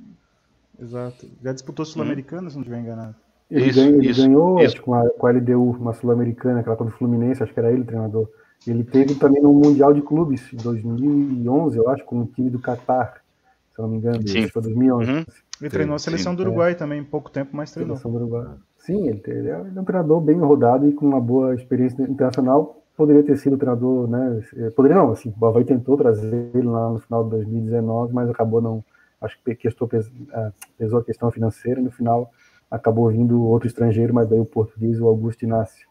[0.78, 1.28] Exato.
[1.42, 2.50] Já disputou Sul-Americana, hum.
[2.50, 3.14] se não estiver enganado.
[3.50, 4.82] Ele, isso, ganhou, ele isso, ganhou isso.
[4.82, 7.80] com, a, com a LDU, uma Sul-Americana, aquela contra o Fluminense, acho que era ele
[7.80, 8.28] o treinador.
[8.66, 12.58] Ele teve também no Mundial de Clubes, em 2011, eu acho, com o time do
[12.58, 13.22] Qatar,
[13.70, 14.26] se não me engano.
[14.28, 14.48] Sim.
[14.48, 15.10] Foi 2011.
[15.10, 15.24] Uhum.
[15.60, 16.74] Ele treinou a seleção do Uruguai é.
[16.74, 17.96] também, pouco tempo, mas treinou.
[17.96, 18.56] Seleção do Uruguai.
[18.78, 22.82] Sim, ele, ele, é um treinador bem rodado e com uma boa experiência internacional.
[22.96, 24.42] Poderia ter sido treinador, né?
[24.56, 28.28] É, poderia não, assim, o Havaí tentou trazer ele lá no final de 2019, mas
[28.28, 28.84] acabou não.
[29.20, 29.88] Acho que pesou,
[30.32, 32.30] é, pesou a questão financeira e no final
[32.70, 35.88] acabou vindo outro estrangeiro, mas daí o português, o Augusto Inácio.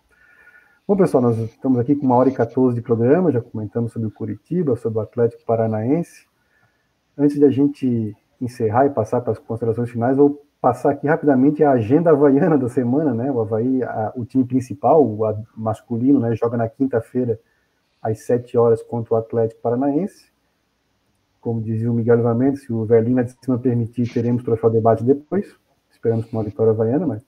[0.88, 4.08] Bom, pessoal, nós estamos aqui com uma hora e 14 de programa, já comentamos sobre
[4.08, 6.26] o Curitiba, sobre o Atlético Paranaense.
[7.18, 11.64] Antes de a gente encerrar e passar para as considerações finais, vou passar aqui rapidamente
[11.64, 13.32] a agenda havaiana da semana, né?
[13.32, 16.36] O Havaí, a, o time principal, o a, masculino, né?
[16.36, 17.40] Joga na quinta-feira
[18.02, 20.32] às 7 horas contra o Atlético Paranaense.
[21.40, 25.56] Como dizia o Miguel Livramento, se o velhinho de cima permitir, teremos troféu debate depois.
[25.92, 27.24] Esperamos com uma vitória havaiana, mas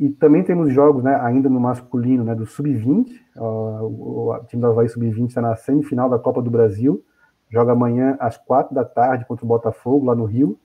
[0.00, 3.20] e também temos jogos, né, ainda no masculino, né, do Sub-20.
[3.36, 3.42] Uh,
[3.84, 7.04] o, o, time do Havaí Sub-20 está na semifinal da Copa do Brasil.
[7.50, 10.58] Joga amanhã às quatro da tarde contra o Botafogo, lá no Rio.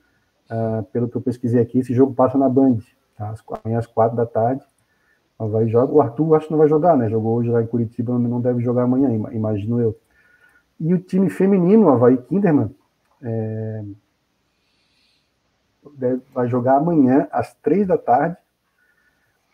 [0.48, 2.78] Uh, pelo que eu pesquisei aqui, esse jogo passa na Band.
[3.16, 3.34] Tá?
[3.64, 4.64] Amanhã às quatro da tarde.
[5.38, 5.92] Havaí joga.
[5.92, 7.10] O Arthur acho que não vai jogar, né?
[7.10, 9.98] Jogou hoje lá em Curitiba, não deve jogar amanhã, imagino eu.
[10.78, 12.74] E o time feminino, o Havaí Kinderman,
[13.22, 13.84] é...
[16.32, 18.36] vai jogar amanhã às três da tarde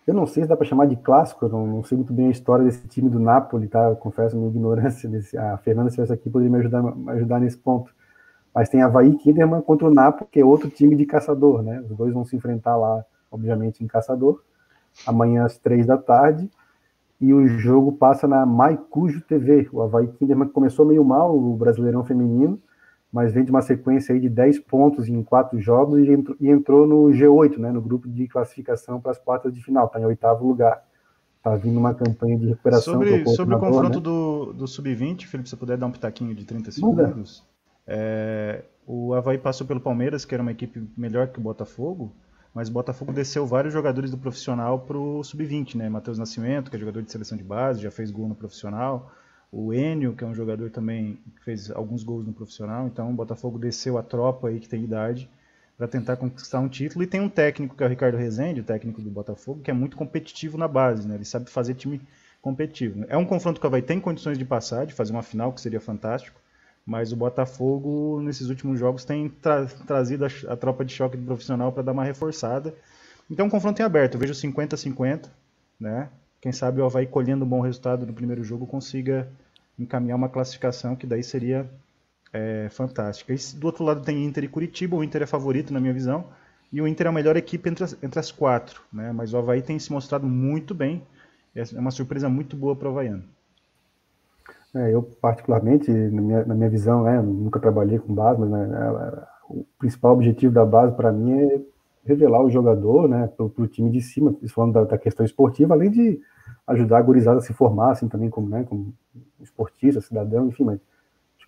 [0.07, 2.27] eu não sei se dá para chamar de clássico, eu não, não, sei muito bem
[2.27, 3.85] a história desse time do Napoli, tá?
[3.85, 5.09] Eu confesso minha ignorância.
[5.09, 7.93] Desse, a Fernanda, se estivesse aqui, poderia me ajudar, me ajudar nesse ponto.
[8.55, 11.81] Mas tem Havaí Kinderman contra o Napoli, que é outro time de caçador, né?
[11.89, 14.43] Os dois vão se enfrentar lá, obviamente, em caçador,
[15.07, 16.51] amanhã às três da tarde.
[17.21, 19.69] E o jogo passa na Maicujo TV.
[19.73, 22.61] O Havaí Kinderman começou meio mal, o Brasileirão Feminino,
[23.13, 26.49] mas vem de uma sequência aí de 10 pontos em quatro jogos e entrou, e
[26.49, 30.07] entrou no G8, né, no grupo de classificação para as quartas de final, está em
[30.07, 30.83] oitavo lugar.
[31.37, 32.95] Está vindo uma campanha de recuperação.
[32.95, 34.01] Sobre, sobre o confronto né?
[34.01, 37.45] do, do Sub-20, Felipe, se puder dar um pitaquinho de 30 segundos.
[37.85, 42.15] É, o Havaí passou pelo Palmeiras, que era uma equipe melhor que o Botafogo,
[42.55, 45.89] mas o Botafogo desceu vários jogadores do profissional para o Sub-20, né?
[45.89, 49.11] Matheus Nascimento, que é jogador de seleção de base, já fez gol no profissional
[49.53, 53.13] o Enio, que é um jogador também que fez alguns gols no profissional, então o
[53.13, 55.29] Botafogo desceu a tropa aí que tem idade
[55.77, 58.65] para tentar conquistar um título e tem um técnico que é o Ricardo Rezende, o
[58.65, 61.17] técnico do Botafogo, que é muito competitivo na base, né?
[61.17, 62.01] Ele sabe fazer time
[62.41, 63.05] competitivo.
[63.09, 65.81] É um confronto que vai ter condições de passar, de fazer uma final que seria
[65.81, 66.41] fantástico,
[66.87, 71.27] mas o Botafogo nesses últimos jogos tem tra trazido a, a, tropa de choque do
[71.27, 72.75] profissional para dar uma reforçada.
[73.31, 75.29] Então, um confronto em aberto, eu vejo 50-50,
[75.79, 76.09] né?
[76.43, 79.29] Quem sabe o Havaí colhendo um bom resultado no primeiro jogo consiga
[79.79, 81.71] encaminhar uma classificação que daí seria
[82.33, 83.33] é, fantástica.
[83.33, 86.25] E do outro lado tem Inter e Curitiba, o Inter é favorito na minha visão,
[86.73, 89.13] e o Inter é a melhor equipe entre as, entre as quatro, né?
[89.13, 91.07] mas o Havaí tem se mostrado muito bem,
[91.55, 93.23] é uma surpresa muito boa para o Havaiano.
[94.75, 98.69] É, eu, particularmente, na minha, na minha visão, né, nunca trabalhei com base, mas né,
[98.75, 101.61] é, o principal objetivo da base para mim é
[102.05, 105.91] revelar o jogador né, para o time de cima, falando da, da, questão esportiva, além
[105.91, 106.21] de
[106.67, 108.93] ajudar a gurizada a se formar, assim, também como, né, como
[109.41, 110.81] esportista, cidadão, enfim, mas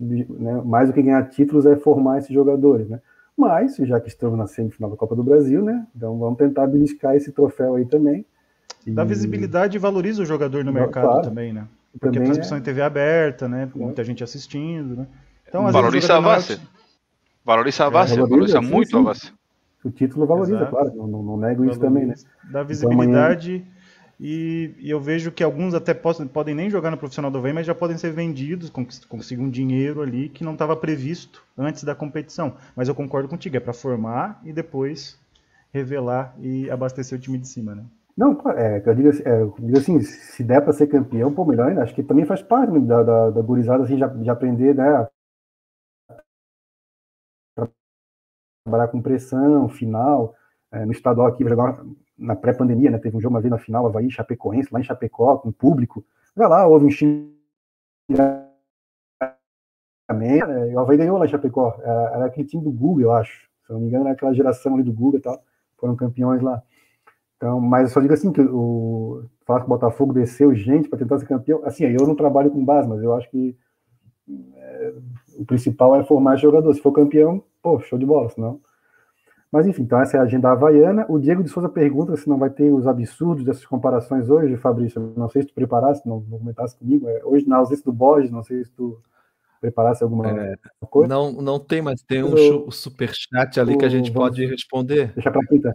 [0.01, 3.01] né, mais do que ganhar títulos é formar esses jogadores, né?
[3.37, 5.87] Mas, já que estamos na semifinal da Copa do Brasil, né?
[5.95, 8.25] Então vamos tentar beliscar esse troféu aí também.
[8.87, 8.93] E...
[8.93, 11.23] Dá visibilidade e valoriza o jogador no Não, mercado claro.
[11.23, 11.67] também, né?
[11.93, 12.61] Porque também a transmissão é...
[12.61, 13.69] em TV aberta, né?
[13.75, 13.79] É.
[13.79, 15.07] Muita gente assistindo, né?
[15.49, 16.61] Então, valoriza a base.
[17.45, 19.33] Valoriza a base, é, valoriza, muito sim, a base.
[19.85, 20.70] O título valoriza, Exato.
[20.70, 21.70] claro, não, não nego valoriza.
[21.70, 22.15] isso também, né?
[22.51, 23.52] Dá visibilidade.
[23.52, 23.74] Então, amanhã
[24.20, 27.52] e, e, eu vejo que alguns até possam, podem nem jogar no profissional do Havaí,
[27.52, 28.70] mas já podem ser vendidos,
[29.09, 32.55] conseguir um dinheiro ali que não estava previsto antes da competição.
[32.77, 35.19] Mas eu concordo contigo, é para formar e depois
[35.73, 37.85] revelar e abastecer o time de cima, né?
[38.16, 41.44] Não, é, eu digo, assim, é, eu digo assim, se der para ser campeão, pô,
[41.44, 41.82] melhor ainda.
[41.82, 45.09] Acho que também faz parte da, da, da gurizada, assim, já, de aprender, né?
[48.65, 50.35] Trabalhar com pressão, final.
[50.73, 51.85] É, no estadual aqui, jogar
[52.19, 52.99] na pré-pandemia, né?
[52.99, 56.05] Teve um jogo uma vez na final, Havaí, Chapecoense, lá em Chapecó, com público.
[56.35, 57.36] Vai lá, houve um xingamento,
[60.09, 60.74] né?
[60.74, 61.77] O Havaí ganhou lá em Chapecó.
[61.81, 63.49] Era, era, aquele time do Google, eu acho.
[63.66, 65.43] Se não me engano, era aquela geração ali do Google e tal.
[65.77, 66.62] Foram campeões lá.
[67.36, 70.99] Então, mas eu só digo assim, que o falar que o Botafogo desceu gente para
[70.99, 71.61] tentar ser campeão.
[71.65, 73.57] Assim, eu não trabalho com base, mas eu acho que
[74.57, 74.95] é,
[75.39, 76.73] o principal é formar jogador.
[76.74, 78.61] Se for campeão, pô, show de bola, senão
[79.55, 81.06] mas enfim, então essa é a agenda havaiana.
[81.09, 85.15] O Diego de Souza pergunta se não vai ter os absurdos dessas comparações hoje, Fabrício.
[85.16, 87.09] Não sei se tu preparaste, não, não comentasse comigo.
[87.09, 89.01] É, hoje, na ausência do Borges, não sei se tu
[89.61, 90.56] preparasse alguma é,
[90.90, 91.06] coisa.
[91.06, 95.12] Não, não tem, mas tem um eu, superchat ali o, que a gente pode responder.
[95.15, 95.73] Deixa para quinta.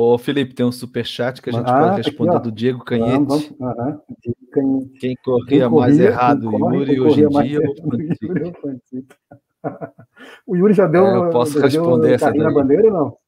[0.00, 3.52] Ô, Felipe, tem um superchat que a gente ah, pode responder aqui, do Diego Canhete.
[3.58, 7.58] Vamos, Quem corria quem mais corria, errado, Yuri, hoje em dia,
[10.46, 11.04] o Yuri já deu.
[11.04, 12.38] É, eu posso responder essa daí.
[12.38, 13.18] na bandeira ou não?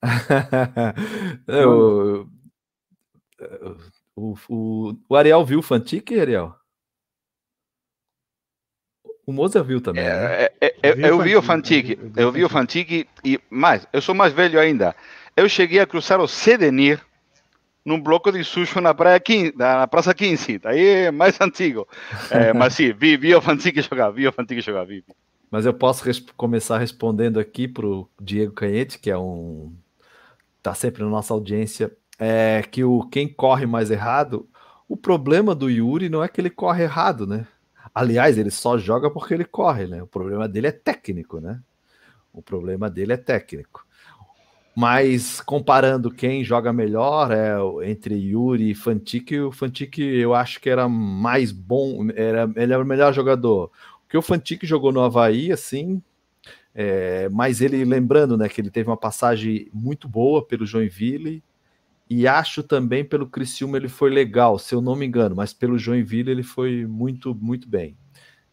[1.46, 2.26] eu,
[4.16, 6.54] o, o, o, Ariel viu o Fantique, Ariel?
[9.28, 10.02] O Moza viu também.
[10.02, 10.48] É, né?
[10.58, 14.14] é, é, eu, eu vi o Fantique, eu vi o Fantique e mais, eu sou
[14.14, 14.96] mais velho ainda.
[15.36, 16.98] Eu cheguei a cruzar o Sedenir
[17.84, 21.86] num bloco de sushi na praia 15, na Praça 15, daí é mais antigo.
[22.30, 25.04] É, mas sim, vi, vi o Fantique jogar, vi o Fantique jogar, vi.
[25.50, 29.74] Mas eu posso res começar respondendo aqui para o Diego Canhete, que é um.
[30.56, 34.48] está sempre na nossa audiência, é que o quem corre mais errado,
[34.88, 37.46] o problema do Yuri não é que ele corre errado, né?
[37.94, 40.02] Aliás, ele só joga porque ele corre, né?
[40.02, 41.60] O problema dele é técnico, né?
[42.32, 43.86] O problema dele é técnico.
[44.74, 50.70] Mas comparando quem joga melhor é entre Yuri e Fantic, o Fantic eu acho que
[50.70, 53.72] era mais bom, era, ele era o melhor jogador.
[54.02, 56.00] Porque o Fantic jogou no Havaí, assim,
[56.72, 61.42] é, mas ele, lembrando, né, que ele teve uma passagem muito boa pelo Joinville,
[62.08, 65.78] e acho também pelo Criciúma ele foi legal, se eu não me engano, mas pelo
[65.78, 67.96] Joinville ele foi muito, muito bem.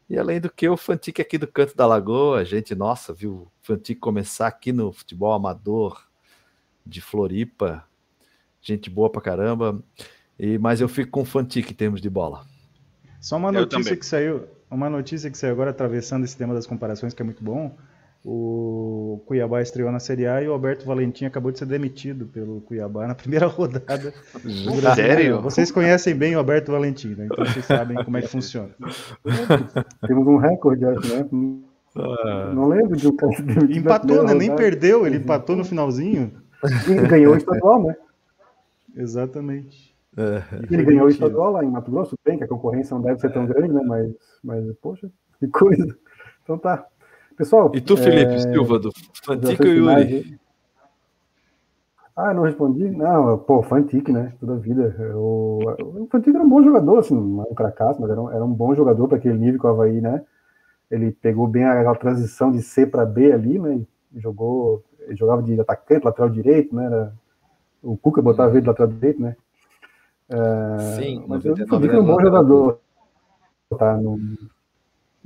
[0.09, 3.51] E além do que, o Fantic aqui do Canto da Lagoa, gente, nossa, viu o
[3.61, 6.05] Fantic começar aqui no futebol amador
[6.85, 7.83] de Floripa,
[8.61, 9.81] gente boa pra caramba,
[10.37, 12.45] e, mas eu fico com o Fantic em termos de bola.
[13.19, 17.13] Só uma notícia que saiu, uma notícia que saiu agora atravessando esse tema das comparações
[17.13, 17.75] que é muito bom.
[18.27, 22.59] O Cuiabá estreou na Série A e o Alberto Valentim acabou de ser demitido pelo
[22.61, 24.11] Cuiabá na primeira rodada.
[24.95, 25.43] Sério?
[25.43, 27.27] Vocês conhecem bem o Alberto Valentim, né?
[27.31, 28.71] então vocês sabem como é que funciona.
[30.07, 31.29] Temos um recorde, acho, né?
[31.95, 32.51] Ah.
[32.55, 33.31] Não lembro de um cara
[33.69, 34.33] Empatou, né?
[34.33, 36.31] Nem perdeu, ele empatou no finalzinho.
[36.89, 37.95] E ganhou o estadual, né?
[38.95, 39.95] Exatamente.
[40.17, 40.41] É.
[40.71, 43.31] Ele ganhou o estadual lá em Mato Grosso, bem que a concorrência não deve ser
[43.31, 43.81] tão grande, né?
[43.85, 44.11] Mas,
[44.43, 45.95] mas poxa, que coisa.
[46.43, 46.87] Então tá.
[47.37, 47.71] Pessoal.
[47.73, 48.39] E tu, Felipe é...
[48.39, 48.91] Silva, do
[49.23, 50.39] Fantic ou Yuri?
[52.15, 52.89] Ah, não respondi?
[52.89, 54.33] Não, pô, Fantic, né?
[54.39, 54.95] Toda a vida.
[55.15, 58.31] O, o Fantic era um bom jogador, assim, não era um cracaço, mas era um,
[58.31, 60.23] era um bom jogador para aquele nível que o Havaí, né?
[60.89, 63.81] Ele pegou bem a, a transição de C para B ali, né?
[64.15, 66.85] jogou, ele jogava de atacante, lateral direito, né?
[66.85, 67.13] Era,
[67.83, 69.35] o Cuca botava ele de lateral direito, né?
[70.29, 72.79] É, Sim, mas eu Fantic era um bom jogador.
[73.77, 74.17] Tá, no,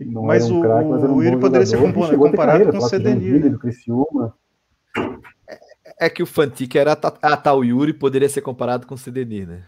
[0.05, 3.51] não mas, um o, craque, mas um poderia ser comparado, carreira, com o Cedenir.
[3.51, 4.33] Do Criciúma.
[5.47, 9.47] É, é que o Fantic era a tal Yuri poderia ser comparado com o Cedenir,
[9.47, 9.63] né?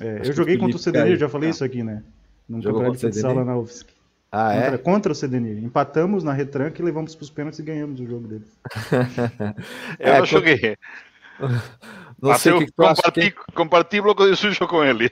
[0.00, 1.54] É, eu joguei contra o Cedenir, já falei tá.
[1.54, 2.02] isso aqui, né?
[2.48, 3.86] Num Jogou campeonato de lá na UFSC.
[4.30, 4.78] Ah, contra, é?
[4.78, 5.64] Contra o Cedenir.
[5.64, 8.58] Empatamos na retranca e levamos para os pênaltis e ganhamos o jogo deles.
[9.98, 10.76] eu é, não joguei.
[12.20, 13.52] Não Mas sei eu que comparti, que...
[13.52, 15.10] comparti bloco de sujo com ele.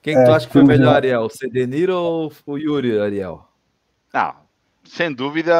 [0.00, 1.22] Quem é, tu acha que foi melhor, Ariel?
[1.22, 3.44] O Cedenir ou o Yuri, Ariel?
[4.16, 4.34] Não,
[4.82, 5.52] sem dúvida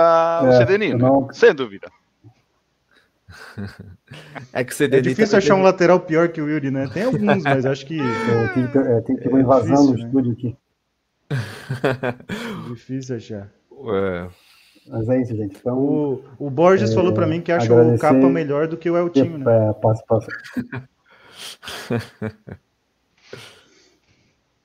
[0.43, 0.97] o é, Cedenir.
[0.97, 1.31] Não...
[1.31, 1.93] Sem dúvida.
[4.51, 5.05] É que o Cedenir.
[5.05, 6.89] É difícil tá achar um lateral pior que o Yuri, né?
[6.91, 7.99] Tem alguns, mas acho que.
[8.27, 10.07] É, tem que, é, tem que ter uma invasão difícil, no né?
[10.07, 10.57] estúdio aqui.
[12.73, 13.53] difícil achar.
[13.93, 14.27] É.
[14.89, 15.59] Mas é isso, gente.
[15.59, 18.89] Então, o, o Borges é, falou para mim que acha o capa melhor do que
[18.89, 19.69] o Eltinho, né?
[19.69, 20.29] É, passo, passo.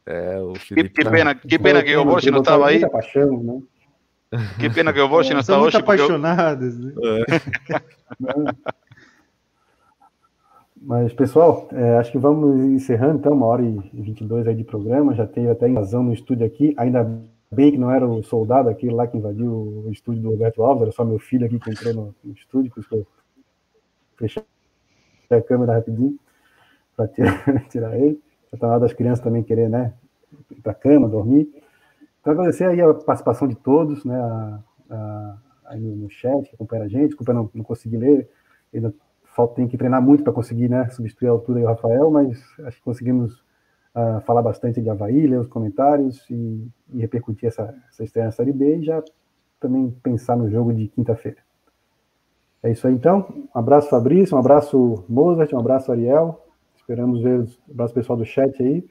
[0.04, 2.82] É, o Felipe que, que pena, que pena que o Borges não estava aí.
[2.90, 3.62] Paixão, né?
[4.60, 5.76] Que pena que o Bosch não está hoje.
[5.76, 6.94] Muito apaixonados, né?
[7.04, 8.56] É.
[10.84, 15.14] Mas, pessoal, é, acho que vamos encerrando, então, uma hora e 22 aí de programa.
[15.14, 16.74] Já teve até invasão no estúdio aqui.
[16.76, 17.04] Ainda
[17.52, 19.52] bem que não era o soldado aquele lá que invadiu
[19.86, 22.72] o estúdio do Roberto Alves, era só meu filho aqui que entrou no, no estúdio,
[22.72, 23.08] por isso que eu
[24.16, 24.44] fechei
[25.30, 26.18] a câmera rapidinho
[26.96, 28.22] para tirar, tirar ele.
[28.52, 29.94] Já tá na hora das crianças também querer, né,
[30.50, 31.50] ir para a cama, dormir.
[32.22, 36.56] Então, agradecer aí a participação de todos, né, a, a, aí no, no, chat, que
[36.56, 37.08] acompanha a gente.
[37.08, 38.30] Desculpa não, não conseguir ler,
[38.74, 38.94] ainda
[39.24, 42.40] falta, tem que treinar muito para conseguir né, substituir a altura e o Rafael, mas
[42.60, 43.34] acho que conseguimos
[43.96, 48.32] uh, falar bastante de Havaí, ler os comentários e, e repercutir essa, essa estreia na
[48.32, 49.04] Série B e já
[49.60, 51.38] também pensar no jogo de quinta-feira.
[52.64, 53.48] É isso aí então.
[53.56, 56.46] Um abraço, Fabrício, um abraço, Mozart, um abraço, Ariel.
[56.76, 58.84] Esperamos ver, um abraço pessoal do chat aí.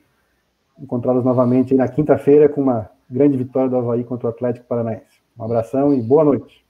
[0.80, 5.20] Encontrá-los novamente na quinta-feira com uma grande vitória do Havaí contra o Atlético Paranaense.
[5.38, 6.64] Um abração e boa noite.